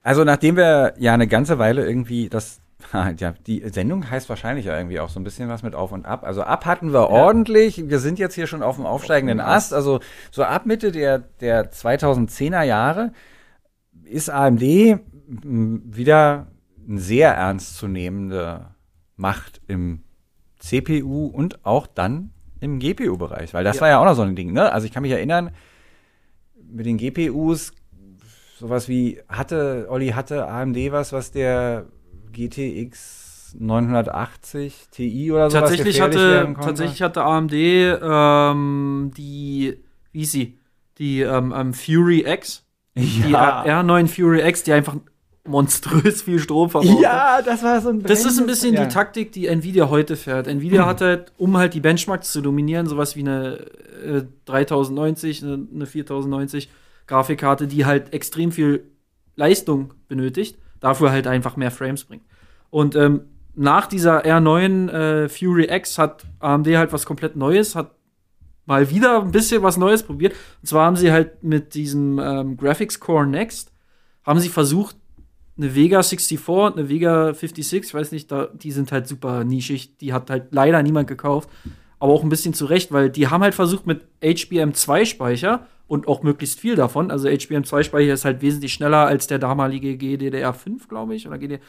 Also 0.03 0.25
nachdem 0.25 0.57
wir 0.57 0.95
ja 0.99 1.15
eine 1.15 1.27
ganze 1.27 1.59
Weile 1.59 1.87
irgendwie 1.87 2.29
das 2.29 2.61
ja, 3.19 3.33
die 3.47 3.67
Sendung 3.71 4.11
heißt 4.11 4.29
wahrscheinlich 4.29 4.67
ja 4.67 4.77
irgendwie 4.77 5.01
auch 5.01 5.09
so 5.09 5.19
ein 5.19 5.25
bisschen 5.25 5.49
was 5.49 5.63
mit 5.63 5.75
Auf 5.75 5.93
und 5.93 6.05
Ab. 6.07 6.25
Also 6.25 6.43
ab 6.43 6.67
hatten 6.67 6.93
wir 6.93 7.09
ordentlich. 7.09 7.89
Wir 7.89 7.99
sind 7.99 8.19
jetzt 8.19 8.35
hier 8.35 8.47
schon 8.47 8.63
auf 8.63 8.77
dem 8.77 8.87
aufsteigenden 8.87 9.41
Ast. 9.41 9.73
Also 9.73 10.01
so 10.31 10.45
ab 10.45 10.67
Mitte 10.67 10.93
der, 10.93 11.19
der 11.41 11.73
2010er 11.73 12.63
Jahre 12.63 13.13
ist 14.05 14.29
AMD 14.31 14.63
m, 14.63 15.83
wieder 15.85 16.49
eine 16.89 17.01
sehr 17.01 17.33
ernstzunehmende 17.35 18.67
Macht 19.17 19.61
im 19.67 20.03
CPU 20.59 21.27
und 21.27 21.65
auch 21.65 21.87
dann 21.87 22.31
im 22.61 22.79
GPU-Bereich. 22.79 23.55
Weil 23.55 23.65
das 23.65 23.77
Ja. 23.77 23.83
war 23.83 23.89
ja 23.89 23.99
auch 24.01 24.05
noch 24.05 24.15
so 24.15 24.23
ein 24.23 24.37
Ding. 24.37 24.53
Ne? 24.53 24.71
Also 24.71 24.87
ich 24.87 24.93
kann 24.93 25.03
mich 25.03 25.13
erinnern, 25.13 25.51
mit 26.71 26.87
den 26.87 26.99
GPUs 26.99 27.73
sowas 28.59 28.89
wie 28.89 29.21
hatte 29.29 29.87
Olli 29.91 30.09
hatte 30.09 30.47
AMD 30.47 30.77
was, 30.91 31.13
was 31.13 31.31
der 31.31 31.87
GTX 32.37 33.55
980 33.59 34.89
Ti 34.91 35.33
oder 35.33 35.51
sowas 35.51 35.71
Tatsächlich 35.71 36.01
hatte, 36.01 36.55
tatsächlich 36.61 37.03
hatte 37.03 37.23
AMD 37.23 37.53
ähm, 37.53 39.13
die, 39.17 39.79
wie 40.13 40.19
hieß 40.19 40.33
sie? 40.33 40.59
Die 40.99 41.21
ähm, 41.21 41.55
ähm, 41.57 41.75
Fury 41.75 42.25
X. 42.27 42.65
Die 42.95 43.31
ja. 43.31 43.65
R9 43.65 44.07
Fury 44.09 44.47
X, 44.49 44.63
die 44.63 44.73
einfach 44.73 44.97
monströs 45.47 46.23
viel 46.23 46.39
Strom 46.39 46.71
verbraucht 46.71 47.03
ja, 47.03 47.41
das 47.43 47.63
war 47.63 47.81
so 47.81 47.91
ein 47.91 48.03
Das 48.03 48.25
ist 48.25 48.39
ein 48.39 48.47
bisschen 48.47 48.75
ja. 48.75 48.85
die 48.85 48.93
Taktik, 48.93 49.33
die 49.33 49.47
Nvidia 49.47 49.89
heute 49.89 50.17
fährt. 50.17 50.49
Nvidia 50.49 50.87
hat 50.87 51.01
halt, 51.01 51.33
um 51.37 51.57
halt 51.57 51.75
die 51.75 51.81
Benchmarks 51.81 52.33
zu 52.33 52.41
dominieren, 52.41 52.87
sowas 52.87 53.17
wie 53.17 53.21
eine 53.21 53.59
äh, 54.05 54.23
3090, 54.47 55.43
eine, 55.43 55.67
eine 55.73 55.87
4090 55.87 56.69
Grafikkarte, 57.07 57.67
die 57.67 57.85
halt 57.85 58.13
extrem 58.13 58.51
viel 58.51 58.85
Leistung 59.37 59.95
benötigt, 60.09 60.59
dafür 60.81 61.11
halt 61.11 61.27
einfach 61.27 61.57
mehr 61.57 61.71
Frames 61.71 62.05
bringt. 62.05 62.25
Und 62.71 62.97
ähm, 62.97 63.23
nach 63.55 63.87
dieser 63.87 64.25
R9 64.25 64.91
äh, 64.91 65.29
Fury 65.29 65.69
X 65.71 65.99
hat 65.99 66.25
AMD 66.41 66.67
halt 66.77 66.93
was 66.93 67.07
komplett 67.07 67.37
Neues, 67.37 67.75
hat 67.75 67.93
mal 68.67 68.91
wieder 68.91 69.23
ein 69.23 69.31
bisschen 69.31 69.63
was 69.63 69.77
Neues 69.77 70.03
probiert. 70.03 70.35
Und 70.61 70.69
zwar 70.69 70.87
haben 70.87 70.97
sie 70.97 71.11
halt 71.11 71.43
mit 71.43 71.75
diesem 71.75 72.19
ähm, 72.19 72.57
Graphics 72.57 73.01
Core 73.01 73.27
Next, 73.27 73.73
haben 74.25 74.41
sie 74.41 74.49
versucht, 74.49 74.97
eine 75.57 75.75
Vega 75.75 76.03
64 76.03 76.49
und 76.49 76.79
eine 76.79 76.89
Vega 76.89 77.33
56, 77.33 77.83
ich 77.83 77.95
weiß 77.95 78.13
nicht, 78.13 78.31
da, 78.31 78.49
die 78.53 78.73
sind 78.73 78.93
halt 78.93 79.09
super 79.09 79.45
nischig, 79.45 79.97
die 79.99 80.13
hat 80.13 80.29
halt 80.29 80.49
leider 80.51 80.83
niemand 80.83 81.09
gekauft, 81.09 81.49
aber 81.99 82.13
auch 82.13 82.23
ein 82.23 82.29
bisschen 82.29 82.53
zu 82.53 82.67
Recht, 82.67 82.93
weil 82.93 83.09
die 83.09 83.29
haben 83.29 83.43
halt 83.43 83.55
versucht 83.55 83.87
mit 83.87 84.03
HBM2-Speicher 84.23 85.67
und 85.89 86.09
auch 86.09 86.23
möglichst 86.23 86.61
viel 86.61 86.75
davon, 86.75 87.11
also 87.11 87.29
HBM2-Speicher 87.29 88.13
ist 88.13 88.25
halt 88.25 88.43
wesentlich 88.43 88.73
schneller 88.73 89.07
als 89.07 89.27
der 89.27 89.39
damalige 89.39 89.93
GDDR5, 89.93 90.89
glaube 90.89 91.15
ich, 91.15 91.27
oder 91.27 91.39
GD, 91.39 91.61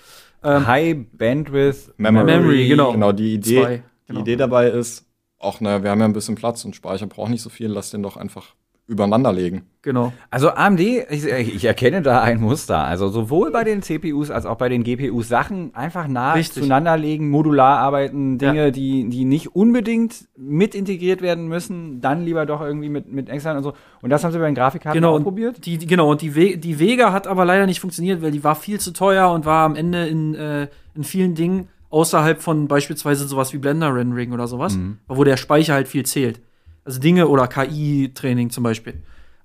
ähm, 0.44 0.68
High 0.68 0.98
Bandwidth 1.14 1.94
Memory, 1.98 2.68
genau. 2.68 2.92
Genau, 2.94 3.12
die 3.12 3.36
Idee, 3.36 3.62
Zwei, 3.62 3.84
genau. 4.08 4.20
die 4.20 4.32
Idee 4.32 4.36
dabei 4.38 4.70
ist, 4.70 5.06
auch, 5.40 5.62
naja, 5.62 5.84
wir 5.84 5.92
haben 5.92 6.00
ja 6.00 6.06
ein 6.06 6.14
bisschen 6.14 6.36
Platz 6.36 6.66
und 6.66 6.76
Speicher 6.76 7.06
braucht 7.06 7.30
nicht 7.30 7.42
so 7.42 7.50
viel, 7.50 7.68
lass 7.68 7.92
den 7.92 8.02
doch 8.04 8.18
einfach 8.18 8.56
übereinander 8.88 9.34
legen. 9.34 9.64
genau. 9.82 10.14
Also 10.32 10.50
AMD, 10.52 10.80
ich, 10.80 11.26
ich 11.26 11.66
erkenne 11.66 12.02
da 12.02 12.22
ein 12.22 12.40
Muster. 12.40 12.80
Also 12.86 13.10
sowohl 13.10 13.52
bei 13.52 13.64
den 13.66 13.82
CPUs 13.82 14.32
als 14.32 14.46
auch 14.46 14.56
bei 14.56 14.70
den 14.70 14.84
GPUs 14.84 15.28
Sachen 15.28 15.76
einfach 15.76 16.08
nah 16.08 16.34
Richtig. 16.34 16.64
zueinander 16.64 16.96
legen, 16.98 17.30
modular 17.30 17.80
arbeiten, 17.80 18.38
Dinge, 18.38 18.66
Ja. 18.66 18.72
die, 18.72 19.10
die 19.10 19.26
nicht 19.26 19.56
unbedingt 19.56 20.28
mit 20.38 20.74
integriert 20.74 21.22
werden 21.22 21.48
müssen, 21.48 22.00
dann 22.00 22.24
lieber 22.24 22.46
doch 22.46 22.62
irgendwie 22.62 22.88
mit, 22.90 23.12
mit 23.12 23.30
extern 23.30 23.58
und 23.58 23.64
so. 23.64 23.74
Und 24.02 24.10
das 24.10 24.24
haben 24.24 24.32
sie 24.32 24.40
bei 24.40 24.46
den 24.46 24.56
Grafikkarten 24.56 25.02
Genau, 25.02 25.12
auch 25.12 25.18
und 25.18 25.24
probiert. 25.24 25.66
Die, 25.66 25.78
die, 25.78 25.86
genau, 25.86 26.10
und 26.12 26.22
die, 26.22 26.34
We 26.36 26.58
die 26.58 26.80
Vega 26.80 27.12
hat 27.12 27.28
aber 27.28 27.44
leider 27.44 27.66
nicht 27.66 27.82
funktioniert, 27.82 28.22
weil 28.22 28.32
die 28.32 28.44
war 28.44 28.56
viel 28.56 28.80
zu 28.80 28.94
teuer 28.94 29.30
und 29.32 29.46
war 29.46 29.66
am 29.66 29.76
Ende 29.76 30.08
in, 30.08 30.34
äh, 30.36 30.68
in 30.96 31.04
vielen 31.04 31.36
Dingen 31.36 31.68
außerhalb 31.90 32.42
von 32.42 32.68
beispielsweise 32.68 33.28
sowas 33.28 33.52
wie 33.54 33.58
Blender-Rendering 33.58 34.32
oder 34.34 34.48
sowas, 34.48 34.76
Mhm. 34.78 34.98
wo 35.08 35.24
der 35.24 35.38
Speicher 35.38 35.74
halt 35.74 35.88
viel 35.88 36.06
zählt. 36.06 36.42
Also 36.88 37.00
Dinge 37.02 37.28
oder 37.28 37.48
KI-Training 37.48 38.50
zum 38.50 38.64
Beispiel. 38.64 38.96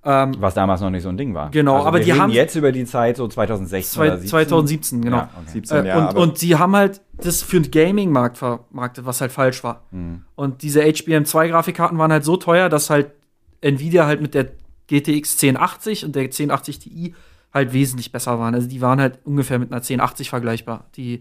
Ähm, 0.05 0.35
Was 0.41 0.55
damals 0.55 0.81
noch 0.81 0.91
nicht 0.91 1.03
so 1.03 1.09
ein 1.11 1.17
Ding 1.17 1.35
war. 1.35 1.51
Genau, 1.51 1.75
also 1.77 1.87
aber 1.89 1.99
wir 1.99 2.05
die 2.05 2.11
reden 2.13 2.23
haben- 2.23 2.31
jetzt 2.33 2.57
über 2.57 2.73
die 2.73 2.85
Zeit 2.87 3.17
so 3.17 3.29
2016 3.29 3.95
zwei, 3.97 4.07
oder 4.09 4.17
17. 4.19 4.31
2017, 4.31 5.03
genau. 5.03 5.17
Ja, 5.19 5.31
okay. 5.41 5.51
17 5.53 5.85
Äh, 5.85 5.89
Jahre. 5.89 6.17
und, 6.17 6.23
und 6.31 6.43
die 6.43 6.57
haben 6.57 6.75
halt 6.75 7.01
das 7.19 7.43
für 7.43 7.61
den 7.61 7.71
Gaming-Markt 7.71 8.39
vermarktet, 8.39 9.05
was 9.07 9.21
halt 9.21 9.31
falsch 9.33 9.63
war. 9.63 9.83
Mhm. 9.93 10.23
Und 10.35 10.63
diese 10.63 10.83
HBM2-Grafikkarten 10.83 11.99
waren 11.99 12.11
halt 12.13 12.25
so 12.25 12.37
teuer, 12.37 12.69
dass 12.69 12.91
halt 12.91 13.13
Nvidia 13.61 14.07
halt 14.07 14.21
mit 14.21 14.35
der 14.35 14.49
GTX 14.89 15.37
1080 15.41 16.05
und 16.05 16.17
der 16.17 16.23
1080 16.25 16.79
Ti 16.81 17.15
halt 17.55 17.73
wesentlich 17.73 18.11
besser 18.11 18.39
waren. 18.41 18.55
Also 18.55 18.69
die 18.69 18.81
waren 18.81 19.01
halt 19.01 19.19
ungefähr 19.25 19.59
mit 19.61 19.71
einer 19.71 19.83
1080 19.83 20.31
vergleichbar, 20.31 20.87
die, 20.97 21.21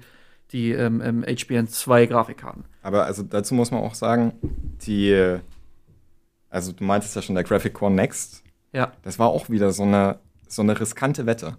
die 0.53 0.71
ähm, 0.71 1.01
ähm, 1.03 1.23
HBM2-Grafikkarten. 1.23 2.63
Aber 2.83 3.05
also 3.05 3.21
dazu 3.23 3.53
muss 3.53 3.69
man 3.69 3.81
auch 3.81 3.93
sagen, 3.93 4.33
die, 4.87 5.37
also 6.51 6.71
du 6.71 6.83
meintest 6.83 7.15
ja 7.15 7.21
schon, 7.23 7.33
der 7.35 7.43
Graphic 7.43 7.73
Core 7.73 7.91
Next, 7.91 8.43
Ja, 8.73 8.91
das 9.01 9.17
war 9.17 9.29
auch 9.29 9.49
wieder 9.49 9.71
so 9.71 9.83
eine, 9.83 10.19
so 10.47 10.61
eine 10.61 10.79
riskante 10.79 11.25
Wette. 11.25 11.57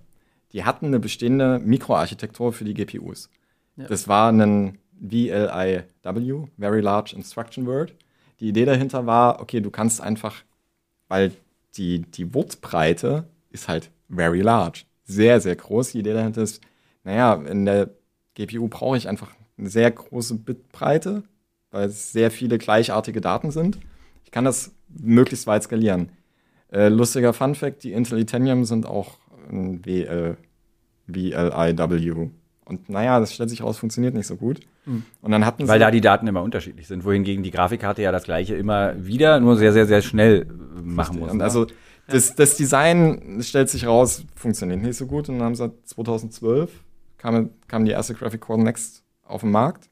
Die 0.53 0.65
hatten 0.65 0.87
eine 0.87 1.01
bestehende 1.01 1.59
Mikroarchitektur 1.59 2.53
für 2.53 2.65
die 2.65 2.75
GPUs. 2.75 3.31
Ja. 3.77 3.87
Das 3.87 4.07
war 4.07 4.31
ein 4.31 4.79
VLIW, 5.01 6.47
Very 6.59 6.81
Large 6.81 7.17
Instruction 7.17 7.67
Word. 7.67 7.95
Die 8.39 8.49
Idee 8.49 8.67
dahinter 8.67 9.07
war, 9.07 9.41
okay, 9.41 9.61
du 9.61 9.71
kannst 9.71 10.01
einfach, 10.01 10.43
weil 11.09 11.33
die, 11.77 12.03
die 12.03 12.35
Wortbreite 12.35 13.25
ist 13.51 13.69
halt 13.69 13.91
very 14.09 14.41
large, 14.41 14.85
sehr, 15.05 15.41
sehr 15.41 15.57
groß. 15.57 15.93
Die 15.93 16.01
Idee 16.01 16.13
dahinter 16.13 16.43
ist, 16.43 16.61
naja, 17.05 17.35
in 17.35 17.65
der 17.65 17.91
GPU 18.35 18.69
brauche 18.69 18.97
ich 18.97 19.09
einfach 19.09 19.33
eine 19.57 19.71
sehr 19.71 19.91
große 19.91 20.35
Bitbreite, 20.37 21.23
weil 21.71 21.89
es 21.89 22.13
sehr 22.13 22.31
viele 22.31 22.59
gleichartige 22.59 23.21
Daten 23.21 23.51
sind. 23.51 23.79
Ich 24.25 24.31
kann 24.31 24.45
das 24.45 24.73
möglichst 25.01 25.47
weit 25.47 25.63
skalieren. 25.63 26.11
Äh, 26.71 26.89
lustiger 26.89 27.33
Fun 27.33 27.55
Fact, 27.55 27.85
die 27.85 27.93
Intel 27.93 28.19
Itanium 28.19 28.65
sind 28.65 28.87
auch 28.87 29.19
ein 29.51 29.85
WL, 29.85 30.37
VLIW. 31.07 32.31
Und 32.65 32.89
naja, 32.89 33.21
das 33.21 33.35
stellt 33.35 33.51
sich 33.51 33.63
raus, 33.63 33.79
funktioniert 33.79 34.15
nicht 34.15 34.27
so 34.27 34.37
gut. 34.37 34.61
Mhm. 34.87 35.05
Und 35.21 35.31
dann 35.33 35.45
hatten 35.45 35.69
Weil 35.69 35.79
da 35.79 35.91
die 35.91 36.01
Daten 36.01 36.27
immer 36.27 36.43
unterschiedlich 36.43 36.87
sind, 36.87 37.05
wohingegen 37.05 37.43
die 37.43 37.51
Grafikkarte 37.51 38.03
ja 38.03 38.13
das 38.13 38.25
gleiche 38.25 38.55
immer 38.55 38.95
wieder, 39.05 39.41
nur 39.41 39.57
sehr, 39.57 39.73
sehr, 39.73 39.87
sehr 39.87 40.03
schnell 40.03 40.43
äh, 40.43 40.81
machen 40.81 41.19
muss. 41.19 41.31
Und 41.31 41.39
ne? 41.39 41.45
also 41.45 41.67
das, 42.09 42.35
das 42.35 42.57
Design 42.57 43.39
stellt 43.43 43.69
sich 43.69 43.87
raus, 43.87 44.25
funktioniert 44.35 44.83
nicht 44.83 44.97
so 44.97 45.07
gut. 45.07 45.29
Und 45.29 45.39
dann 45.39 45.47
haben 45.47 45.55
sie 45.55 45.71
2012 45.85 46.71
kam, 47.19 47.51
kam 47.69 47.85
die 47.85 47.93
erste 47.93 48.15
Graphic 48.15 48.41
Core 48.41 48.63
Next 48.63 49.05
auf 49.25 49.43
den 49.43 49.51
Markt. 49.51 49.89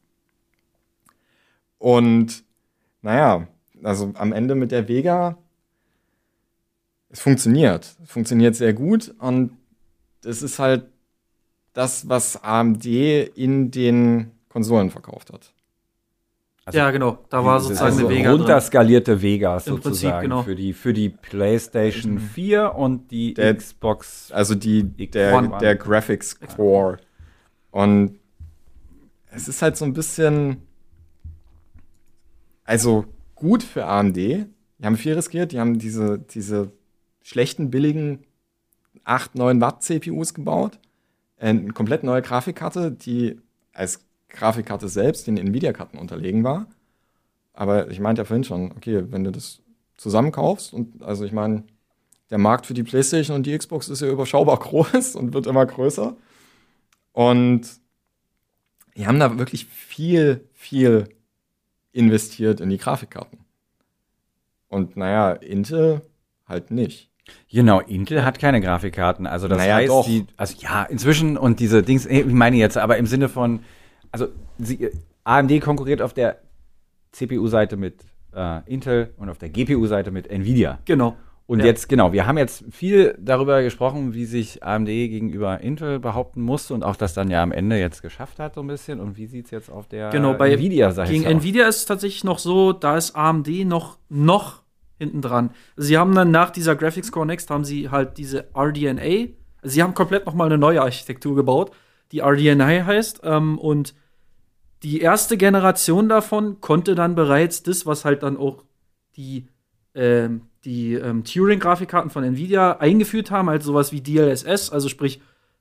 Und 1.78 2.44
naja, 3.02 3.46
also 3.82 4.12
am 4.14 4.32
Ende 4.32 4.54
mit 4.54 4.72
der 4.72 4.88
Vega, 4.88 5.38
es 7.08 7.20
funktioniert. 7.20 7.96
Es 8.02 8.10
funktioniert 8.10 8.54
sehr 8.54 8.72
gut 8.72 9.14
und 9.18 9.56
es 10.24 10.42
ist 10.42 10.58
halt 10.58 10.84
das, 11.72 12.08
was 12.08 12.42
AMD 12.42 12.84
in 12.86 13.70
den 13.70 14.32
Konsolen 14.48 14.90
verkauft 14.90 15.32
hat. 15.32 15.52
Also 16.64 16.78
ja, 16.78 16.90
genau. 16.90 17.18
Da 17.30 17.44
war 17.44 17.60
sozusagen 17.60 17.92
also 17.92 18.06
eine 18.06 18.16
Vega. 18.16 18.30
Runterskalierte 18.32 19.12
drin. 19.12 19.22
Vegas 19.22 19.66
Im 19.66 19.76
sozusagen 19.76 20.12
Prinzip, 20.12 20.22
genau. 20.22 20.42
für, 20.42 20.54
die, 20.54 20.72
für 20.72 20.92
die 20.92 21.08
PlayStation 21.08 22.18
4 22.18 22.64
mhm. 22.64 22.80
und 22.80 23.10
die 23.10 23.34
der, 23.34 23.56
Xbox. 23.56 24.30
Also 24.30 24.54
die, 24.54 24.84
der, 24.84 25.42
der 25.58 25.74
Graphics 25.76 26.38
Core. 26.38 26.98
Und 27.70 28.20
es 29.30 29.48
ist 29.48 29.62
halt 29.62 29.76
so 29.76 29.84
ein 29.84 29.94
bisschen. 29.94 30.58
Also 32.64 33.06
gut 33.40 33.62
für 33.64 33.86
AMD. 33.86 34.16
Die 34.16 34.46
haben 34.82 34.96
viel 34.96 35.14
riskiert. 35.14 35.50
Die 35.50 35.58
haben 35.58 35.78
diese, 35.78 36.18
diese 36.18 36.70
schlechten, 37.22 37.70
billigen 37.70 38.20
8, 39.04 39.34
9 39.34 39.60
Watt 39.60 39.82
CPUs 39.82 40.34
gebaut. 40.34 40.78
Eine 41.38 41.72
komplett 41.72 42.04
neue 42.04 42.22
Grafikkarte, 42.22 42.92
die 42.92 43.40
als 43.72 44.04
Grafikkarte 44.28 44.88
selbst 44.88 45.26
den 45.26 45.38
Nvidia-Karten 45.38 45.98
unterlegen 45.98 46.44
war. 46.44 46.66
Aber 47.52 47.90
ich 47.90 47.98
meinte 47.98 48.22
ja 48.22 48.24
vorhin 48.24 48.44
schon, 48.44 48.72
okay, 48.72 49.04
wenn 49.10 49.24
du 49.24 49.32
das 49.32 49.60
zusammenkaufst 49.96 50.72
und 50.72 51.02
also 51.02 51.24
ich 51.24 51.32
meine, 51.32 51.64
der 52.30 52.38
Markt 52.38 52.66
für 52.66 52.74
die 52.74 52.84
PlayStation 52.84 53.36
und 53.36 53.44
die 53.44 53.56
Xbox 53.56 53.88
ist 53.88 54.00
ja 54.00 54.08
überschaubar 54.08 54.58
groß 54.60 55.16
und 55.16 55.34
wird 55.34 55.46
immer 55.46 55.66
größer. 55.66 56.16
Und 57.12 57.62
die 58.96 59.06
haben 59.06 59.18
da 59.18 59.38
wirklich 59.38 59.66
viel, 59.66 60.48
viel 60.52 61.08
investiert 61.92 62.60
in 62.60 62.70
die 62.70 62.78
Grafikkarten. 62.78 63.40
Und 64.68 64.96
naja, 64.96 65.32
Intel 65.32 66.02
halt 66.46 66.70
nicht. 66.70 67.10
Genau, 67.50 67.80
Intel 67.80 68.24
hat 68.24 68.38
keine 68.38 68.60
Grafikkarten. 68.60 69.26
Also 69.26 69.48
das 69.48 69.58
naja, 69.58 69.76
heißt, 69.76 70.08
die, 70.08 70.26
also 70.36 70.56
ja, 70.58 70.84
inzwischen 70.84 71.36
und 71.36 71.60
diese 71.60 71.82
Dings, 71.82 72.06
ich 72.06 72.26
meine 72.26 72.56
jetzt, 72.56 72.76
aber 72.76 72.96
im 72.96 73.06
Sinne 73.06 73.28
von, 73.28 73.60
also 74.10 74.28
sie, 74.58 74.90
AMD 75.24 75.60
konkurriert 75.60 76.02
auf 76.02 76.12
der 76.12 76.40
CPU-Seite 77.12 77.76
mit 77.76 78.04
äh, 78.34 78.60
Intel 78.66 79.12
und 79.16 79.28
auf 79.28 79.38
der 79.38 79.48
GPU-Seite 79.48 80.10
mit 80.10 80.28
Nvidia. 80.28 80.78
Genau. 80.84 81.16
Und 81.50 81.58
ja. 81.58 81.64
jetzt, 81.64 81.88
genau, 81.88 82.12
wir 82.12 82.28
haben 82.28 82.38
jetzt 82.38 82.62
viel 82.70 83.18
darüber 83.18 83.60
gesprochen, 83.60 84.14
wie 84.14 84.24
sich 84.24 84.62
AMD 84.62 84.86
gegenüber 84.86 85.60
Intel 85.60 85.98
behaupten 85.98 86.42
musste 86.42 86.74
und 86.74 86.84
auch 86.84 86.94
das 86.94 87.12
dann 87.12 87.28
ja 87.28 87.42
am 87.42 87.50
Ende 87.50 87.76
jetzt 87.76 88.02
geschafft 88.02 88.38
hat, 88.38 88.54
so 88.54 88.60
ein 88.60 88.68
bisschen. 88.68 89.00
Und 89.00 89.16
wie 89.16 89.26
sieht 89.26 89.46
es 89.46 89.50
jetzt 89.50 89.68
auf 89.68 89.88
der 89.88 90.10
genau, 90.10 90.34
bei 90.34 90.52
Nvidia-Seite 90.52 91.10
Gegen? 91.10 91.24
Nvidia 91.24 91.66
ist 91.66 91.78
es 91.78 91.86
tatsächlich 91.86 92.22
noch 92.22 92.38
so, 92.38 92.72
da 92.72 92.96
ist 92.96 93.16
AMD 93.16 93.48
noch, 93.64 93.98
noch 94.08 94.62
hinten 94.96 95.22
dran. 95.22 95.50
Sie 95.74 95.98
haben 95.98 96.14
dann 96.14 96.30
nach 96.30 96.50
dieser 96.50 96.76
Graphics 96.76 97.10
Core 97.10 97.26
Next 97.26 97.50
haben 97.50 97.64
sie 97.64 97.90
halt 97.90 98.16
diese 98.16 98.46
RDNA. 98.54 99.30
Sie 99.64 99.82
haben 99.82 99.94
komplett 99.94 100.26
noch 100.26 100.34
mal 100.34 100.46
eine 100.46 100.56
neue 100.56 100.80
Architektur 100.80 101.34
gebaut, 101.34 101.72
die 102.12 102.20
RDNA 102.20 102.86
heißt. 102.86 103.22
Ähm, 103.24 103.58
und 103.58 103.96
die 104.84 105.00
erste 105.00 105.36
Generation 105.36 106.08
davon 106.08 106.60
konnte 106.60 106.94
dann 106.94 107.16
bereits 107.16 107.64
das, 107.64 107.86
was 107.86 108.04
halt 108.04 108.22
dann 108.22 108.36
auch 108.36 108.62
die 109.16 109.48
ähm, 109.96 110.42
die 110.64 110.94
ähm, 110.94 111.24
Turing-Grafikkarten 111.24 112.10
von 112.10 112.24
Nvidia 112.24 112.78
eingeführt 112.78 113.30
haben, 113.30 113.48
halt 113.48 113.62
sowas 113.62 113.92
wie 113.92 114.00
DLSS, 114.00 114.70
also 114.70 114.88
sprich, 114.88 115.20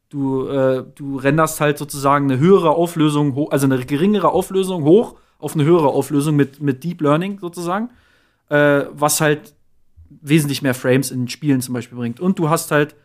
du, 0.09 0.47
äh, 0.47 0.83
du 0.95 1.17
renderst 1.17 1.61
halt 1.61 1.77
sozusagen 1.77 2.29
eine 2.29 2.39
höhere 2.39 2.71
Auflösung, 2.71 3.49
also 3.51 3.65
eine 3.65 3.85
geringere 3.85 4.29
Auflösung 4.31 4.83
hoch 4.83 5.15
auf 5.37 5.55
eine 5.55 5.63
höhere 5.63 5.87
Auflösung 5.87 6.35
mit, 6.35 6.61
mit 6.61 6.83
Deep 6.83 7.01
Learning 7.01 7.39
sozusagen, 7.39 7.89
äh, 8.49 8.85
was 8.91 9.21
halt 9.21 9.53
wesentlich 10.09 10.61
mehr 10.61 10.73
Frames 10.73 11.11
in 11.11 11.27
Spielen 11.29 11.61
zum 11.61 11.73
Beispiel 11.73 11.97
bringt. 11.97 12.19
Und 12.19 12.39
du 12.39 12.49
hast 12.49 12.71
halt 12.71 12.95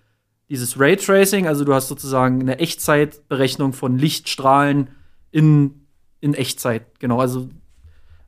dieses 0.48 0.80
Raytracing, 0.80 1.46
also 1.46 1.64
du 1.64 1.74
hast 1.74 1.88
sozusagen 1.88 2.40
eine 2.40 2.58
Echtzeitberechnung 2.58 3.72
von 3.72 3.98
Lichtstrahlen 3.98 4.90
in, 5.30 5.86
in 6.20 6.34
Echtzeit, 6.34 6.98
genau, 6.98 7.20
also 7.20 7.48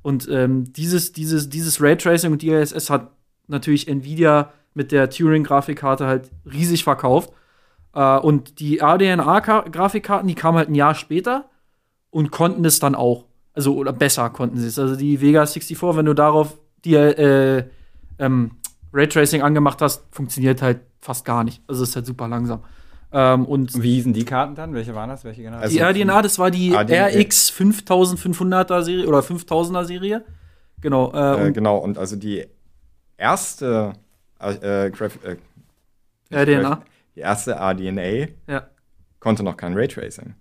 und 0.02 0.28
ähm, 0.30 0.72
dieses, 0.72 1.12
dieses, 1.12 1.48
dieses 1.48 1.82
Raytracing 1.82 2.30
und 2.30 2.40
DLSS 2.40 2.90
hat 2.90 3.10
natürlich 3.48 3.88
Nvidia 3.88 4.52
mit 4.74 4.92
der 4.92 5.10
Turing-Grafikkarte 5.10 6.06
halt 6.06 6.30
riesig 6.44 6.84
verkauft. 6.84 7.32
Äh, 7.94 8.18
und 8.18 8.60
die 8.60 8.80
RDNA-Grafikkarten, 8.80 10.28
die 10.28 10.34
kamen 10.34 10.58
halt 10.58 10.68
ein 10.68 10.74
Jahr 10.74 10.94
später 10.94 11.48
und 12.10 12.30
konnten 12.30 12.64
es 12.64 12.78
dann 12.78 12.94
auch. 12.94 13.24
Also, 13.54 13.74
oder 13.74 13.92
besser 13.92 14.28
konnten 14.30 14.58
sie 14.58 14.66
es. 14.66 14.78
Also 14.78 14.96
die 14.96 15.20
Vega 15.20 15.46
64, 15.46 15.96
wenn 15.96 16.04
du 16.04 16.14
darauf 16.14 16.58
die 16.84 16.94
äh, 16.94 17.64
ähm, 18.18 18.50
Raytracing 18.92 19.42
angemacht 19.42 19.80
hast, 19.80 20.04
funktioniert 20.10 20.60
halt 20.62 20.80
fast 21.00 21.24
gar 21.24 21.42
nicht. 21.42 21.62
Also 21.66 21.82
ist 21.82 21.96
halt 21.96 22.06
super 22.06 22.28
langsam. 22.28 22.62
Ähm, 23.12 23.46
und 23.46 23.82
Wie 23.82 23.94
hießen 23.94 24.12
die 24.12 24.24
Karten 24.24 24.54
dann? 24.54 24.74
Welche 24.74 24.94
waren 24.94 25.08
das? 25.08 25.24
Welche 25.24 25.42
genau? 25.42 25.66
Die 25.66 25.78
RDNA, 25.78 26.22
das 26.22 26.38
war 26.38 26.50
die 26.50 26.74
RDNA. 26.74 27.06
RX 27.06 27.50
5500er 27.52 28.82
Serie 28.82 29.06
oder 29.06 29.20
5000er 29.20 29.84
Serie. 29.84 30.24
Genau. 30.80 31.12
Äh, 31.12 31.48
äh, 31.48 31.52
genau, 31.52 31.78
und 31.78 31.98
also 31.98 32.16
die 32.16 32.44
erste 33.16 33.92
äh, 34.38 34.90
Graf 34.90 35.18
äh, 35.24 35.36
RDNA. 36.34 36.82
Die 37.14 37.20
erste 37.20 37.52
RDNA 37.52 38.28
ja. 38.46 38.68
konnte 39.20 39.42
noch 39.42 39.56
kein 39.56 39.74
Raytracing. 39.74 40.34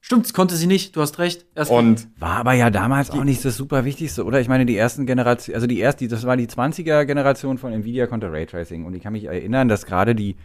Stimmt, 0.00 0.34
konnte 0.34 0.54
sie 0.56 0.66
nicht, 0.66 0.94
du 0.96 1.00
hast 1.00 1.18
recht. 1.18 1.46
Erst 1.54 1.70
und 1.70 2.08
war 2.18 2.36
aber 2.36 2.52
ja 2.52 2.68
damals 2.68 3.10
auch 3.10 3.24
nicht 3.24 3.42
das 3.42 3.56
super 3.56 3.86
Wichtigste, 3.86 4.24
oder? 4.24 4.38
Ich 4.38 4.48
meine, 4.48 4.66
die 4.66 4.76
ersten 4.76 5.06
Generationen, 5.06 5.54
also 5.54 5.66
die 5.66 5.78
erste, 5.78 6.06
das 6.08 6.26
war 6.26 6.36
die 6.36 6.46
20er 6.46 7.06
Generation 7.06 7.56
von 7.56 7.72
Nvidia 7.72 8.06
konnte 8.06 8.30
Raytracing 8.30 8.84
und 8.84 8.92
ich 8.92 9.02
kann 9.02 9.14
mich 9.14 9.24
erinnern, 9.24 9.68
dass 9.68 9.86
gerade 9.86 10.14
die, 10.14 10.36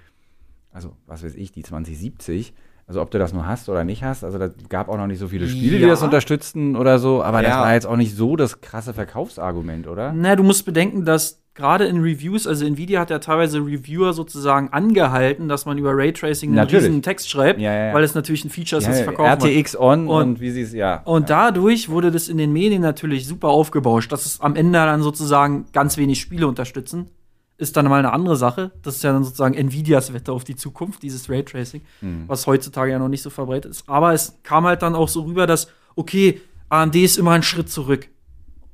also 0.71 0.95
was 1.07 1.25
weiß 1.25 1.35
ich, 1.35 1.51
die 1.51 1.63
2070, 1.63 2.53
also 2.89 3.03
ob 3.03 3.11
du 3.11 3.19
das 3.19 3.33
nur 3.33 3.45
hast 3.45 3.69
oder 3.69 3.83
nicht 3.83 4.03
hast, 4.03 4.23
also 4.23 4.39
da 4.39 4.49
gab 4.67 4.89
auch 4.89 4.97
noch 4.97 5.05
nicht 5.05 5.19
so 5.19 5.27
viele 5.27 5.47
Spiele, 5.47 5.77
ja. 5.77 5.83
die 5.83 5.85
das 5.85 6.01
unterstützten 6.01 6.75
oder 6.75 6.97
so, 6.97 7.21
aber 7.21 7.43
ja. 7.43 7.49
das 7.49 7.57
war 7.59 7.73
jetzt 7.75 7.85
auch 7.85 7.95
nicht 7.95 8.15
so 8.15 8.35
das 8.35 8.61
krasse 8.61 8.95
Verkaufsargument, 8.95 9.87
oder? 9.87 10.11
Na, 10.11 10.35
du 10.35 10.41
musst 10.41 10.65
bedenken, 10.65 11.05
dass 11.05 11.39
gerade 11.53 11.85
in 11.85 12.01
Reviews, 12.01 12.47
also 12.47 12.65
Nvidia 12.65 12.99
hat 12.99 13.11
ja 13.11 13.19
teilweise 13.19 13.59
Reviewer 13.59 14.13
sozusagen 14.13 14.69
angehalten, 14.69 15.47
dass 15.47 15.67
man 15.67 15.77
über 15.77 15.95
Raytracing 15.95 16.57
einen 16.57 16.67
riesigen 16.67 17.03
Text 17.03 17.29
schreibt, 17.29 17.59
ja, 17.59 17.89
ja. 17.89 17.93
weil 17.93 18.03
es 18.03 18.15
natürlich 18.15 18.43
ein 18.43 18.49
Feature 18.49 18.81
ist, 18.81 18.87
das 18.87 18.97
ja, 18.97 19.03
verkauft 19.03 19.43
RTX 19.43 19.77
on 19.79 20.07
und, 20.07 20.21
und 20.21 20.39
wie 20.39 20.49
sie 20.49 20.61
es, 20.61 20.73
ja. 20.73 21.03
Und 21.05 21.29
dadurch 21.29 21.89
wurde 21.89 22.09
das 22.09 22.27
in 22.27 22.39
den 22.39 22.51
Medien 22.51 22.81
natürlich 22.81 23.27
super 23.27 23.49
aufgebauscht, 23.49 24.11
dass 24.11 24.25
es 24.25 24.41
am 24.41 24.55
Ende 24.55 24.79
dann 24.79 25.03
sozusagen 25.03 25.67
ganz 25.73 25.97
wenig 25.97 26.19
Spiele 26.19 26.47
unterstützen. 26.47 27.11
Ist 27.59 27.77
dann 27.77 27.85
mal 27.85 27.99
eine 27.99 28.13
andere 28.13 28.37
Sache. 28.37 28.71
Das 28.81 28.95
ist 28.95 29.03
ja 29.03 29.11
dann 29.11 29.23
sozusagen 29.23 29.53
Nvidias 29.53 30.13
Wette 30.13 30.31
auf 30.31 30.43
die 30.43 30.55
Zukunft, 30.55 31.03
dieses 31.03 31.29
Raytracing, 31.29 31.81
mhm. 32.01 32.23
was 32.27 32.47
heutzutage 32.47 32.91
ja 32.91 32.99
noch 32.99 33.09
nicht 33.09 33.21
so 33.21 33.29
verbreitet 33.29 33.71
ist. 33.71 33.83
Aber 33.87 34.13
es 34.13 34.39
kam 34.43 34.65
halt 34.65 34.81
dann 34.81 34.95
auch 34.95 35.09
so 35.09 35.23
rüber, 35.23 35.45
dass, 35.45 35.67
okay, 35.95 36.41
AMD 36.69 36.95
ist 36.95 37.17
immer 37.17 37.31
einen 37.31 37.43
Schritt 37.43 37.69
zurück. 37.69 38.07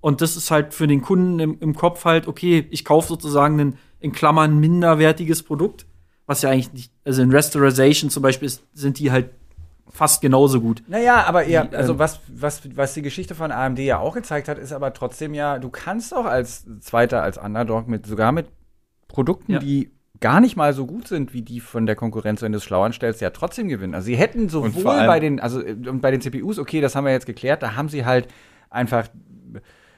Und 0.02 0.22
das 0.22 0.38
ist 0.38 0.52
halt 0.52 0.74
für 0.74 0.86
den 0.86 1.02
Kunden 1.02 1.40
im, 1.40 1.58
im 1.60 1.76
Kopf 1.76 2.06
halt, 2.06 2.28
okay, 2.28 2.68
ich 2.70 2.86
kaufe 2.86 3.08
sozusagen 3.08 3.60
ein 3.60 3.78
in 4.00 4.12
Klammern 4.12 4.60
minderwertiges 4.60 5.42
Produkt, 5.42 5.88
was 6.28 6.44
ja 6.44 6.52
eigentlich 6.52 6.74
nicht, 6.74 6.92
also 7.04 7.24
in 7.24 7.32
Restoration 7.32 8.12
zum 8.12 8.22
Beispiel 8.22 8.46
ist, 8.46 8.62
sind 8.74 9.00
die 9.00 9.12
halt 9.12 9.32
fast 9.90 10.22
genauso 10.22 10.62
gut. 10.62 10.84
Naja, 10.88 11.24
aber 11.26 11.48
ja, 11.48 11.68
also 11.72 11.94
ähm, 11.94 12.00
was, 12.00 12.20
was, 12.28 12.62
was 12.76 12.94
die 12.94 13.02
Geschichte 13.02 13.34
von 13.34 13.52
AMD 13.52 13.80
ja 13.80 13.98
auch 13.98 14.14
gezeigt 14.14 14.48
hat, 14.48 14.60
ist 14.60 14.74
aber 14.74 14.94
trotzdem 14.94 15.34
ja, 15.34 15.58
du 15.58 15.70
kannst 15.70 16.14
auch 16.14 16.26
als 16.26 16.66
Zweiter, 16.82 17.24
als 17.24 17.38
Underdog 17.38 17.88
mit, 17.88 18.06
sogar 18.06 18.32
mit 18.32 18.48
Produkten, 19.08 19.54
ja. 19.54 19.60
die 19.60 19.92
gar 20.20 20.40
nicht 20.40 20.56
mal 20.56 20.74
so 20.74 20.86
gut 20.86 21.08
sind 21.08 21.34
wie 21.34 21.42
die 21.42 21.60
von 21.60 21.86
der 21.86 21.96
Konkurrenz, 21.96 22.42
wenn 22.42 22.52
du 22.52 22.58
es 22.58 22.64
schlau 22.64 22.84
anstellst, 22.84 23.22
ja 23.22 23.30
trotzdem 23.30 23.68
gewinnen. 23.68 23.94
Also 23.94 24.06
sie 24.06 24.16
hätten 24.16 24.50
sowohl 24.50 24.84
bei 24.84 25.20
den, 25.20 25.40
also 25.40 25.62
bei 25.66 26.12
den 26.12 26.22
CPUs, 26.22 26.58
okay, 26.58 26.82
das 26.82 26.96
haben 26.96 27.06
wir 27.06 27.12
jetzt 27.12 27.26
geklärt, 27.26 27.62
da 27.62 27.76
haben 27.76 27.90
sie 27.90 28.06
halt 28.06 28.28
einfach 28.70 29.08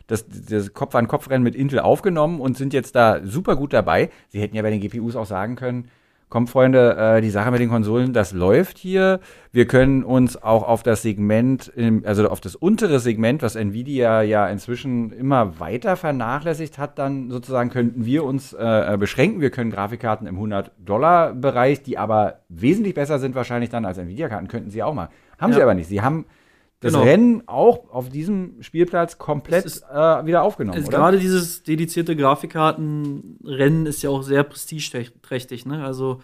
das, 0.08 0.26
das 0.28 0.74
Kopf-an-Kopf-Rennen 0.74 1.43
mit 1.43 1.56
Intel 1.56 1.80
aufgenommen 1.80 2.39
und 2.39 2.58
sind 2.58 2.74
jetzt 2.74 2.96
da 2.96 3.24
super 3.24 3.56
gut 3.56 3.74
dabei. 3.74 4.10
Sie 4.30 4.41
hätten 4.41 4.56
ja 4.56 4.62
bei 4.62 4.72
den 4.72 4.80
GPUs 4.80 5.15
auch 5.15 5.26
sagen 5.26 5.56
können, 5.56 5.89
kommt, 6.30 6.50
Freunde, 6.50 6.96
äh, 6.98 7.22
die 7.22 7.30
Sache 7.30 7.52
mit 7.52 7.60
den 7.60 7.70
Konsolen, 7.70 8.13
das 8.13 8.34
läuft 8.34 8.78
hier. 8.78 9.20
Wir 9.52 9.66
können 9.66 10.04
uns 10.04 10.42
auch 10.42 10.68
auf 10.68 10.84
das 10.84 11.02
Segment, 11.02 11.72
im, 11.76 12.04
also 12.06 12.28
auf 12.30 12.42
das 12.42 12.56
untere 12.56 13.00
Segment, 13.00 13.42
was 13.42 13.56
Nvidia 13.56 14.22
ja 14.22 14.48
inzwischen 14.48 15.12
immer 15.12 15.60
weiter 15.60 15.96
vernachlässigt 15.96 16.78
hat, 16.78 17.00
dann 17.00 17.30
sozusagen 17.30 17.70
könnten 17.70 18.06
wir 18.06 18.24
uns 18.24 18.54
äh, 18.54 18.98
beschränken. 19.00 19.42
Wir 19.42 19.52
können 19.52 19.72
Grafikkarten 19.72 20.28
im 20.28 20.38
100-Dollar-Bereich, 20.38 21.84
die 21.84 21.98
aber 21.98 22.40
wesentlich 22.50 22.94
besser 22.94 23.20
sind 23.20 23.36
wahrscheinlich 23.36 23.70
dann 23.70 23.86
als 23.86 23.98
Nvidia-Karten, 23.98 24.48
könnten 24.48 24.70
sie 24.70 24.84
auch 24.84 24.94
mal. 24.94 25.10
Haben 25.38 25.52
ja. 25.52 25.58
sie 25.58 25.63
aber 25.63 25.74
nicht. 25.74 25.88
Sie 25.88 26.02
haben 26.02 26.26
das 26.80 26.94
genau. 26.94 27.06
Rennen 27.06 27.44
auch 27.48 27.90
auf 27.90 28.10
diesem 28.10 28.62
Spielplatz 28.62 29.18
komplett 29.18 29.66
ist, 29.66 29.84
äh, 29.84 30.26
wieder 30.26 30.44
aufgenommen. 30.44 30.84
Gerade 30.88 31.18
dieses 31.18 31.63
dedizierte 31.63 32.16
Grafikkartenrennen 32.16 33.88
ist 33.88 34.04
ja 34.04 34.12
auch 34.12 34.22
sehr 34.22 34.44
prestigeträchtig. 34.44 35.66
Ne? 35.66 35.84
Also 35.84 36.22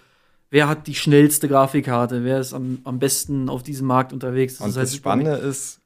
wer 0.52 0.68
hat 0.68 0.86
die 0.86 0.94
schnellste 0.94 1.48
Grafikkarte? 1.48 2.24
Wer 2.24 2.40
ist 2.40 2.54
am, 2.54 2.80
am 2.84 3.00
besten 3.00 3.50
auf 3.50 3.64
diesem 3.64 3.88
Markt 3.88 4.14
unterwegs? 4.14 4.58
Das 4.58 4.66
Und 4.66 4.70
ist 4.70 4.78
halt 4.78 4.88
das 4.90 4.96
Spannende 4.96 5.32
ist, 5.32 5.82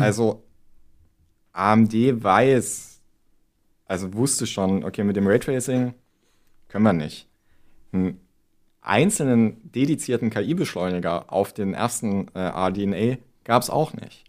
also 0.00 0.42
AMD 1.52 1.92
weiß, 1.92 3.02
also 3.84 4.14
wusste 4.14 4.46
schon, 4.46 4.82
okay, 4.82 5.04
mit 5.04 5.16
dem 5.16 5.26
Raytracing 5.26 5.92
können 6.68 6.84
wir 6.84 6.92
nicht. 6.94 7.28
Einen 7.92 8.18
einzelnen 8.80 9.70
dedizierten 9.70 10.30
KI-Beschleuniger 10.30 11.30
auf 11.30 11.52
den 11.52 11.74
ersten 11.74 12.28
äh, 12.34 12.40
RDNA 12.40 13.18
Gab 13.44 13.62
es 13.62 13.70
auch 13.70 13.92
nicht. 13.92 14.24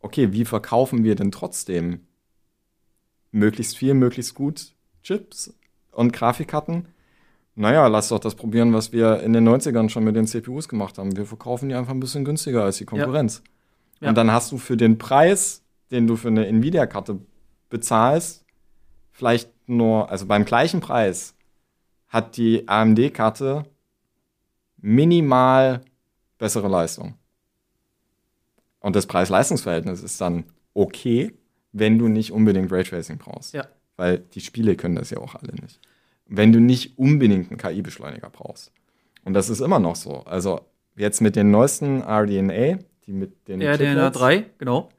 Okay, 0.00 0.32
wie 0.32 0.44
verkaufen 0.44 1.04
wir 1.04 1.14
denn 1.14 1.32
trotzdem 1.32 2.06
möglichst 3.32 3.76
viel, 3.76 3.94
möglichst 3.94 4.34
gut 4.34 4.74
Chips 5.02 5.54
und 5.90 6.12
Grafikkarten? 6.12 6.88
Naja, 7.54 7.88
lass 7.88 8.08
doch 8.08 8.20
das 8.20 8.36
probieren, 8.36 8.72
was 8.72 8.92
wir 8.92 9.20
in 9.20 9.32
den 9.32 9.48
90ern 9.48 9.88
schon 9.88 10.04
mit 10.04 10.14
den 10.14 10.28
CPUs 10.28 10.68
gemacht 10.68 10.96
haben. 10.98 11.16
Wir 11.16 11.26
verkaufen 11.26 11.68
die 11.68 11.74
einfach 11.74 11.92
ein 11.92 11.98
bisschen 11.98 12.24
günstiger 12.24 12.62
als 12.62 12.76
die 12.76 12.84
Konkurrenz. 12.84 13.42
Ja. 13.44 13.52
Ja. 14.00 14.08
Und 14.10 14.14
dann 14.14 14.30
hast 14.30 14.52
du 14.52 14.58
für 14.58 14.76
den 14.76 14.98
Preis, 14.98 15.64
den 15.90 16.06
du 16.06 16.14
für 16.14 16.28
eine 16.28 16.46
Nvidia-Karte 16.46 17.18
bezahlst, 17.68 18.44
vielleicht 19.10 19.50
nur, 19.68 20.08
also 20.08 20.26
beim 20.26 20.44
gleichen 20.44 20.80
Preis, 20.80 21.34
hat 22.06 22.36
die 22.36 22.68
AMD-Karte 22.68 23.64
minimal 24.76 25.80
bessere 26.38 26.68
Leistung. 26.68 27.14
Und 28.80 28.96
das 28.96 29.06
Preis-Leistungs-Verhältnis 29.06 30.02
ist 30.02 30.20
dann 30.20 30.44
okay, 30.74 31.34
wenn 31.72 31.98
du 31.98 32.08
nicht 32.08 32.32
unbedingt 32.32 32.72
Raytracing 32.72 33.18
brauchst. 33.18 33.54
Ja. 33.54 33.66
Weil 33.96 34.18
die 34.18 34.40
Spiele 34.40 34.76
können 34.76 34.94
das 34.94 35.10
ja 35.10 35.18
auch 35.18 35.34
alle 35.34 35.52
nicht. 35.60 35.80
Wenn 36.26 36.52
du 36.52 36.60
nicht 36.60 36.98
unbedingt 36.98 37.50
einen 37.50 37.58
KI-Beschleuniger 37.58 38.30
brauchst. 38.30 38.72
Und 39.24 39.34
das 39.34 39.50
ist 39.50 39.60
immer 39.60 39.78
noch 39.78 39.96
so. 39.96 40.22
Also 40.24 40.60
jetzt 40.96 41.20
mit 41.20 41.36
den 41.36 41.50
neuesten 41.50 42.02
RDNA, 42.02 42.78
die 43.06 43.12
mit 43.12 43.48
den 43.48 43.62
RDNA 43.62 44.10
3, 44.10 44.44
genau. 44.58 44.90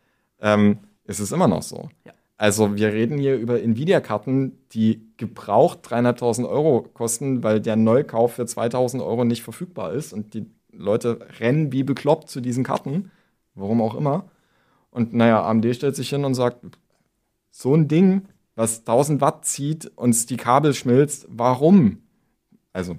Ähm, 0.42 0.80
ist 1.06 1.20
es 1.20 1.32
immer 1.32 1.48
noch 1.48 1.64
so. 1.64 1.90
Ja. 2.06 2.14
Also 2.38 2.78
wir 2.78 2.94
reden 2.94 3.18
hier 3.18 3.36
über 3.36 3.62
Nvidia-Karten, 3.62 4.58
die 4.72 5.02
gebraucht 5.18 5.80
3.500 5.86 6.48
Euro 6.48 6.84
kosten, 6.94 7.44
weil 7.44 7.60
der 7.60 7.76
Neukauf 7.76 8.36
für 8.36 8.44
2.000 8.44 9.06
Euro 9.06 9.26
nicht 9.26 9.44
verfügbar 9.44 9.92
ist 9.92 10.14
und 10.14 10.34
die 10.34 10.46
Leute 10.72 11.20
rennen 11.40 11.74
wie 11.74 11.84
bekloppt 11.84 12.30
zu 12.30 12.40
diesen 12.40 12.64
Karten 12.64 13.12
warum 13.60 13.82
auch 13.82 13.96
immer. 13.96 14.30
Und 14.92 15.14
naja, 15.14 15.44
AMD 15.44 15.76
stellt 15.76 15.96
sich 15.96 16.10
hin 16.10 16.26
und 16.26 16.34
sagt, 16.34 16.60
so 17.52 17.76
ein 17.76 17.88
Ding, 17.88 18.28
was 18.56 18.80
1000 18.80 19.22
Watt 19.22 19.46
zieht, 19.46 19.86
und 19.96 20.30
die 20.30 20.38
Kabel 20.38 20.74
schmilzt, 20.74 21.28
warum? 21.30 22.02
Also, 22.74 22.98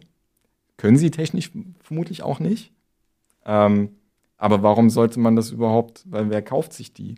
können 0.77 0.97
sie 0.97 1.11
technisch 1.11 1.51
vermutlich 1.81 2.23
auch 2.23 2.41
nicht. 2.41 2.73
Ähm, 3.45 3.97
aber 4.37 4.63
warum 4.63 4.89
sollte 4.89 5.21
man 5.21 5.37
das 5.37 5.51
überhaupt, 5.51 6.05
weil 6.09 6.31
wer 6.31 6.43
kauft 6.43 6.73
sich 6.73 6.95
die? 6.95 7.17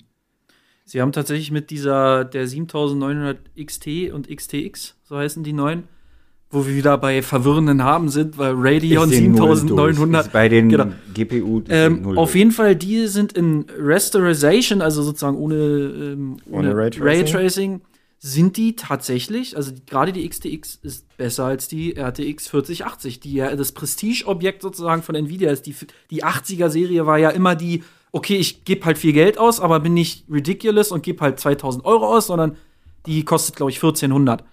Sie 0.84 1.00
haben 1.00 1.12
tatsächlich 1.12 1.52
mit 1.52 1.70
dieser, 1.70 2.24
der 2.24 2.48
7900 2.48 3.38
XT 3.56 4.10
und 4.12 4.28
XTX, 4.28 4.96
so 5.04 5.16
heißen 5.16 5.44
die 5.44 5.52
neuen, 5.52 5.84
wo 6.52 6.66
wir 6.66 6.76
wieder 6.76 6.98
bei 6.98 7.22
verwirrenden 7.22 7.78
Namen 7.78 8.10
sind, 8.10 8.38
weil 8.38 8.54
Radeon 8.56 9.08
7900 9.08 10.30
bei 10.30 10.48
den 10.48 10.68
genau. 10.68 10.86
GPU 11.14 11.62
ähm, 11.70 12.16
auf 12.16 12.34
jeden 12.34 12.52
Fall 12.52 12.76
die 12.76 13.06
sind 13.06 13.32
in 13.32 13.64
Rasterization, 13.78 14.82
also 14.82 15.02
sozusagen 15.02 15.38
ohne, 15.38 15.56
ähm, 15.56 16.36
ohne, 16.50 16.70
ohne 16.70 16.76
Raytracing. 16.76 17.02
Raytracing, 17.02 17.80
sind 18.24 18.56
die 18.56 18.76
tatsächlich, 18.76 19.56
also 19.56 19.72
gerade 19.84 20.12
die 20.12 20.28
XTX 20.28 20.78
ist 20.82 21.16
besser 21.16 21.46
als 21.46 21.66
die 21.66 21.96
RTX 21.96 22.46
4080, 22.46 23.18
die 23.18 23.32
ja 23.32 23.56
das 23.56 23.72
Prestigeobjekt 23.72 24.62
sozusagen 24.62 25.02
von 25.02 25.16
Nvidia 25.16 25.50
ist. 25.50 25.66
Die, 25.66 25.74
die 26.10 26.22
80er 26.22 26.68
Serie 26.68 27.04
war 27.04 27.18
ja 27.18 27.30
immer 27.30 27.56
die, 27.56 27.82
okay, 28.12 28.36
ich 28.36 28.64
gebe 28.64 28.84
halt 28.84 28.98
viel 28.98 29.12
Geld 29.12 29.38
aus, 29.38 29.58
aber 29.58 29.80
bin 29.80 29.94
nicht 29.94 30.24
ridiculous 30.30 30.92
und 30.92 31.02
gebe 31.02 31.20
halt 31.20 31.40
2000 31.40 31.84
Euro 31.84 32.14
aus, 32.14 32.28
sondern 32.28 32.56
die 33.06 33.24
kostet, 33.24 33.56
glaube 33.56 33.72
ich, 33.72 33.78
1400. 33.78 34.44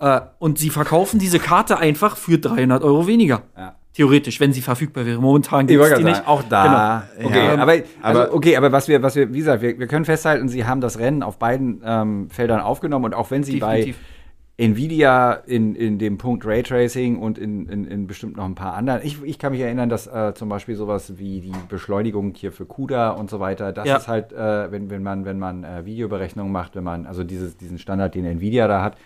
Äh, 0.00 0.20
und 0.38 0.58
sie 0.58 0.70
verkaufen 0.70 1.18
diese 1.18 1.38
Karte 1.38 1.78
einfach 1.78 2.16
für 2.16 2.38
300 2.38 2.82
Euro 2.82 3.06
weniger. 3.06 3.42
Ja. 3.56 3.76
Theoretisch, 3.92 4.40
wenn 4.40 4.52
sie 4.52 4.62
verfügbar 4.62 5.04
wäre. 5.04 5.20
Momentan 5.20 5.66
gibt 5.66 5.82
es 5.82 5.98
die 5.98 6.04
nicht. 6.04 6.26
Auch 6.26 6.42
da. 6.44 7.04
Genau. 7.16 7.28
Okay, 7.28 7.46
ja, 7.46 7.58
aber, 7.58 7.74
also, 8.02 8.32
okay, 8.32 8.56
aber 8.56 8.72
was 8.72 8.88
wir, 8.88 9.02
was 9.02 9.16
wir, 9.16 9.32
wie 9.34 9.38
gesagt, 9.38 9.62
wir, 9.62 9.78
wir 9.78 9.86
können 9.88 10.04
festhalten, 10.04 10.48
sie 10.48 10.64
haben 10.64 10.80
das 10.80 10.98
Rennen 10.98 11.22
auf 11.22 11.38
beiden 11.38 11.82
ähm, 11.84 12.30
Feldern 12.30 12.60
aufgenommen 12.60 13.06
und 13.06 13.14
auch 13.14 13.30
wenn 13.30 13.42
sie 13.42 13.58
Definitiv. 13.58 13.96
bei 13.98 14.64
Nvidia 14.64 15.32
in, 15.32 15.74
in 15.74 15.98
dem 15.98 16.18
Punkt 16.18 16.46
Raytracing 16.46 17.18
und 17.18 17.36
in, 17.36 17.66
in, 17.66 17.84
in 17.84 18.06
bestimmt 18.06 18.36
noch 18.36 18.44
ein 18.44 18.54
paar 18.54 18.74
anderen. 18.74 19.00
Ich, 19.02 19.22
ich 19.24 19.38
kann 19.38 19.52
mich 19.52 19.60
erinnern, 19.60 19.88
dass 19.88 20.06
äh, 20.06 20.34
zum 20.34 20.48
Beispiel 20.48 20.76
sowas 20.76 21.18
wie 21.18 21.40
die 21.40 21.52
Beschleunigung 21.68 22.34
hier 22.34 22.52
für 22.52 22.66
CUDA 22.66 23.10
und 23.10 23.28
so 23.28 23.40
weiter, 23.40 23.72
das 23.72 23.88
ja. 23.88 23.96
ist 23.96 24.06
halt, 24.06 24.32
äh, 24.32 24.70
wenn, 24.70 24.88
wenn 24.88 25.02
man, 25.02 25.24
wenn 25.24 25.38
man 25.38 25.64
äh, 25.64 25.84
Videoberechnungen 25.84 26.52
macht, 26.52 26.76
wenn 26.76 26.84
man, 26.84 27.06
also 27.06 27.24
dieses, 27.24 27.56
diesen 27.56 27.78
Standard, 27.78 28.14
den 28.14 28.24
Nvidia 28.24 28.68
da 28.68 28.82
hat, 28.82 28.96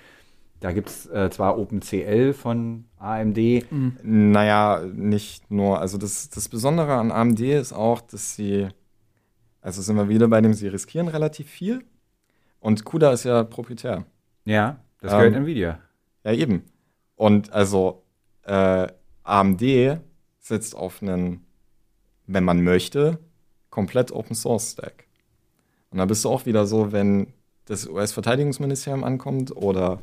da 0.65 0.73
gibt 0.73 0.89
es 0.89 1.05
äh, 1.11 1.29
zwar 1.29 1.59
OpenCL 1.59 2.33
von 2.33 2.87
AMD. 2.97 3.37
Mhm. 3.71 3.99
Naja, 4.03 4.81
nicht 4.95 5.51
nur. 5.51 5.79
Also 5.79 5.99
das, 5.99 6.31
das 6.31 6.49
Besondere 6.49 6.95
an 6.95 7.13
AMD 7.13 7.41
ist 7.41 7.75
auch, 7.75 8.01
dass 8.01 8.35
sie, 8.35 8.69
also 9.61 9.83
sind 9.83 9.97
wir 9.97 10.09
wieder 10.09 10.27
bei 10.27 10.41
dem, 10.41 10.55
sie 10.55 10.69
riskieren 10.69 11.09
relativ 11.09 11.51
viel. 11.51 11.85
Und 12.61 12.87
CUDA 12.87 13.13
ist 13.13 13.25
ja 13.25 13.45
proprietär. 13.45 14.07
Ja, 14.47 14.81
das 15.03 15.11
gehört 15.11 15.35
ähm, 15.35 15.43
Nvidia. 15.43 15.81
Ja, 16.25 16.33
eben. 16.33 16.63
Und 17.15 17.53
also 17.53 18.03
äh, 18.45 18.87
AMD 19.23 20.01
sitzt 20.41 20.75
auf 20.75 21.03
einen, 21.03 21.45
wenn 22.27 22.45
man 22.45 22.65
möchte, 22.65 23.19
komplett 23.69 24.13
Open 24.13 24.35
Source 24.35 24.73
Stack. 24.73 25.09
Und 25.91 25.99
da 25.99 26.07
bist 26.07 26.25
du 26.25 26.31
auch 26.31 26.47
wieder 26.47 26.67
so, 26.67 26.91
wenn 26.91 27.35
das 27.67 27.87
US-Verteidigungsministerium 27.87 29.05
ankommt 29.05 29.55
oder 29.55 30.01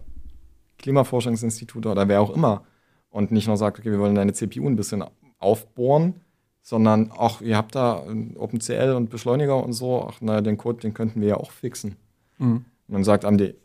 Klimaforschungsinstitute 0.81 1.89
oder 1.89 2.07
wer 2.07 2.21
auch 2.21 2.31
immer 2.31 2.63
und 3.09 3.31
nicht 3.31 3.47
nur 3.47 3.57
sagt, 3.57 3.79
okay, 3.79 3.91
wir 3.91 3.99
wollen 3.99 4.15
deine 4.15 4.33
CPU 4.33 4.67
ein 4.67 4.75
bisschen 4.75 5.03
aufbohren, 5.39 6.21
sondern 6.61 7.11
ach, 7.17 7.41
ihr 7.41 7.57
habt 7.57 7.75
da 7.75 8.03
OpenCL 8.35 8.93
und 8.95 9.09
Beschleuniger 9.09 9.63
und 9.63 9.73
so, 9.73 10.07
ach 10.09 10.21
naja, 10.21 10.41
den 10.41 10.57
Code, 10.57 10.79
den 10.79 10.93
könnten 10.93 11.21
wir 11.21 11.29
ja 11.29 11.37
auch 11.37 11.51
fixen. 11.51 11.95
Mhm. 12.37 12.65
Und 12.87 12.93
dann 12.93 13.03
sagt 13.03 13.25
AMD, 13.25 13.55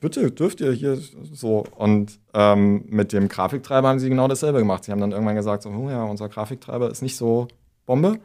bitte 0.00 0.30
dürft 0.30 0.60
ihr 0.60 0.72
hier 0.72 0.96
so. 0.96 1.64
Und 1.76 2.20
ähm, 2.34 2.84
mit 2.88 3.12
dem 3.12 3.28
Grafiktreiber 3.28 3.88
haben 3.88 3.98
sie 3.98 4.08
genau 4.08 4.28
dasselbe 4.28 4.58
gemacht. 4.58 4.84
Sie 4.84 4.92
haben 4.92 5.00
dann 5.00 5.12
irgendwann 5.12 5.36
gesagt, 5.36 5.62
so, 5.62 5.70
oh 5.70 5.90
ja, 5.90 6.04
unser 6.04 6.28
Grafiktreiber 6.28 6.90
ist 6.90 7.02
nicht 7.02 7.16
so 7.16 7.48
Bombe. 7.86 8.18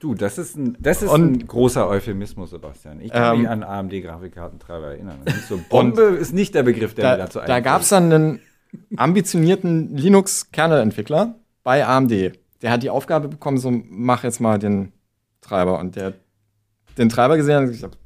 Du, 0.00 0.14
das 0.14 0.38
ist 0.38 0.56
ein, 0.56 0.76
das 0.80 1.02
ist 1.02 1.10
und, 1.10 1.42
ein 1.42 1.46
großer 1.46 1.86
Euphemismus, 1.86 2.50
Sebastian. 2.50 3.00
Ich 3.00 3.12
kann 3.12 3.34
ähm, 3.34 3.40
mich 3.42 3.50
an 3.50 3.62
AMD-Grafikkartentreiber 3.62 4.86
erinnern. 4.92 5.20
So, 5.46 5.60
Bombe 5.68 6.02
ist 6.02 6.32
nicht 6.32 6.54
der 6.54 6.62
Begriff, 6.62 6.94
der 6.94 7.04
da, 7.04 7.10
mir 7.12 7.18
dazu 7.18 7.38
einfällt. 7.40 7.56
Da 7.56 7.60
gab 7.60 7.82
es 7.82 7.90
dann 7.90 8.10
einen 8.10 8.40
ambitionierten 8.96 9.94
Linux-Kernel-Entwickler 9.96 11.34
bei 11.62 11.86
AMD. 11.86 12.32
Der 12.62 12.70
hat 12.70 12.82
die 12.82 12.88
Aufgabe 12.88 13.28
bekommen, 13.28 13.58
so 13.58 13.70
mach 13.70 14.24
jetzt 14.24 14.40
mal 14.40 14.58
den 14.58 14.92
Treiber. 15.42 15.78
Und 15.78 15.96
der 15.96 16.14
den 16.96 17.10
Treiber 17.10 17.36
gesehen 17.36 17.58
und 17.58 17.66
gesagt, 17.66 17.98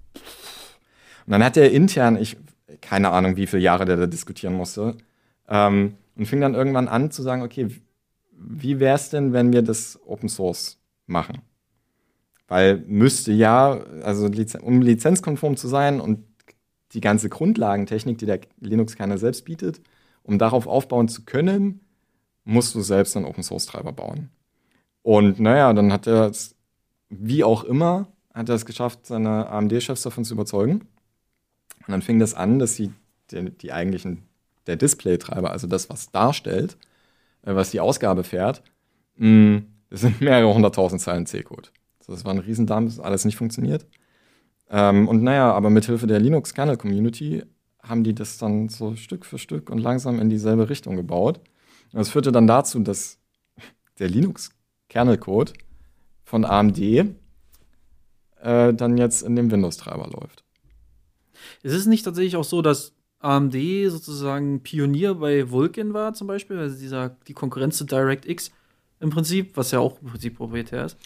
und 1.26 1.32
dann 1.32 1.44
hat 1.44 1.56
er 1.56 1.70
intern, 1.70 2.16
ich 2.16 2.36
keine 2.80 3.10
Ahnung, 3.10 3.36
wie 3.36 3.46
viele 3.46 3.62
Jahre 3.62 3.84
der 3.84 3.96
da 3.96 4.06
diskutieren 4.06 4.54
musste, 4.54 4.96
ähm, 5.48 5.94
und 6.16 6.26
fing 6.26 6.40
dann 6.40 6.54
irgendwann 6.54 6.88
an 6.88 7.10
zu 7.10 7.22
sagen, 7.22 7.42
okay, 7.42 7.68
wie 8.32 8.78
wäre 8.78 8.96
es 8.96 9.10
denn, 9.10 9.32
wenn 9.32 9.52
wir 9.52 9.62
das 9.62 9.98
Open 10.06 10.28
Source 10.28 10.78
machen? 11.06 11.40
Weil 12.46 12.84
müsste 12.86 13.32
ja, 13.32 13.80
also 14.02 14.28
um 14.60 14.82
lizenzkonform 14.82 15.56
zu 15.56 15.68
sein 15.68 16.00
und 16.00 16.24
die 16.92 17.00
ganze 17.00 17.28
Grundlagentechnik, 17.28 18.18
die 18.18 18.26
der 18.26 18.40
Linux-Kernel 18.60 19.18
selbst 19.18 19.44
bietet, 19.44 19.80
um 20.22 20.38
darauf 20.38 20.66
aufbauen 20.66 21.08
zu 21.08 21.24
können, 21.24 21.80
musst 22.44 22.74
du 22.74 22.80
selbst 22.80 23.16
einen 23.16 23.26
Open-Source-Treiber 23.26 23.92
bauen. 23.92 24.30
Und 25.02 25.40
naja, 25.40 25.72
dann 25.72 25.92
hat 25.92 26.06
er 26.06 26.28
es, 26.30 26.54
wie 27.08 27.44
auch 27.44 27.64
immer, 27.64 28.08
hat 28.32 28.48
er 28.48 28.54
es 28.54 28.66
geschafft, 28.66 29.06
seine 29.06 29.48
AMD-Chefs 29.48 30.02
davon 30.02 30.24
zu 30.24 30.34
überzeugen. 30.34 30.86
Und 31.86 31.88
dann 31.88 32.02
fing 32.02 32.18
das 32.18 32.34
an, 32.34 32.58
dass 32.58 32.76
sie 32.76 32.92
die, 33.30 33.50
die 33.50 33.72
eigentlichen, 33.72 34.22
der 34.66 34.76
Display-Treiber, 34.76 35.50
also 35.50 35.66
das, 35.66 35.90
was 35.90 36.10
darstellt, 36.10 36.76
äh, 37.42 37.54
was 37.54 37.70
die 37.70 37.80
Ausgabe 37.80 38.24
fährt. 38.24 38.62
Mm, 39.16 39.58
das 39.90 40.00
sind 40.00 40.20
mehrere 40.20 40.52
hunderttausend 40.54 41.00
Zeilen 41.00 41.26
C-Code. 41.26 41.68
Das 42.06 42.24
war 42.24 42.32
ein 42.32 42.38
Riesendump, 42.38 42.88
das 42.88 43.00
alles 43.00 43.24
nicht 43.24 43.36
funktioniert. 43.36 43.86
Ähm, 44.70 45.08
und 45.08 45.22
naja, 45.22 45.52
aber 45.52 45.70
mithilfe 45.70 46.06
der 46.06 46.20
Linux-Kernel-Community 46.20 47.44
haben 47.82 48.04
die 48.04 48.14
das 48.14 48.38
dann 48.38 48.68
so 48.68 48.96
Stück 48.96 49.26
für 49.26 49.38
Stück 49.38 49.70
und 49.70 49.78
langsam 49.78 50.20
in 50.20 50.30
dieselbe 50.30 50.68
Richtung 50.70 50.96
gebaut. 50.96 51.38
Und 51.92 51.98
das 51.98 52.08
führte 52.08 52.32
dann 52.32 52.46
dazu, 52.46 52.80
dass 52.80 53.18
der 53.98 54.08
Linux-Kernel-Code 54.08 55.52
von 56.24 56.44
AMD 56.44 56.78
äh, 56.78 58.74
dann 58.74 58.96
jetzt 58.96 59.22
in 59.22 59.36
dem 59.36 59.50
Windows-Treiber 59.50 60.08
läuft. 60.08 60.44
Ist 61.62 61.74
es 61.74 61.86
nicht 61.86 62.04
tatsächlich 62.04 62.36
auch 62.36 62.44
so, 62.44 62.62
dass 62.62 62.94
AMD 63.20 63.54
sozusagen 63.88 64.62
Pionier 64.62 65.14
bei 65.14 65.50
Vulkan 65.50 65.94
war, 65.94 66.14
zum 66.14 66.26
Beispiel, 66.26 66.58
also 66.58 66.78
dieser, 66.78 67.16
die 67.26 67.32
Konkurrenz 67.32 67.78
zu 67.78 67.84
DirectX 67.84 68.50
im 69.00 69.10
Prinzip, 69.10 69.56
was 69.56 69.70
ja 69.70 69.80
auch 69.80 70.00
im 70.02 70.08
Prinzip 70.08 70.36
proprietär 70.36 70.86
ist? 70.86 70.96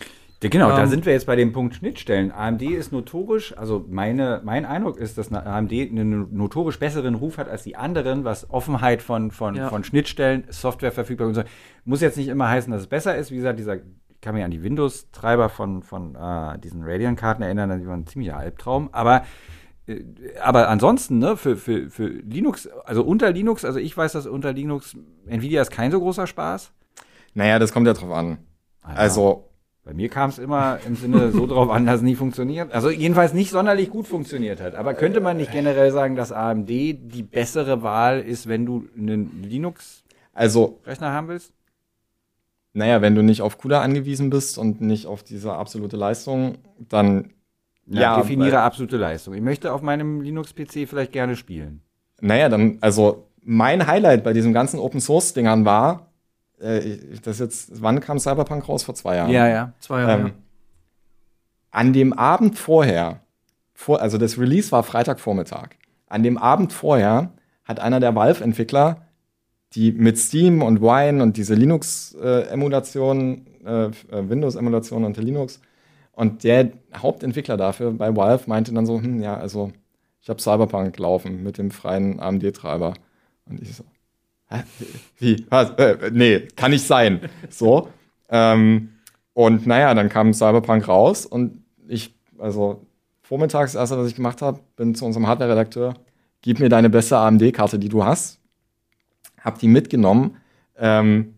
Ja, 0.43 0.49
genau, 0.49 0.67
um, 0.67 0.77
da 0.77 0.85
ähm, 0.85 0.89
sind 0.89 1.05
wir 1.05 1.13
jetzt 1.13 1.27
bei 1.27 1.35
dem 1.35 1.53
Punkt 1.53 1.75
Schnittstellen. 1.75 2.31
AMD 2.31 2.63
ist 2.63 2.93
notorisch, 2.93 3.57
also 3.59 3.85
meine, 3.89 4.41
mein 4.45 4.65
Eindruck 4.65 4.97
ist, 4.99 5.19
dass 5.19 5.33
AMD 5.33 5.73
einen 5.73 6.33
notorisch 6.37 6.79
besseren 6.79 7.17
Ruf 7.17 7.39
hat 7.39 7.49
als 7.49 7.65
die 7.65 7.75
anderen, 7.75 8.25
was 8.25 8.49
Offenheit 8.51 9.03
von, 9.03 9.33
von, 9.33 9.57
ja. 9.57 9.69
von 9.69 9.83
Schnittstellen, 9.83 10.45
Software 10.51 10.93
verfügbar 10.93 11.27
und 11.27 11.35
so. 11.35 11.43
Muss 11.85 12.01
jetzt 12.03 12.17
nicht 12.17 12.29
immer 12.29 12.49
heißen, 12.49 12.71
dass 12.71 12.83
es 12.83 12.87
besser 12.87 13.17
ist. 13.17 13.33
Wie 13.33 13.37
gesagt, 13.37 13.59
dieser, 13.59 13.77
ich 13.77 14.21
kann 14.21 14.35
mich 14.35 14.45
an 14.45 14.53
die 14.53 14.63
Windows-Treiber 14.63 15.49
von, 15.49 15.83
von 15.83 16.15
uh, 16.15 16.57
diesen 16.57 16.85
Radeon-Karten 16.85 17.43
erinnern, 17.43 17.81
die 17.81 17.87
waren 17.89 18.03
ein 18.03 18.07
ziemlicher 18.07 18.37
Albtraum. 18.37 18.91
Aber 18.93 19.25
äh, 19.89 20.05
aber 20.41 20.69
ansonsten, 20.69 21.19
ne, 21.19 21.37
für, 21.37 21.57
für, 21.57 21.91
für 21.91 22.07
Linux, 22.07 22.69
also 22.85 23.03
unter 23.03 23.33
Linux, 23.33 23.65
also 23.65 23.81
ich 23.81 23.97
weiß, 23.97 24.13
dass 24.13 24.27
unter 24.29 24.53
Linux 24.53 24.97
Nvidia 25.27 25.63
ist 25.63 25.73
kein 25.73 25.91
so 25.91 25.99
großer 25.99 26.29
Spaß. 26.29 26.73
Naja, 27.35 27.59
das 27.59 27.73
kommt 27.73 27.89
ja 27.89 27.95
drauf 27.95 28.13
an. 28.13 28.39
Ah, 28.83 28.93
ja. 28.93 28.99
Also 28.99 29.48
bei 29.89 29.95
mir 29.95 30.11
kam 30.11 30.29
es 30.29 30.39
immer 30.39 30.81
im 30.87 30.97
Sinne 30.97 31.33
so 31.33 31.47
drauf 31.47 31.71
an, 31.71 31.87
dass 31.87 31.97
es 31.97 32.03
nie 32.03 32.15
funktioniert. 32.15 32.75
Also 32.75 32.91
jedenfalls 32.91 33.33
nicht 33.33 33.51
sonderlich 33.51 33.89
gut 33.89 34.07
funktioniert 34.07 34.61
hat. 34.61 34.75
Aber 34.75 34.93
könnte 34.93 35.21
man 35.21 35.39
nicht 35.39 35.51
generell 35.51 35.91
sagen, 35.93 36.15
dass 36.15 36.31
AMD 36.31 36.69
die 36.69 37.23
bessere 37.23 37.83
Wahl 37.83 38.21
ist, 38.21 38.49
wenn 38.49 38.67
du 38.67 38.87
einen 38.95 39.43
Linux-Rechner 39.43 40.27
also, 40.35 40.79
haben 40.85 41.29
willst? 41.29 41.55
Naja, 42.75 43.01
wenn 43.01 43.15
du 43.15 43.23
nicht 43.23 43.41
auf 43.41 43.57
CUDA 43.57 43.81
angewiesen 43.81 44.29
bist 44.29 44.59
und 44.59 44.83
nicht 44.83 45.07
auf 45.07 45.23
diese 45.23 45.55
absolute 45.55 45.97
Leistung, 45.97 46.59
dann 46.91 47.31
ja, 47.87 48.01
ja 48.03 48.21
definiere 48.21 48.61
absolute 48.61 48.99
Leistung. 48.99 49.33
Ich 49.33 49.41
möchte 49.41 49.73
auf 49.73 49.81
meinem 49.81 50.21
Linux-PC 50.21 50.87
vielleicht 50.87 51.13
gerne 51.13 51.35
spielen. 51.35 51.81
Naja, 52.21 52.51
dann, 52.51 52.77
also 52.83 53.31
mein 53.43 53.87
Highlight 53.87 54.23
bei 54.23 54.35
diesem 54.35 54.53
ganzen 54.53 54.81
Open-Source-Dingern 54.81 55.65
war, 55.65 56.08
äh, 56.61 56.99
das 57.23 57.39
jetzt, 57.39 57.83
wann 57.83 58.01
kam 58.01 58.19
Cyberpunk 58.19 58.69
raus? 58.69 58.83
Vor 58.85 58.95
zwei 58.95 59.17
Jahren. 59.17 59.31
Ja, 59.31 59.47
ja, 59.49 59.73
zwei 59.81 60.01
Jahre. 60.01 60.21
Ähm, 60.21 60.27
ja. 60.27 60.33
An 61.71 61.93
dem 61.93 62.13
Abend 62.13 62.59
vorher, 62.59 63.21
vor, 63.75 64.01
also 64.01 64.19
das 64.19 64.39
Release 64.39 64.73
war 64.73 64.83
Freitagvormittag. 64.83 65.71
An 66.07 66.23
dem 66.23 66.39
Abend 66.39 66.73
vorher 66.73 67.33
hat 67.65 67.81
einer 67.81 68.01
der 68.01 68.15
Valve-Entwickler, 68.15 69.03
die 69.75 69.93
mit 69.93 70.19
Steam 70.19 70.63
und 70.63 70.81
Wine 70.81 71.23
und 71.23 71.37
diese 71.37 71.55
Linux-Emulation, 71.55 73.47
äh, 73.65 73.85
äh, 73.85 73.91
Windows-Emulation 74.11 75.05
unter 75.05 75.23
Linux, 75.23 75.61
und 76.13 76.43
der 76.43 76.73
Hauptentwickler 76.97 77.57
dafür 77.57 77.93
bei 77.93 78.17
Valve 78.17 78.43
meinte 78.47 78.75
dann 78.75 78.87
so, 78.87 79.01
hm, 79.01 79.23
ja, 79.23 79.37
also 79.37 79.71
ich 80.21 80.29
habe 80.29 80.41
Cyberpunk 80.41 80.99
laufen 80.99 81.45
mit 81.45 81.59
dem 81.59 81.71
freien 81.71 82.19
AMD-Treiber. 82.19 82.95
Und 83.47 83.63
ich 83.63 83.77
so, 83.77 83.85
wie? 85.19 85.47
Was? 85.51 85.71
Äh, 85.73 86.11
nee, 86.13 86.41
kann 86.57 86.71
nicht 86.71 86.87
sein. 86.87 87.21
So. 87.51 87.89
Ähm, 88.31 88.91
und 89.35 89.67
naja, 89.67 89.95
dann 89.95 90.09
kam 90.09 90.33
Cyberpunk 90.33 90.89
raus 90.89 91.27
und 91.27 91.63
ich, 91.87 92.15
also 92.39 92.87
vormittags, 93.23 93.73
das 93.73 93.81
erste, 93.81 93.99
was 93.99 94.09
ich 94.09 94.17
gemacht 94.17 94.43
habe, 94.43 94.61
bin 94.77 94.95
zu 94.95 95.05
unserem 95.05 95.27
Hardware-Redakteur, 95.27 95.95
gib 96.43 96.61
mir 96.61 96.69
deine 96.69 96.91
beste 96.91 97.17
AMD-Karte, 97.19 97.79
die 97.79 97.89
du 97.89 98.05
hast. 98.05 98.41
Hab 99.41 99.59
die 99.59 99.69
mitgenommen. 99.69 100.37
Ähm, 100.77 101.35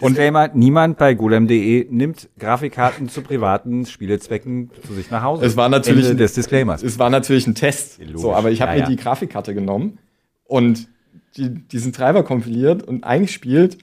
Disclaimer, 0.00 0.48
niemand 0.52 0.98
bei 0.98 1.14
golem.de 1.14 1.86
nimmt 1.90 2.28
Grafikkarten 2.38 3.08
zu 3.08 3.22
privaten 3.22 3.86
Spielezwecken 3.86 4.70
zu 4.84 4.94
sich 4.94 5.10
nach 5.10 5.22
Hause. 5.22 5.44
Es 5.44 5.56
war 5.56 5.68
natürlich 5.68 6.06
Ende 6.06 6.24
des 6.24 6.32
Disclaimers. 6.34 6.82
Es 6.82 6.98
war 6.98 7.10
natürlich 7.10 7.46
ein 7.46 7.54
Test. 7.54 8.00
So, 8.14 8.34
aber 8.34 8.50
ich 8.50 8.60
habe 8.60 8.72
ja, 8.72 8.78
mir 8.78 8.82
ja. 8.82 8.88
die 8.88 8.96
Grafikkarte 8.96 9.54
genommen 9.54 9.98
und 10.44 10.88
die, 11.36 11.54
diesen 11.54 11.92
Treiber 11.92 12.22
kompiliert 12.22 12.82
und 12.82 13.04
eingespielt 13.04 13.78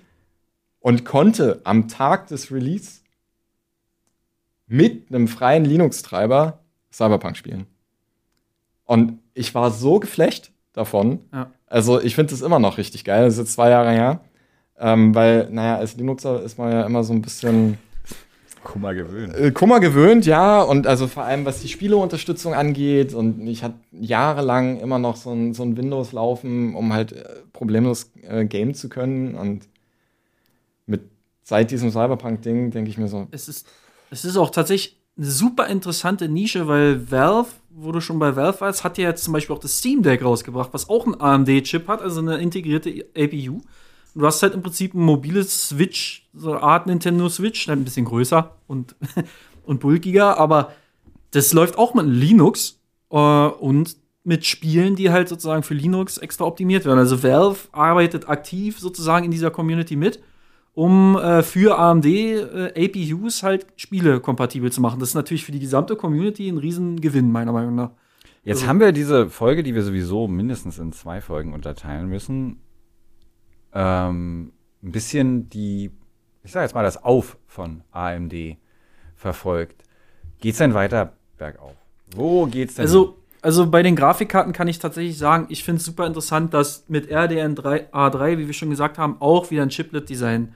und 0.80 1.06
konnte 1.06 1.62
am 1.64 1.88
Tag 1.88 2.28
des 2.28 2.52
Release 2.52 3.02
mit 4.68 5.10
einem 5.10 5.28
freien 5.28 5.66
Linux-Treiber 5.66 6.60
Cyberpunk 6.92 7.38
spielen. 7.38 7.66
Und 8.86 9.20
ich 9.34 9.54
war 9.54 9.72
so 9.72 10.00
geflecht 10.00 10.52
davon. 10.74 11.20
Ja. 11.34 11.52
Also 11.68 12.02
ich 12.02 12.16
finde 12.16 12.34
es 12.34 12.42
immer 12.42 12.60
noch 12.60 12.78
richtig 12.78 13.04
geil. 13.04 13.26
Das 13.26 13.34
ist 13.34 13.40
jetzt 13.40 13.54
zwei 13.54 13.70
Jahre 13.70 13.92
her. 13.92 14.22
Ähm, 14.78 15.14
weil, 15.14 15.50
naja, 15.52 15.78
als 15.78 15.98
Linuxer 15.98 16.42
ist 16.42 16.58
man 16.58 16.72
ja 16.72 16.86
immer 16.86 17.04
so 17.04 17.14
ein 17.14 17.22
bisschen 17.22 17.78
Kummer 18.64 18.94
gewöhnt. 18.94 19.36
Äh, 19.36 19.52
Kummer 19.52 19.80
gewöhnt, 19.80 20.26
ja. 20.26 20.62
Und 20.62 20.88
also 20.88 21.08
vor 21.08 21.24
allem, 21.24 21.46
was 21.46 21.62
die 21.62 21.68
Spieleunterstützung 21.68 22.54
angeht. 22.54 23.14
Und 23.14 23.46
ich 23.48 23.64
hatte 23.64 23.76
jahrelang 23.92 24.80
immer 24.80 25.00
noch 25.00 25.16
so 25.16 25.32
ein, 25.32 25.54
so 25.54 25.64
ein 25.64 25.78
Windows 25.78 26.12
laufen, 26.12 26.76
um 26.76 26.94
halt 26.94 27.14
äh, 27.14 27.26
problemlos 27.54 28.12
äh, 28.22 28.46
gamen 28.46 28.74
zu 28.74 28.90
können. 28.90 29.36
Und 29.36 29.68
mit 30.86 31.02
seit 31.44 31.72
diesem 31.72 31.92
Cyberpunk-Ding 31.92 32.72
denke 32.72 32.90
ich 32.90 32.98
mir 32.98 33.08
so. 33.08 33.28
Es 33.32 33.48
ist, 33.48 33.68
es 34.12 34.26
ist 34.26 34.38
auch 34.38 34.50
tatsächlich 34.50 34.98
eine 35.18 35.28
super 35.28 35.68
interessante 35.68 36.30
Nische, 36.30 36.68
weil 36.68 37.12
Valve, 37.12 37.50
wo 37.70 37.92
du 37.92 38.00
schon 38.00 38.20
bei 38.20 38.36
Valve 38.36 38.62
warst, 38.62 38.84
hat 38.84 38.98
ja 38.98 39.10
jetzt 39.10 39.24
zum 39.24 39.34
Beispiel 39.34 39.56
auch 39.56 39.60
das 39.60 39.78
Steam 39.78 40.02
Deck 40.02 40.24
rausgebracht, 40.24 40.70
was 40.74 40.90
auch 40.90 41.06
ein 41.06 41.20
AMD-Chip 41.20 41.88
hat, 41.88 42.02
also 42.02 42.22
eine 42.22 42.38
integrierte 42.38 43.06
APU 43.18 43.62
du 44.16 44.26
hast 44.26 44.42
halt 44.44 44.54
im 44.54 44.62
Prinzip 44.62 44.94
ein 44.94 45.02
mobiles 45.02 45.70
Switch, 45.70 46.19
so 46.40 46.52
eine 46.52 46.64
Art 46.64 46.88
Nintendo 46.88 47.30
Switch, 47.30 47.70
ein 47.70 47.84
bisschen 47.84 48.06
größer 48.06 48.56
und, 48.68 48.96
und 49.66 49.80
bulkiger, 49.80 50.38
aber 50.38 50.74
das 51.32 51.54
läuft 51.54 51.78
auch 51.78 51.94
mit 51.94 52.06
Linux 52.08 52.80
äh, 53.12 53.18
und 53.18 53.98
mit 54.24 54.46
Spielen, 54.46 54.96
die 54.96 55.10
halt 55.10 55.30
sozusagen 55.30 55.64
für 55.64 55.74
Linux 55.74 56.18
extra 56.18 56.46
optimiert 56.46 56.86
werden. 56.86 57.00
Also 57.00 57.24
Valve 57.24 57.68
arbeitet 57.72 58.28
aktiv 58.28 58.80
sozusagen 58.80 59.26
in 59.26 59.32
dieser 59.32 59.52
Community 59.52 59.96
mit, 59.96 60.22
um 60.74 61.18
äh, 61.18 61.42
für 61.42 61.78
AMD 61.78 62.06
äh, 62.06 62.74
APUs 62.76 63.44
halt 63.44 63.68
Spiele 63.76 64.20
kompatibel 64.20 64.72
zu 64.72 64.82
machen. 64.82 65.00
Das 65.00 65.10
ist 65.10 65.16
natürlich 65.16 65.46
für 65.46 65.52
die 65.52 65.60
gesamte 65.60 65.96
Community 65.96 66.48
ein 66.48 66.58
Riesengewinn, 66.58 67.32
meiner 67.32 67.52
Meinung 67.52 67.76
nach. 67.76 67.92
Jetzt 68.44 68.60
also, 68.60 68.68
haben 68.68 68.80
wir 68.80 68.92
diese 68.92 69.30
Folge, 69.30 69.64
die 69.64 69.76
wir 69.76 69.84
sowieso 69.84 70.28
mindestens 70.28 70.80
in 70.80 70.92
zwei 70.92 71.22
Folgen 71.22 71.54
unterteilen 71.54 72.08
müssen, 72.08 72.62
ähm, 73.74 74.52
ein 74.82 74.92
bisschen 74.92 75.50
die, 75.50 75.92
ich 76.44 76.52
sage 76.52 76.66
jetzt 76.66 76.74
mal, 76.74 76.84
das 76.84 77.04
Auf 77.04 77.38
von 77.48 77.82
AMD 77.92 78.34
verfolgt. 79.16 79.84
Geht 80.40 80.54
es 80.54 80.58
denn 80.60 80.74
weiter 80.74 81.14
bergauf? 81.38 81.74
Wo 82.16 82.46
geht's 82.46 82.76
denn? 82.76 82.84
Also, 82.84 83.18
also 83.42 83.70
bei 83.70 83.84
den 83.84 83.96
Grafikkarten 83.96 84.54
kann 84.54 84.68
ich 84.68 84.80
tatsächlich 84.80 85.18
sagen, 85.18 85.48
ich 85.50 85.64
finde 85.64 85.80
es 85.80 85.86
super 85.86 86.08
interessant, 86.08 86.54
dass 86.54 86.86
mit 86.88 87.12
RDN3, 87.12 87.92
A3, 87.92 88.38
wie 88.38 88.48
wir 88.48 88.54
schon 88.54 88.70
gesagt 88.70 88.98
haben, 88.98 89.18
auch 89.20 89.52
wieder 89.52 89.64
ein 89.64 89.70
Chiplet-Design 89.70 90.54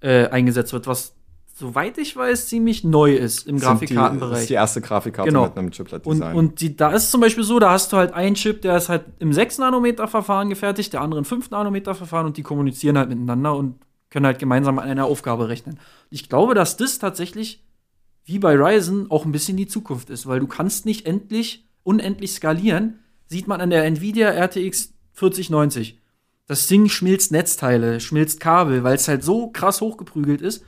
äh, 0.00 0.28
eingesetzt 0.28 0.72
wird, 0.72 0.86
was 0.86 1.14
soweit 1.60 1.98
ich 1.98 2.16
weiß, 2.16 2.48
ziemlich 2.48 2.84
neu 2.84 3.14
ist 3.14 3.46
im 3.46 3.58
Grafikkartenbereich. 3.58 4.32
Das 4.32 4.40
ist 4.42 4.50
die 4.50 4.54
erste 4.54 4.80
Grafikkarte 4.80 5.30
genau. 5.30 5.44
mit 5.44 5.58
einem 5.58 5.70
Chiplet-Design. 5.70 6.32
Und, 6.32 6.38
und 6.38 6.60
die, 6.60 6.74
da 6.74 6.90
ist 6.90 7.10
zum 7.10 7.20
Beispiel 7.20 7.44
so, 7.44 7.58
da 7.58 7.72
hast 7.72 7.92
du 7.92 7.98
halt 7.98 8.12
einen 8.14 8.34
Chip, 8.34 8.62
der 8.62 8.76
ist 8.76 8.88
halt 8.88 9.04
im 9.18 9.30
6-Nanometer-Verfahren 9.30 10.48
gefertigt, 10.48 10.92
der 10.92 11.02
andere 11.02 11.20
im 11.20 11.26
5-Nanometer-Verfahren 11.26 12.26
und 12.26 12.36
die 12.36 12.42
kommunizieren 12.42 12.96
halt 12.96 13.10
miteinander 13.10 13.54
und 13.54 13.76
können 14.10 14.26
halt 14.26 14.38
gemeinsam 14.38 14.78
an 14.78 14.88
einer 14.88 15.06
Aufgabe 15.06 15.48
rechnen. 15.48 15.78
Ich 16.10 16.28
glaube, 16.28 16.54
dass 16.54 16.76
das 16.76 16.98
tatsächlich, 16.98 17.64
wie 18.24 18.38
bei 18.38 18.54
Ryzen, 18.54 19.10
auch 19.10 19.24
ein 19.24 19.32
bisschen 19.32 19.56
die 19.56 19.68
Zukunft 19.68 20.10
ist, 20.10 20.26
weil 20.26 20.40
du 20.40 20.46
kannst 20.46 20.84
nicht 20.84 21.06
endlich, 21.06 21.64
unendlich 21.82 22.32
skalieren. 22.32 22.98
Sieht 23.26 23.46
man 23.46 23.60
an 23.60 23.70
der 23.70 23.84
Nvidia 23.84 24.30
RTX 24.30 24.92
4090. 25.12 25.98
Das 26.46 26.66
Ding 26.66 26.88
schmilzt 26.88 27.30
Netzteile, 27.30 28.00
schmilzt 28.00 28.40
Kabel, 28.40 28.82
weil 28.82 28.96
es 28.96 29.06
halt 29.06 29.22
so 29.22 29.50
krass 29.50 29.80
hochgeprügelt 29.80 30.42
ist 30.42 30.64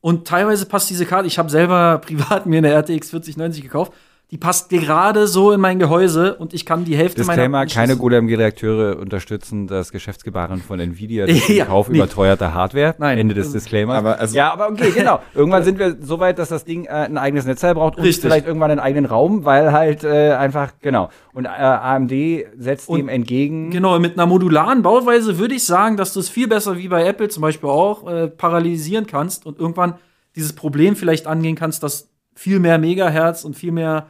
und 0.00 0.26
teilweise 0.26 0.66
passt 0.66 0.90
diese 0.90 1.06
Karte, 1.06 1.26
ich 1.26 1.38
habe 1.38 1.50
selber 1.50 1.98
privat 2.04 2.46
mir 2.46 2.58
eine 2.58 2.72
RTX 2.72 3.10
4090 3.10 3.62
gekauft, 3.62 3.92
die 4.30 4.36
passt 4.36 4.68
gerade 4.68 5.26
so 5.26 5.52
in 5.52 5.60
mein 5.60 5.78
Gehäuse 5.78 6.34
und 6.36 6.52
ich 6.52 6.66
kann 6.66 6.84
die 6.84 6.94
Hälfte 6.94 7.22
Disclaimer, 7.22 7.60
meiner 7.60 7.70
keine 7.70 7.96
Golem-Redakteure 7.96 8.98
unterstützen 8.98 9.66
das 9.66 9.90
Geschäftsgebaren 9.90 10.60
von 10.60 10.78
Nvidia 10.78 11.24
durch 11.24 11.48
Ja, 11.48 11.64
den 11.64 11.68
Kauf 11.70 11.88
nee. 11.88 11.96
überteuerter 11.96 12.52
Hardware. 12.52 12.94
Nein. 12.98 13.16
Ende 13.16 13.34
des 13.34 13.52
Disclaimers. 13.52 13.96
Aber 13.96 14.18
also- 14.18 14.36
ja, 14.36 14.52
aber 14.52 14.68
okay, 14.68 14.90
genau. 14.94 15.20
Irgendwann 15.34 15.64
sind 15.64 15.78
wir 15.78 15.96
so 16.02 16.20
weit, 16.20 16.38
dass 16.38 16.50
das 16.50 16.66
Ding 16.66 16.84
äh, 16.84 16.88
ein 16.90 17.16
eigenes 17.16 17.46
Netzteil 17.46 17.74
braucht 17.74 17.96
und 17.96 18.02
Richtig. 18.04 18.24
vielleicht 18.24 18.46
irgendwann 18.46 18.70
einen 18.70 18.80
eigenen 18.80 19.06
Raum, 19.06 19.46
weil 19.46 19.72
halt 19.72 20.04
äh, 20.04 20.32
einfach, 20.32 20.72
genau. 20.82 21.08
Und 21.32 21.46
äh, 21.46 21.48
AMD 21.48 22.12
setzt 22.58 22.90
Und- 22.90 22.98
dem 22.98 23.08
entgegen. 23.08 23.70
Genau, 23.70 23.98
mit 23.98 24.12
einer 24.18 24.26
modularen 24.26 24.82
Bauweise 24.82 25.38
würde 25.38 25.54
ich 25.54 25.64
sagen, 25.64 25.96
dass 25.96 26.12
du 26.12 26.20
es 26.20 26.28
viel 26.28 26.48
besser 26.48 26.76
wie 26.76 26.88
bei 26.88 27.06
Apple 27.06 27.28
zum 27.28 27.40
Beispiel 27.40 27.70
auch 27.70 28.06
äh, 28.06 28.28
parallelisieren 28.28 29.06
kannst 29.06 29.46
und 29.46 29.58
irgendwann 29.58 29.94
dieses 30.36 30.52
Problem 30.52 30.96
vielleicht 30.96 31.26
angehen 31.26 31.56
kannst, 31.56 31.82
dass 31.82 32.10
viel 32.34 32.60
mehr 32.60 32.76
Megahertz 32.76 33.44
und 33.44 33.56
viel 33.56 33.72
mehr 33.72 34.08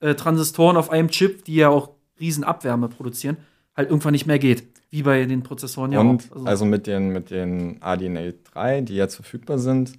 äh, 0.00 0.14
Transistoren 0.14 0.76
auf 0.76 0.90
einem 0.90 1.08
Chip, 1.08 1.44
die 1.44 1.56
ja 1.56 1.68
auch 1.68 1.90
riesen 2.18 2.44
Abwärme 2.44 2.88
produzieren, 2.88 3.36
halt 3.76 3.88
irgendwann 3.88 4.12
nicht 4.12 4.26
mehr 4.26 4.38
geht. 4.38 4.64
Wie 4.90 5.02
bei 5.04 5.24
den 5.24 5.42
Prozessoren 5.42 5.92
ja 5.92 6.00
Und 6.00 6.30
auch. 6.32 6.46
also, 6.46 6.64
mit 6.64 6.86
den, 6.86 7.10
mit 7.10 7.30
den 7.30 7.80
ADNA 7.80 8.32
3, 8.52 8.80
die 8.80 8.96
jetzt 8.96 9.14
verfügbar 9.14 9.58
sind, 9.58 9.92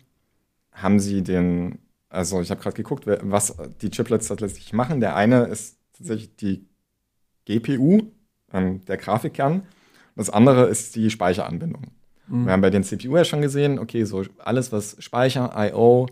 haben 0.74 1.00
sie 1.00 1.22
den, 1.22 1.80
also 2.10 2.42
ich 2.42 2.52
habe 2.52 2.62
gerade 2.62 2.76
geguckt, 2.76 3.06
was 3.06 3.56
die 3.82 3.90
Chiplets 3.90 4.28
tatsächlich 4.28 4.74
machen. 4.74 5.00
Der 5.00 5.16
eine 5.16 5.46
ist 5.46 5.78
tatsächlich 5.94 6.36
die 6.36 6.66
GPU, 7.46 8.12
ähm, 8.52 8.84
der 8.86 8.98
Grafikkern. 8.98 9.64
Das 10.16 10.30
andere 10.30 10.68
ist 10.68 10.96
die 10.96 11.10
Speicheranbindung. 11.10 11.84
Mhm. 12.28 12.46
Wir 12.46 12.52
haben 12.54 12.62
bei 12.62 12.70
den 12.70 12.84
CPU 12.84 13.16
ja 13.16 13.26
schon 13.26 13.42
gesehen, 13.42 13.80
okay, 13.80 14.04
so 14.04 14.24
alles, 14.40 14.72
was 14.72 14.98
Speicher, 15.00 15.54
I.O., 15.56 16.08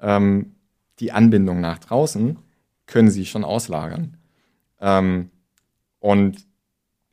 ähm, 0.00 0.56
die 0.98 1.12
Anbindung 1.12 1.60
nach 1.60 1.78
draußen, 1.78 2.38
können 2.86 3.10
sie 3.10 3.26
schon 3.26 3.44
auslagern. 3.44 4.16
Ähm, 4.80 5.30
und 6.00 6.46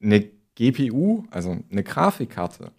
eine 0.02 0.30
GPU, 0.56 1.24
also 1.32 1.58
eine 1.72 1.84
Grafikkarte, 1.84 2.72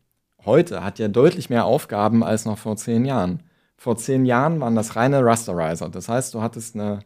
heute 0.45 0.84
hat 0.84 0.99
ja 0.99 1.09
deutlich 1.09 1.51
mehr 1.51 1.64
Aufgaben 1.64 2.22
als 2.22 2.45
noch 2.45 2.59
vor 2.59 2.76
zehn 2.76 3.05
Jahren. 3.05 3.42
Vor 3.76 3.97
zehn 3.97 4.24
Jahren 4.24 4.61
waren 4.61 4.74
das 4.74 4.97
reine 4.97 5.24
Rasterizer. 5.24 5.88
Das 5.88 6.09
heißt, 6.09 6.32
du 6.34 6.40
hattest 6.40 6.74
eine 6.74 7.01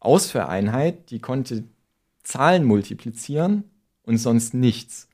Ausführeinheit, 0.00 1.10
die 1.10 1.18
konnte 1.18 1.64
Zahlen 2.22 2.64
multiplizieren 2.64 3.64
und 4.02 4.18
sonst 4.18 4.54
nichts. 4.54 5.08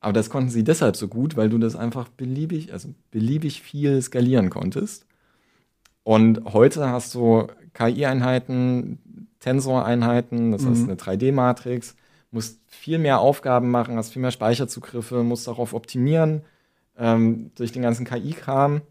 Aber 0.00 0.12
das 0.12 0.30
konnten 0.30 0.50
sie 0.50 0.64
deshalb 0.64 0.96
so 0.96 1.08
gut, 1.08 1.36
weil 1.36 1.48
du 1.48 1.58
das 1.58 1.74
einfach 1.74 2.08
beliebig, 2.08 2.72
also 2.72 2.94
beliebig 3.10 3.62
viel 3.62 4.00
skalieren 4.00 4.50
konntest. 4.50 5.06
Und 6.04 6.44
heute 6.52 6.88
hast 6.88 7.14
du 7.14 7.48
KI-Einheiten, 7.78 8.98
Tensoreinheiten, 9.40 10.50
das 10.50 10.66
heißt 10.66 10.82
Mhm. 10.82 10.88
eine 10.90 10.96
3D-Matrix, 10.96 11.94
musst 12.30 12.60
viel 12.66 12.98
mehr 12.98 13.20
Aufgaben 13.20 13.70
machen, 13.70 13.96
hast 13.96 14.12
viel 14.12 14.22
mehr 14.22 14.32
Speicherzugriffe, 14.32 15.22
musst 15.22 15.46
darauf 15.46 15.74
optimieren 15.74 16.42
ähm, 16.98 17.52
durch 17.54 17.70
den 17.72 17.82
ganzen 17.82 18.04
KI-Kram. 18.04 18.82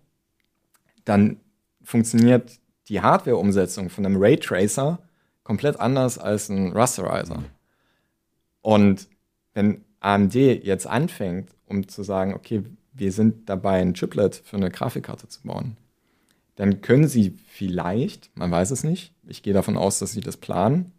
Dann 1.04 1.38
funktioniert 1.84 2.60
die 2.88 3.02
Hardware-Umsetzung 3.02 3.90
von 3.90 4.06
einem 4.06 4.18
Raytracer 4.18 5.00
komplett 5.44 5.80
anders 5.80 6.18
als 6.18 6.50
ein 6.50 6.72
Rasterizer. 6.72 7.44
Und 8.62 9.08
wenn 9.54 9.84
AMD 10.00 10.36
jetzt 10.36 10.88
anfängt, 10.88 11.50
um 11.66 11.88
zu 11.88 12.04
sagen, 12.04 12.34
okay, 12.34 12.64
wir 12.94 13.12
sind 13.12 13.50
dabei, 13.50 13.82
ein 13.82 13.94
Chiplet 13.94 14.36
für 14.36 14.58
eine 14.58 14.70
Grafikkarte 14.72 15.28
zu 15.28 15.42
bauen, 15.44 15.78
dann 16.58 16.82
können 16.82 17.08
sie 17.08 17.38
vielleicht, 17.48 18.36
man 18.36 18.52
weiß 18.52 18.72
es 18.72 18.84
nicht, 18.84 19.14
ich 19.28 19.44
gehe 19.44 19.54
davon 19.54 19.78
aus, 19.78 20.00
dass 20.00 20.12
sie 20.12 20.22
das 20.22 20.38
planen, 20.38 20.92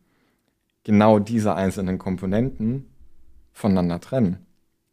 genau 0.84 1.18
diese 1.18 1.54
einzelnen 1.54 1.98
Komponenten 1.98 2.86
voneinander 3.52 4.00
trennen. 4.00 4.38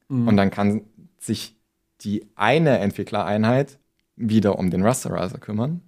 Mhm. 0.09 0.27
Und 0.27 0.37
dann 0.37 0.49
kann 0.49 0.81
sich 1.19 1.55
die 2.01 2.25
eine 2.35 2.79
Entwicklereinheit 2.79 3.77
wieder 4.15 4.57
um 4.57 4.71
den 4.71 4.83
Rasterizer 4.83 5.37
kümmern 5.37 5.81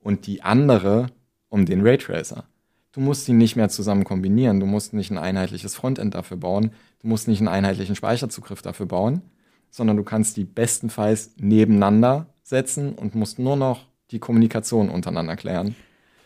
und 0.00 0.26
die 0.26 0.42
andere 0.42 1.08
um 1.50 1.66
den 1.66 1.86
Raytracer. 1.86 2.44
Du 2.92 3.00
musst 3.00 3.28
die 3.28 3.34
nicht 3.34 3.56
mehr 3.56 3.68
zusammen 3.68 4.04
kombinieren. 4.04 4.58
Du 4.58 4.66
musst 4.66 4.94
nicht 4.94 5.10
ein 5.10 5.18
einheitliches 5.18 5.74
Frontend 5.74 6.14
dafür 6.14 6.38
bauen. 6.38 6.70
Du 7.00 7.08
musst 7.08 7.28
nicht 7.28 7.40
einen 7.40 7.48
einheitlichen 7.48 7.96
Speicherzugriff 7.96 8.62
dafür 8.62 8.86
bauen, 8.86 9.20
sondern 9.70 9.98
du 9.98 10.02
kannst 10.02 10.38
die 10.38 10.44
bestenfalls 10.44 11.32
nebeneinander 11.36 12.26
setzen 12.42 12.94
und 12.94 13.14
musst 13.14 13.38
nur 13.38 13.56
noch 13.56 13.86
die 14.14 14.20
Kommunikation 14.20 14.88
untereinander 14.88 15.36
klären. 15.36 15.74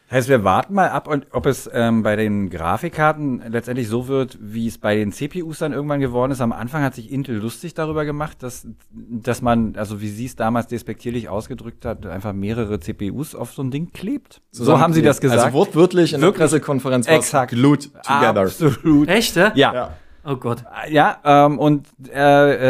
Das 0.08 0.16
heißt, 0.16 0.28
wir 0.30 0.42
warten 0.42 0.72
mal 0.72 0.88
ab, 0.88 1.06
und 1.06 1.26
ob 1.32 1.44
es 1.44 1.68
ähm, 1.70 2.02
bei 2.02 2.16
den 2.16 2.48
Grafikkarten 2.48 3.42
letztendlich 3.50 3.88
so 3.88 4.08
wird, 4.08 4.38
wie 4.40 4.66
es 4.66 4.78
bei 4.78 4.96
den 4.96 5.12
CPUs 5.12 5.58
dann 5.58 5.74
irgendwann 5.74 6.00
geworden 6.00 6.32
ist. 6.32 6.40
Am 6.40 6.52
Anfang 6.52 6.82
hat 6.82 6.94
sich 6.94 7.12
Intel 7.12 7.36
lustig 7.36 7.74
darüber 7.74 8.06
gemacht, 8.06 8.42
dass, 8.42 8.66
dass 8.90 9.42
man, 9.42 9.76
also 9.76 10.00
wie 10.00 10.08
sie 10.08 10.24
es 10.24 10.34
damals 10.34 10.66
despektierlich 10.68 11.28
ausgedrückt 11.28 11.84
hat, 11.84 12.06
einfach 12.06 12.32
mehrere 12.32 12.80
CPUs 12.80 13.34
auf 13.34 13.52
so 13.52 13.62
ein 13.62 13.70
Ding 13.70 13.92
klebt. 13.92 14.40
So 14.50 14.80
haben 14.80 14.94
sie 14.94 15.02
das 15.02 15.20
gesagt. 15.20 15.42
Also 15.42 15.52
wortwörtlich 15.52 16.14
in 16.14 16.22
der? 16.22 16.32
Pressekonferenz 16.32 17.06
war 17.06 17.14
es 17.14 17.26
Exakt. 17.26 17.52
glued 17.52 17.92
together. 18.02 18.40
Absolut. 18.40 19.08
Echt, 19.08 19.36
ja? 19.36 19.52
Ja. 19.54 19.90
Oh 20.30 20.36
Gott. 20.36 20.62
Ja, 20.90 21.18
ähm, 21.24 21.58
und 21.58 21.88
äh, 22.10 22.20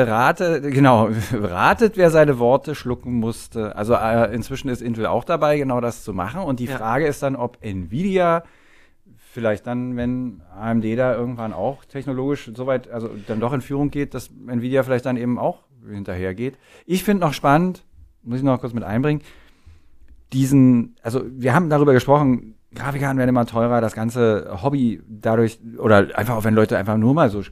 rate, 0.03 0.61
genau, 0.61 1.09
ratet, 1.33 1.97
wer 1.97 2.11
seine 2.11 2.39
Worte 2.39 2.77
schlucken 2.77 3.15
musste. 3.15 3.75
Also 3.75 3.95
äh, 3.95 4.33
inzwischen 4.33 4.69
ist 4.69 4.81
Intel 4.81 5.07
auch 5.07 5.25
dabei, 5.25 5.59
genau 5.59 5.81
das 5.81 6.05
zu 6.05 6.13
machen. 6.15 6.43
Und 6.43 6.61
die 6.61 6.67
Ja. 6.67 6.77
Frage 6.77 7.07
ist 7.07 7.21
dann, 7.23 7.35
ob 7.35 7.59
Nvidia 7.61 8.45
vielleicht 9.33 9.67
dann, 9.67 9.97
wenn 9.97 10.41
AMD 10.57 10.85
da 10.97 11.15
irgendwann 11.15 11.53
auch 11.53 11.85
technologisch 11.85 12.49
soweit, 12.55 12.89
also 12.91 13.11
dann 13.27 13.41
doch 13.41 13.53
in 13.53 13.61
Führung 13.61 13.91
geht, 13.91 14.15
dass 14.15 14.31
Nvidia 14.47 14.85
vielleicht 14.85 15.07
dann 15.07 15.17
eben 15.17 15.37
auch 15.39 15.65
hinterher 15.89 16.35
geht. 16.35 16.59
Ich 16.87 17.03
finde 17.03 17.27
noch 17.27 17.33
spannend, 17.33 17.85
muss 18.23 18.39
ich 18.39 18.45
noch 18.45 18.61
kurz 18.61 18.73
mit 18.73 18.85
einbringen, 18.85 19.23
diesen, 20.33 20.95
also 21.03 21.23
wir 21.29 21.55
haben 21.55 21.71
darüber 21.71 21.93
gesprochen, 21.93 22.55
Grafikkarten 22.75 23.19
werden 23.19 23.31
immer 23.31 23.47
teurer, 23.47 23.81
das 23.81 23.95
ganze 23.95 24.59
Hobby 24.63 25.03
dadurch, 25.09 25.59
oder 25.79 26.09
einfach 26.17 26.37
auch 26.37 26.45
wenn 26.45 26.55
Leute 26.55 26.77
einfach 26.77 26.97
nur 26.99 27.15
mal 27.15 27.31
so 27.31 27.43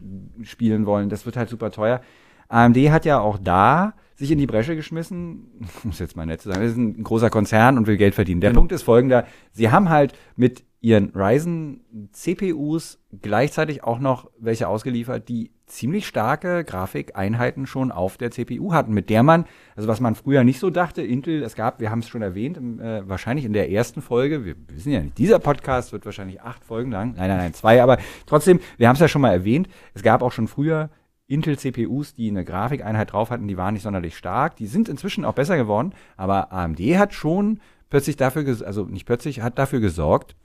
spielen 0.42 0.84
wollen, 0.86 1.08
das 1.08 1.24
wird 1.24 1.36
halt 1.36 1.48
super 1.48 1.70
teuer. 1.70 2.00
AMD 2.48 2.76
hat 2.90 3.04
ja 3.04 3.18
auch 3.18 3.38
da 3.38 3.94
sich 4.14 4.30
in 4.30 4.38
die 4.38 4.46
Bresche 4.46 4.76
geschmissen, 4.76 5.60
muss 5.84 5.98
jetzt 5.98 6.16
mal 6.16 6.26
nett 6.26 6.40
zu 6.40 6.48
sagen, 6.48 6.60
das 6.62 6.72
ist 6.72 6.78
ein 6.78 7.02
großer 7.02 7.30
Konzern 7.30 7.78
und 7.78 7.86
will 7.86 7.96
Geld 7.96 8.14
verdienen. 8.14 8.40
Der 8.40 8.50
Genau. 8.50 8.60
Punkt 8.60 8.72
ist 8.72 8.82
folgender, 8.82 9.26
sie 9.52 9.70
haben 9.70 9.88
halt 9.88 10.12
mit 10.36 10.64
ihren 10.80 11.10
Ryzen 11.14 11.80
CPUs 12.12 12.98
gleichzeitig 13.22 13.82
auch 13.84 13.98
noch 13.98 14.30
welche 14.38 14.68
ausgeliefert, 14.68 15.28
die 15.28 15.50
ziemlich 15.66 16.06
starke 16.06 16.64
Grafikeinheiten 16.64 17.66
schon 17.66 17.90
auf 17.90 18.16
der 18.16 18.30
CPU 18.30 18.72
hatten, 18.72 18.94
mit 18.94 19.10
der 19.10 19.22
man, 19.22 19.46
also 19.74 19.88
was 19.88 20.00
man 20.00 20.14
früher 20.14 20.44
nicht 20.44 20.60
so 20.60 20.70
dachte, 20.70 21.02
Intel, 21.02 21.42
es 21.42 21.56
gab, 21.56 21.80
wir 21.80 21.90
haben 21.90 21.98
es 21.98 22.08
schon 22.08 22.22
erwähnt, 22.22 22.56
im, 22.56 22.80
äh, 22.80 23.08
wahrscheinlich 23.08 23.44
in 23.44 23.52
der 23.52 23.70
ersten 23.70 24.00
Folge, 24.00 24.44
wir 24.44 24.54
wissen 24.68 24.92
ja 24.92 25.00
nicht, 25.00 25.18
dieser 25.18 25.40
Podcast 25.40 25.92
wird 25.92 26.04
wahrscheinlich 26.06 26.40
acht 26.40 26.64
Folgen 26.64 26.92
lang, 26.92 27.14
nein, 27.16 27.28
nein, 27.28 27.38
nein, 27.38 27.54
zwei, 27.54 27.82
aber 27.82 27.98
trotzdem, 28.26 28.60
wir 28.78 28.88
haben 28.88 28.94
es 28.94 29.00
ja 29.00 29.08
schon 29.08 29.22
mal 29.22 29.32
erwähnt, 29.32 29.68
es 29.94 30.02
gab 30.02 30.22
auch 30.22 30.32
schon 30.32 30.46
früher 30.46 30.88
Intel-CPUs, 31.26 32.14
die 32.14 32.30
eine 32.30 32.44
Grafikeinheit 32.44 33.12
drauf 33.12 33.30
hatten, 33.30 33.48
die 33.48 33.56
waren 33.56 33.74
nicht 33.74 33.82
sonderlich 33.82 34.16
stark, 34.16 34.54
die 34.56 34.66
sind 34.66 34.88
inzwischen 34.88 35.24
auch 35.24 35.34
besser 35.34 35.56
geworden, 35.56 35.92
aber 36.16 36.52
AMD 36.52 36.78
hat 36.96 37.12
schon 37.12 37.60
plötzlich 37.90 38.16
dafür, 38.16 38.46
also 38.64 38.84
nicht 38.84 39.06
plötzlich, 39.06 39.40
hat 39.40 39.58
dafür 39.58 39.80
gesorgt, 39.80 40.36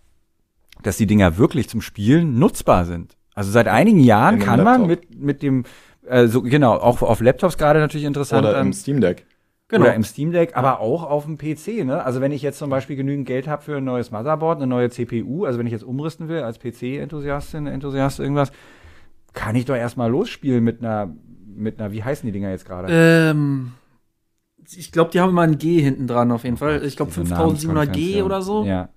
dass 0.82 0.97
die 0.97 1.05
Dinger 1.05 1.38
wirklich 1.38 1.69
zum 1.69 1.82
Spielen 1.82 2.39
nutzbar 2.39 2.86
sind. 2.86 3.17
Also 3.34 3.51
seit 3.51 3.67
einigen 3.67 3.99
Jahren 3.99 4.39
kann 4.39 4.63
man 4.63 4.88
Laptop. 4.88 5.09
mit, 5.09 5.21
mit 5.21 5.43
dem, 5.43 5.63
äh, 6.05 6.27
so, 6.27 6.41
genau, 6.41 6.73
auch 6.73 7.01
auf 7.01 7.21
Laptops 7.21 7.57
gerade 7.57 7.79
natürlich 7.79 8.05
interessant. 8.05 8.45
Oder 8.45 8.59
ähm, 8.59 8.67
im 8.67 8.73
Steam 8.73 8.99
Deck. 8.99 9.25
Genau. 9.69 9.86
Oder 9.86 9.95
im 9.95 10.03
Steam 10.03 10.34
Deck, 10.34 10.57
aber 10.57 10.82
auch 10.82 11.03
auf 11.03 11.23
dem 11.23 11.38
PC. 11.38 11.86
Ne? 11.86 12.03
Also 12.03 12.19
wenn 12.19 12.34
ich 12.34 12.41
jetzt 12.41 12.57
zum 12.57 12.69
Beispiel 12.69 12.97
genügend 12.97 13.25
Geld 13.25 13.47
habe 13.47 13.61
für 13.61 13.77
ein 13.77 13.86
neues 13.86 14.11
Motherboard, 14.11 14.57
eine 14.57 14.67
neue 14.67 14.89
CPU, 14.89 15.45
also 15.45 15.59
wenn 15.59 15.65
ich 15.65 15.71
jetzt 15.71 15.84
umrüsten 15.84 16.27
will 16.27 16.41
als 16.41 16.59
PC-Enthusiastin, 16.59 17.67
Enthusiast 17.67 18.19
irgendwas, 18.19 18.51
kann 19.32 19.55
ich 19.55 19.63
doch 19.63 19.75
erstmal 19.75 20.11
losspielen 20.11 20.61
mit 20.61 20.82
einer, 20.82 21.15
mit 21.47 21.79
einer, 21.79 21.93
wie 21.93 22.03
heißen 22.03 22.25
die 22.27 22.34
Dinger 22.34 22.49
jetzt 22.49 22.65
gerade? 22.65 22.89
Ähm, 22.91 23.71
ich 24.69 24.91
glaube, 24.91 25.11
die 25.11 25.21
haben 25.21 25.29
immer 25.29 25.43
ein 25.43 25.57
G 25.57 25.82
hinten 25.82 26.05
dran 26.05 26.34
auf 26.34 26.43
jeden 26.43 26.57
Fall. 26.57 26.84
Ich 26.84 26.97
glaube 26.97 27.11
Diese 27.11 27.21
5700 27.21 27.93
G 27.93 28.21
Namenskonvention. 28.21 28.25
oder 28.25 28.41
so. 28.41 28.65
Ja. 28.65 28.89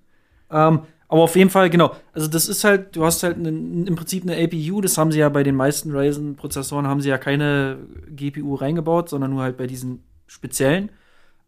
Ähm, 0.51 0.81
aber 1.15 1.23
auf 1.23 1.37
jeden 1.37 1.49
Fall, 1.49 1.71
genau. 1.71 1.95
Also 2.13 2.27
das 2.27 2.49
ist 2.49 2.65
halt, 2.65 2.97
du 2.97 3.05
hast 3.05 3.23
halt 3.23 3.37
einen, 3.37 3.87
im 3.87 3.95
Prinzip 3.95 4.25
eine 4.25 4.35
APU, 4.35 4.81
das 4.81 4.99
haben 4.99 5.13
sie 5.13 5.21
ja 5.21 5.29
bei 5.29 5.45
den 5.45 5.55
meisten 5.55 5.93
Ryzen-Prozessoren, 5.95 6.89
haben 6.89 7.01
sie 7.01 7.09
ja 7.09 7.19
keine 7.19 7.79
GPU 8.09 8.57
reingebaut, 8.57 9.09
sondern 9.09 9.31
nur 9.31 9.43
halt 9.43 9.57
bei 9.57 9.69
diesen 9.69 10.03
speziellen. 10.27 10.91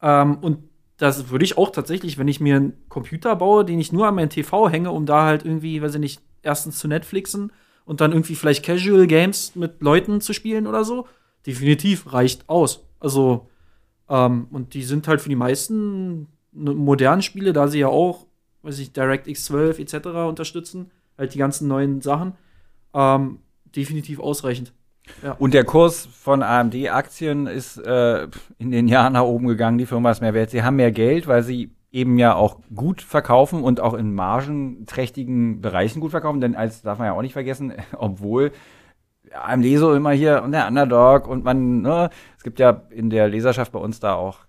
Ähm, 0.01 0.39
und 0.41 0.59
das 0.99 1.31
würde 1.31 1.45
ich 1.45 1.59
auch 1.59 1.71
tatsächlich, 1.71 2.17
wenn 2.17 2.29
ich 2.29 2.39
mir 2.39 2.55
einen 2.55 2.75
Computer 2.89 3.35
baue, 3.35 3.64
den 3.64 3.81
ich 3.81 3.91
nur 3.91 4.07
an 4.07 4.14
meinen 4.14 4.31
TV 4.31 4.71
hänge, 4.71 4.93
um 4.93 5.05
da 5.05 5.25
halt 5.25 5.45
irgendwie, 5.45 5.83
weiß 5.83 5.95
ich 5.95 6.01
nicht, 6.01 6.23
erstens 6.45 6.79
zu 6.79 6.87
Netflixen 6.87 7.51
und 7.85 8.01
dann 8.01 8.12
irgendwie 8.12 8.37
vielleicht 8.37 8.64
Casual 8.64 9.09
Games 9.09 9.57
mit 9.57 9.83
Leuten 9.83 10.21
zu 10.21 10.33
spielen 10.33 10.69
oder 10.69 10.85
so, 10.85 11.09
definitiv 11.45 12.12
reicht 12.12 12.49
aus. 12.49 12.85
Also, 13.01 13.49
ähm, 14.09 14.47
und 14.53 14.75
die 14.75 14.85
sind 14.85 15.09
halt 15.09 15.21
für 15.21 15.29
die 15.29 15.35
meisten 15.35 16.29
ne- 16.53 16.73
modernen 16.73 17.23
Spiele, 17.23 17.53
da 17.53 17.67
sie 17.67 17.81
ja 17.81 17.89
auch 17.89 18.26
weiß 18.67 18.79
ich, 18.81 18.93
DirectX 18.93 19.45
12 19.47 19.79
etc. 19.79 20.07
unterstützen, 20.29 20.91
halt 21.17 21.35
die 21.35 21.39
ganzen 21.39 21.69
neuen 21.69 22.01
Sachen, 22.01 22.35
ähm, 22.95 23.39
definitiv 23.75 24.21
ausreichend. 24.21 24.73
Ja. 25.23 25.33
Und 25.33 25.55
der 25.55 25.64
Kurs 25.64 26.07
von 26.07 26.43
AMD-Aktien 26.43 27.47
ist 27.47 27.79
äh, 27.79 28.27
in 28.59 28.73
den 28.73 28.89
Jahren 28.89 29.12
nach 29.12 29.23
oben 29.23 29.47
gegangen. 29.47 29.79
Die 29.79 29.87
Firma 29.87 30.11
ist 30.11 30.21
mehr 30.21 30.35
wert. 30.35 30.51
Sie 30.51 30.64
haben 30.64 30.77
mehr 30.77 30.91
Geld, 30.91 31.29
weil 31.29 31.43
sie 31.43 31.71
eben 31.93 32.19
ja 32.19 32.35
auch 32.35 32.59
gut 32.75 33.03
verkaufen 33.03 33.62
und 33.62 33.81
auch 33.81 33.95
in 33.95 34.14
margenträchtigen 34.14 35.61
Bereichen 35.61 36.01
gut 36.01 36.11
verkaufen. 36.11 36.41
Denn 36.41 36.57
als 36.57 36.83
darf 36.83 36.99
man 36.99 37.07
ja 37.07 37.12
auch 37.12 37.23
nicht 37.23 37.35
vergessen, 37.35 37.73
obwohl 37.97 38.53
AMD 39.33 39.79
so 39.79 39.95
immer 39.95 40.11
hier 40.11 40.43
und 40.43 40.53
der 40.53 40.67
Underdog 40.67 41.29
und 41.29 41.45
man, 41.45 41.83
ne, 41.83 42.11
es 42.37 42.43
gibt 42.43 42.59
ja 42.59 42.83
in 42.91 43.11
der 43.11 43.29
Leserschaft 43.29 43.73
bei 43.73 43.79
uns 43.79 44.01
da 44.01 44.14
auch 44.14 44.41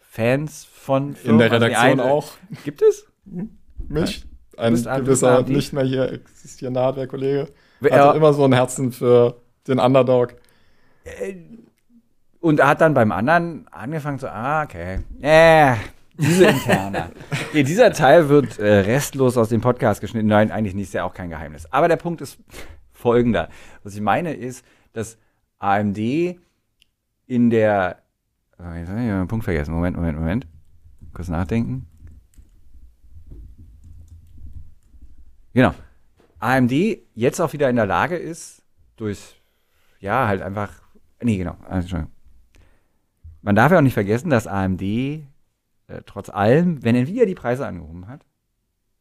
Fans 0.00 0.64
von 0.64 1.14
Firmen. 1.14 1.34
In 1.34 1.38
der 1.38 1.52
also 1.52 1.64
Redaktion 1.64 2.00
also 2.00 2.12
auch. 2.12 2.32
Gibt 2.64 2.82
es? 2.82 3.11
Mich? 3.24 4.26
Ein 4.56 4.74
gewisser 4.74 5.42
nicht 5.42 5.72
mehr 5.72 5.84
hier 5.84 6.12
existierender 6.12 6.82
Hardware-Kollege. 6.82 7.48
Hatte 7.90 8.16
immer 8.16 8.32
so 8.32 8.44
ein 8.44 8.52
Herzen 8.52 8.92
für 8.92 9.40
den 9.66 9.78
Underdog. 9.78 10.34
Äh, 11.04 11.34
und 12.40 12.60
er 12.60 12.68
hat 12.68 12.80
dann 12.80 12.94
beim 12.94 13.12
anderen 13.12 13.66
angefangen 13.70 14.18
zu, 14.18 14.30
ah, 14.30 14.64
okay. 14.64 15.00
Äh, 15.20 15.76
diese 16.18 16.46
interne. 16.46 17.10
okay, 17.48 17.62
dieser 17.62 17.92
Teil 17.92 18.28
wird 18.28 18.58
äh, 18.58 18.80
restlos 18.80 19.36
aus 19.36 19.48
dem 19.48 19.60
Podcast 19.60 20.00
geschnitten. 20.00 20.28
Nein, 20.28 20.50
eigentlich 20.50 20.74
nicht, 20.74 20.88
ist 20.88 20.94
ja 20.94 21.04
auch 21.04 21.14
kein 21.14 21.30
Geheimnis. 21.30 21.66
Aber 21.72 21.88
der 21.88 21.96
Punkt 21.96 22.20
ist 22.20 22.38
folgender. 22.92 23.48
Was 23.84 23.94
ich 23.94 24.00
meine 24.00 24.34
ist, 24.34 24.64
dass 24.92 25.18
AMD 25.58 25.98
in 27.26 27.50
der. 27.50 28.02
Oh, 28.58 28.74
jetzt 28.76 28.88
habe 28.90 29.00
ich 29.00 29.10
einen 29.10 29.28
Punkt 29.28 29.44
vergessen. 29.44 29.72
Moment, 29.72 29.96
Moment, 29.96 30.18
Moment. 30.18 30.46
Kurz 31.14 31.28
nachdenken. 31.28 31.86
Genau. 35.54 35.74
AMD 36.38 36.72
jetzt 37.14 37.40
auch 37.40 37.52
wieder 37.52 37.70
in 37.70 37.76
der 37.76 37.86
Lage 37.86 38.16
ist, 38.16 38.62
durch, 38.96 39.40
ja, 40.00 40.26
halt 40.26 40.42
einfach, 40.42 40.82
nee, 41.22 41.36
genau, 41.36 41.56
also 41.68 42.04
man 43.42 43.54
darf 43.54 43.72
ja 43.72 43.78
auch 43.78 43.82
nicht 43.82 43.94
vergessen, 43.94 44.30
dass 44.30 44.46
AMD 44.46 44.82
äh, 44.82 45.22
trotz 46.06 46.30
allem, 46.30 46.82
wenn 46.82 46.96
Nvidia 46.96 47.26
die 47.26 47.34
Preise 47.34 47.66
angehoben 47.66 48.08
hat, 48.08 48.24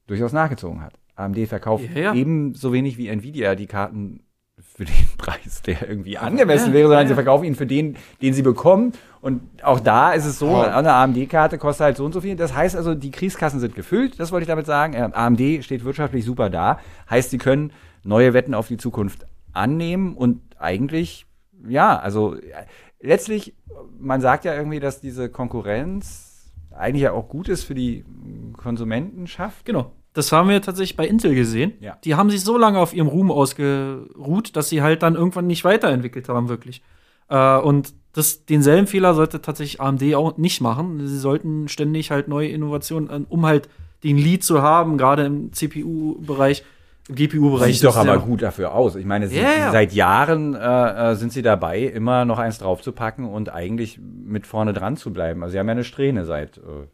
durchaus 0.07 0.33
nachgezogen 0.33 0.81
hat. 0.81 0.99
AMD 1.15 1.47
verkauft 1.47 1.85
ja, 1.95 2.01
ja. 2.01 2.13
ebenso 2.13 2.73
wenig 2.73 2.97
wie 2.97 3.07
Nvidia 3.07 3.55
die 3.55 3.67
Karten 3.67 4.23
für 4.76 4.86
den 4.86 5.07
Preis, 5.18 5.62
der 5.62 5.88
irgendwie 5.88 6.18
angemessen 6.18 6.74
wäre, 6.74 6.88
sondern 6.88 7.07
sie 7.07 7.14
verkaufen 7.14 7.45
ihn 7.45 7.55
für 7.55 7.66
den, 7.66 7.97
den 8.22 8.34
sie 8.34 8.41
bekommen. 8.41 8.93
Und 9.22 9.41
auch 9.64 9.80
da 9.80 10.14
ist 10.14 10.26
es 10.26 10.39
so, 10.39 10.55
eine 10.55 10.93
AMD-Karte 10.93 11.57
kostet 11.57 11.86
halt 11.86 11.97
so 11.97 12.05
und 12.05 12.14
so 12.14 12.22
viel. 12.22 12.36
Das 12.36 12.55
heißt 12.55 12.76
also, 12.76 12.95
die 12.95 13.12
Kriegskassen 13.12 13.59
sind 13.59 13.76
gefüllt, 13.76 14.20
das 14.20 14.32
wollte 14.32 14.43
ich 14.43 14.47
damit 14.47 14.66
sagen. 14.66 14.95
AMD 14.95 15.64
steht 15.64 15.84
wirtschaftlich 15.84 16.26
super 16.26 16.49
da. 16.49 16.80
Heißt, 17.09 17.30
sie 17.30 17.38
können 17.38 17.72
neue 18.03 18.34
Wetten 18.34 18.55
auf 18.55 18.68
die 18.68 18.78
Zukunft 18.78 19.26
annehmen 19.53 20.16
und 20.16 20.41
eigentlich, 20.57 21.26
ja, 21.68 21.99
also 21.99 22.36
letztlich, 22.99 23.55
man 23.99 24.22
sagt 24.22 24.45
ja 24.45 24.55
irgendwie, 24.55 24.80
dass 24.80 25.01
diese 25.01 25.30
Konkurrenz 25.30 26.51
eigentlich 26.72 27.03
ja 27.03 27.12
auch 27.12 27.28
gut 27.28 27.49
ist 27.49 27.64
für 27.64 27.76
die 27.76 28.05
Konsumentenschaft. 28.57 29.66
Genau. 29.66 29.91
Das 30.14 30.32
haben 30.32 30.49
wir 30.49 30.62
tatsächlich 30.62 30.97
bei 30.97 31.07
Intel 31.07 31.34
gesehen. 31.36 31.74
Ja. 31.80 31.97
Die 32.03 32.16
haben 32.16 32.30
sich 32.30 32.43
so 32.43 32.57
lange 32.57 32.80
auf 32.80 32.93
ihrem 32.93 33.07
Ruhm 33.07 33.32
ausgeruht, 33.32 34.55
dass 34.55 34.70
sie 34.70 34.82
halt 34.82 35.03
dann 35.03 35.16
irgendwann 35.16 35.47
nicht 35.47 35.64
weiterentwickelt 35.64 36.28
haben, 36.28 36.49
wirklich. 36.49 36.82
Äh, 37.30 37.57
und 37.57 37.93
das, 38.14 38.45
denselben 38.45 38.88
Fehler 38.88 39.14
sollte 39.14 39.41
tatsächlich 39.41 39.80
AMD 39.80 40.16
auch 40.16 40.38
nicht 40.38 40.59
machen. 40.59 41.07
Sie 41.07 41.18
sollten 41.18 41.70
ständig 41.70 42.12
halt 42.12 42.28
neue 42.28 42.49
Innovationen, 42.49 43.26
um 43.26 43.45
halt 43.45 43.70
den 44.03 44.18
Lead 44.18 44.43
zu 44.43 44.62
haben, 44.62 44.97
gerade 44.97 45.26
im 45.26 45.53
CPU-Bereich, 45.53 46.64
im 47.07 47.16
GPU-Bereich. 47.16 47.76
Sieht 47.80 47.88
doch 47.88 47.95
aber 47.95 48.20
gut 48.20 48.41
dafür 48.41 48.74
aus. 48.74 48.95
Ich 48.95 49.05
meine, 49.05 49.28
yeah, 49.28 49.72
seit 49.72 49.93
Jahren 49.93 50.55
äh, 50.55 51.12
äh, 51.12 51.16
sind 51.16 51.32
sie 51.32 51.41
dabei, 51.41 51.84
immer 51.84 52.26
noch 52.26 52.38
eins 52.38 52.57
draufzupacken 52.57 53.26
und 53.26 53.49
eigentlich 53.49 53.97
mit 53.99 54.45
vorne 54.45 54.74
dran 54.74 54.97
zu 54.97 55.14
bleiben. 55.14 55.41
Also 55.41 55.53
sie 55.53 55.59
haben 55.59 55.68
ja 55.68 55.74
eine 55.74 55.84
Strähne 55.86 56.26
seit 56.26 56.57
äh, 56.57 56.88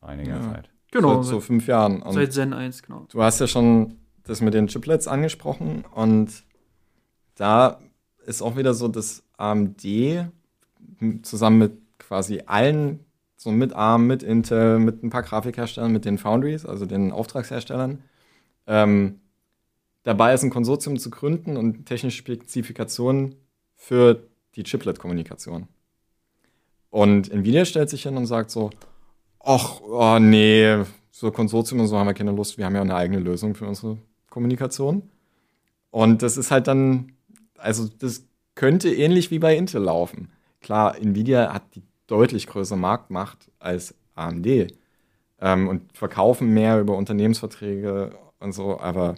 einiger 0.00 0.36
ja. 0.36 0.52
Zeit. 0.52 0.70
Genau. 0.94 1.22
Seit 1.22 1.30
so 1.30 1.40
fünf 1.40 1.66
Jahren. 1.66 2.02
Und 2.02 2.12
seit 2.12 2.32
Zen 2.32 2.52
1, 2.52 2.84
genau. 2.84 3.06
Du 3.10 3.20
hast 3.20 3.40
ja 3.40 3.48
schon 3.48 3.96
das 4.22 4.40
mit 4.40 4.54
den 4.54 4.68
Chiplets 4.68 5.08
angesprochen 5.08 5.84
und 5.92 6.30
da 7.34 7.80
ist 8.26 8.42
auch 8.42 8.56
wieder 8.56 8.74
so, 8.74 8.86
dass 8.86 9.24
AMD 9.36 9.84
zusammen 11.22 11.58
mit 11.58 11.72
quasi 11.98 12.42
allen, 12.46 13.00
so 13.36 13.50
mit 13.50 13.72
ARM, 13.72 14.06
mit 14.06 14.22
Intel, 14.22 14.78
mit 14.78 15.02
ein 15.02 15.10
paar 15.10 15.24
Grafikherstellern, 15.24 15.92
mit 15.92 16.04
den 16.04 16.16
Foundries, 16.16 16.64
also 16.64 16.86
den 16.86 17.10
Auftragsherstellern, 17.10 18.02
ähm, 18.68 19.18
dabei 20.04 20.32
ist, 20.32 20.44
ein 20.44 20.50
Konsortium 20.50 20.96
zu 20.96 21.10
gründen 21.10 21.56
und 21.56 21.86
technische 21.86 22.18
Spezifikationen 22.18 23.34
für 23.74 24.22
die 24.54 24.62
Chiplet-Kommunikation. 24.62 25.66
Und 26.90 27.32
Nvidia 27.32 27.64
stellt 27.64 27.90
sich 27.90 28.04
hin 28.04 28.16
und 28.16 28.26
sagt 28.26 28.52
so, 28.52 28.70
ach, 29.44 29.80
oh 29.82 30.18
nee, 30.18 30.84
so 31.10 31.30
Konsortium 31.30 31.80
und 31.80 31.86
so 31.86 31.98
haben 31.98 32.06
wir 32.06 32.14
keine 32.14 32.32
Lust. 32.32 32.58
Wir 32.58 32.66
haben 32.66 32.74
ja 32.74 32.80
eine 32.80 32.96
eigene 32.96 33.20
Lösung 33.20 33.54
für 33.54 33.66
unsere 33.66 33.98
Kommunikation. 34.30 35.10
Und 35.90 36.22
das 36.22 36.36
ist 36.36 36.50
halt 36.50 36.66
dann, 36.66 37.12
also 37.56 37.88
das 37.98 38.24
könnte 38.54 38.92
ähnlich 38.92 39.30
wie 39.30 39.38
bei 39.38 39.56
Intel 39.56 39.82
laufen. 39.82 40.30
Klar, 40.60 40.96
Nvidia 41.00 41.52
hat 41.52 41.62
die 41.74 41.82
deutlich 42.06 42.46
größere 42.46 42.78
Marktmacht 42.78 43.50
als 43.58 43.94
AMD 44.14 44.74
ähm, 45.40 45.68
und 45.68 45.96
verkaufen 45.96 46.52
mehr 46.52 46.80
über 46.80 46.96
Unternehmensverträge 46.96 48.12
und 48.40 48.52
so, 48.52 48.78
aber 48.80 49.16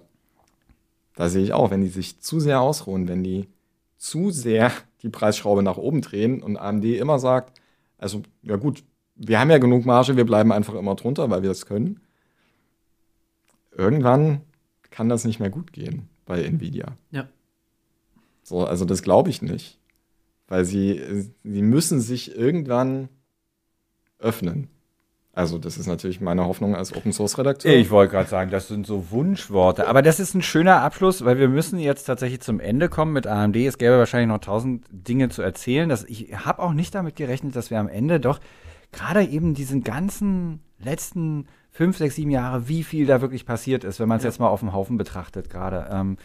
da 1.14 1.28
sehe 1.28 1.42
ich 1.42 1.52
auch, 1.52 1.70
wenn 1.70 1.80
die 1.80 1.88
sich 1.88 2.20
zu 2.20 2.40
sehr 2.40 2.60
ausruhen, 2.60 3.08
wenn 3.08 3.24
die 3.24 3.48
zu 3.96 4.30
sehr 4.30 4.70
die 5.02 5.08
Preisschraube 5.08 5.62
nach 5.62 5.78
oben 5.78 6.02
drehen 6.02 6.42
und 6.42 6.56
AMD 6.56 6.84
immer 6.84 7.18
sagt, 7.18 7.60
also 7.98 8.22
ja 8.42 8.56
gut, 8.56 8.84
wir 9.16 9.40
haben 9.40 9.50
ja 9.50 9.58
genug 9.58 9.84
Marge, 9.84 10.16
wir 10.16 10.26
bleiben 10.26 10.52
einfach 10.52 10.74
immer 10.74 10.94
drunter, 10.94 11.30
weil 11.30 11.42
wir 11.42 11.48
das 11.48 11.66
können. 11.66 12.00
Irgendwann 13.76 14.42
kann 14.90 15.08
das 15.08 15.24
nicht 15.24 15.40
mehr 15.40 15.50
gut 15.50 15.72
gehen 15.72 16.08
bei 16.24 16.42
Nvidia. 16.42 16.96
Ja. 17.10 17.28
So, 18.42 18.64
also 18.64 18.84
das 18.84 19.02
glaube 19.02 19.30
ich 19.30 19.42
nicht. 19.42 19.78
Weil 20.48 20.64
sie, 20.64 21.28
sie 21.42 21.62
müssen 21.62 22.00
sich 22.00 22.36
irgendwann 22.36 23.08
öffnen. 24.18 24.68
Also, 25.32 25.58
das 25.58 25.76
ist 25.76 25.86
natürlich 25.86 26.22
meine 26.22 26.46
Hoffnung 26.46 26.74
als 26.74 26.96
Open 26.96 27.12
Source 27.12 27.36
Redakteur. 27.36 27.74
Ich 27.74 27.90
wollte 27.90 28.12
gerade 28.12 28.28
sagen, 28.28 28.50
das 28.50 28.68
sind 28.68 28.86
so 28.86 29.10
Wunschworte. 29.10 29.86
Aber 29.86 30.00
das 30.00 30.18
ist 30.18 30.34
ein 30.34 30.40
schöner 30.40 30.80
Abschluss, 30.80 31.26
weil 31.26 31.38
wir 31.38 31.48
müssen 31.48 31.78
jetzt 31.78 32.04
tatsächlich 32.04 32.40
zum 32.40 32.58
Ende 32.58 32.88
kommen 32.88 33.12
mit 33.12 33.26
AMD. 33.26 33.54
Es 33.56 33.76
gäbe 33.76 33.98
wahrscheinlich 33.98 34.28
noch 34.28 34.38
tausend 34.38 34.86
Dinge 34.90 35.28
zu 35.28 35.42
erzählen. 35.42 35.90
Das, 35.90 36.04
ich 36.04 36.34
habe 36.46 36.62
auch 36.62 36.72
nicht 36.72 36.94
damit 36.94 37.16
gerechnet, 37.16 37.54
dass 37.54 37.70
wir 37.70 37.78
am 37.78 37.88
Ende 37.88 38.18
doch 38.18 38.40
gerade 38.92 39.24
eben 39.24 39.54
diesen 39.54 39.82
ganzen 39.82 40.60
letzten 40.78 41.46
fünf, 41.70 41.98
sechs, 41.98 42.16
sieben 42.16 42.30
Jahre, 42.30 42.68
wie 42.68 42.82
viel 42.82 43.06
da 43.06 43.20
wirklich 43.20 43.44
passiert 43.44 43.84
ist, 43.84 44.00
wenn 44.00 44.08
man 44.08 44.18
es 44.18 44.24
ja. 44.24 44.30
jetzt 44.30 44.40
mal 44.40 44.48
auf 44.48 44.60
dem 44.60 44.72
Haufen 44.72 44.96
betrachtet 44.96 45.50
gerade. 45.50 45.88
Ähm, 45.90 46.16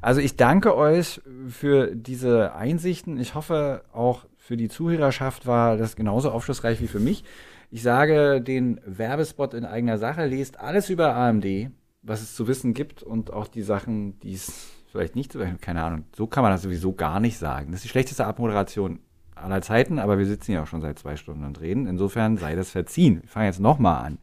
also 0.00 0.20
ich 0.20 0.36
danke 0.36 0.76
euch 0.76 1.22
für 1.48 1.94
diese 1.94 2.54
Einsichten. 2.54 3.18
Ich 3.18 3.34
hoffe 3.34 3.84
auch 3.92 4.26
für 4.36 4.56
die 4.56 4.68
Zuhörerschaft 4.68 5.46
war 5.46 5.76
das 5.76 5.96
genauso 5.96 6.30
aufschlussreich 6.30 6.80
wie 6.80 6.88
für 6.88 7.00
mich. 7.00 7.24
Ich 7.70 7.82
sage 7.82 8.42
den 8.42 8.80
Werbespot 8.84 9.54
in 9.54 9.64
eigener 9.64 9.98
Sache, 9.98 10.26
lest 10.26 10.60
alles 10.60 10.90
über 10.90 11.16
AMD, 11.16 11.70
was 12.02 12.20
es 12.20 12.34
zu 12.34 12.46
wissen 12.46 12.74
gibt 12.74 13.02
und 13.02 13.32
auch 13.32 13.48
die 13.48 13.62
Sachen, 13.62 14.20
die 14.20 14.34
es 14.34 14.70
vielleicht 14.92 15.16
nicht 15.16 15.32
zu 15.32 15.38
wissen, 15.38 15.60
keine 15.60 15.82
Ahnung. 15.82 16.04
So 16.14 16.26
kann 16.26 16.42
man 16.42 16.52
das 16.52 16.62
sowieso 16.62 16.92
gar 16.92 17.18
nicht 17.18 17.38
sagen. 17.38 17.72
Das 17.72 17.78
ist 17.78 17.84
die 17.84 17.88
schlechteste 17.88 18.26
Abmoderation 18.26 19.00
aller 19.34 19.62
Zeiten, 19.62 19.98
aber 19.98 20.18
wir 20.18 20.26
sitzen 20.26 20.52
ja 20.52 20.62
auch 20.62 20.66
schon 20.66 20.80
seit 20.80 20.98
zwei 20.98 21.16
Stunden 21.16 21.44
und 21.44 21.60
reden. 21.60 21.86
Insofern 21.86 22.36
sei 22.36 22.54
das 22.54 22.70
verziehen. 22.70 23.22
Ich 23.24 23.30
fange 23.30 23.46
jetzt 23.46 23.60
nochmal 23.60 24.04
an. 24.04 24.18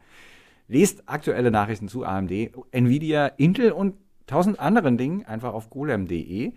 Lest 0.68 1.08
aktuelle 1.08 1.50
Nachrichten 1.50 1.88
zu 1.88 2.04
AMD, 2.04 2.32
Nvidia, 2.70 3.26
Intel 3.26 3.72
und 3.72 3.94
tausend 4.26 4.58
anderen 4.58 4.96
Dingen 4.96 5.24
einfach 5.26 5.52
auf 5.52 5.70
golem.de. 5.70 6.52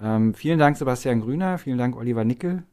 Ähm, 0.00 0.34
vielen 0.34 0.58
Dank, 0.58 0.76
Sebastian 0.76 1.20
Grüner. 1.20 1.58
Vielen 1.58 1.78
Dank, 1.78 1.96
Oliver 1.96 2.24
Nickel, 2.24 2.64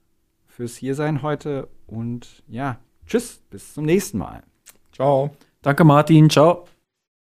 fürs 0.47 0.75
Hiersein 0.75 1.21
heute. 1.21 1.67
Und 1.87 2.43
ja, 2.47 2.79
tschüss, 3.05 3.41
bis 3.49 3.73
zum 3.73 3.85
nächsten 3.85 4.17
Mal. 4.17 4.43
Ciao. 4.91 5.31
Danke, 5.61 5.83
Martin. 5.83 6.29
Ciao. 6.29 6.65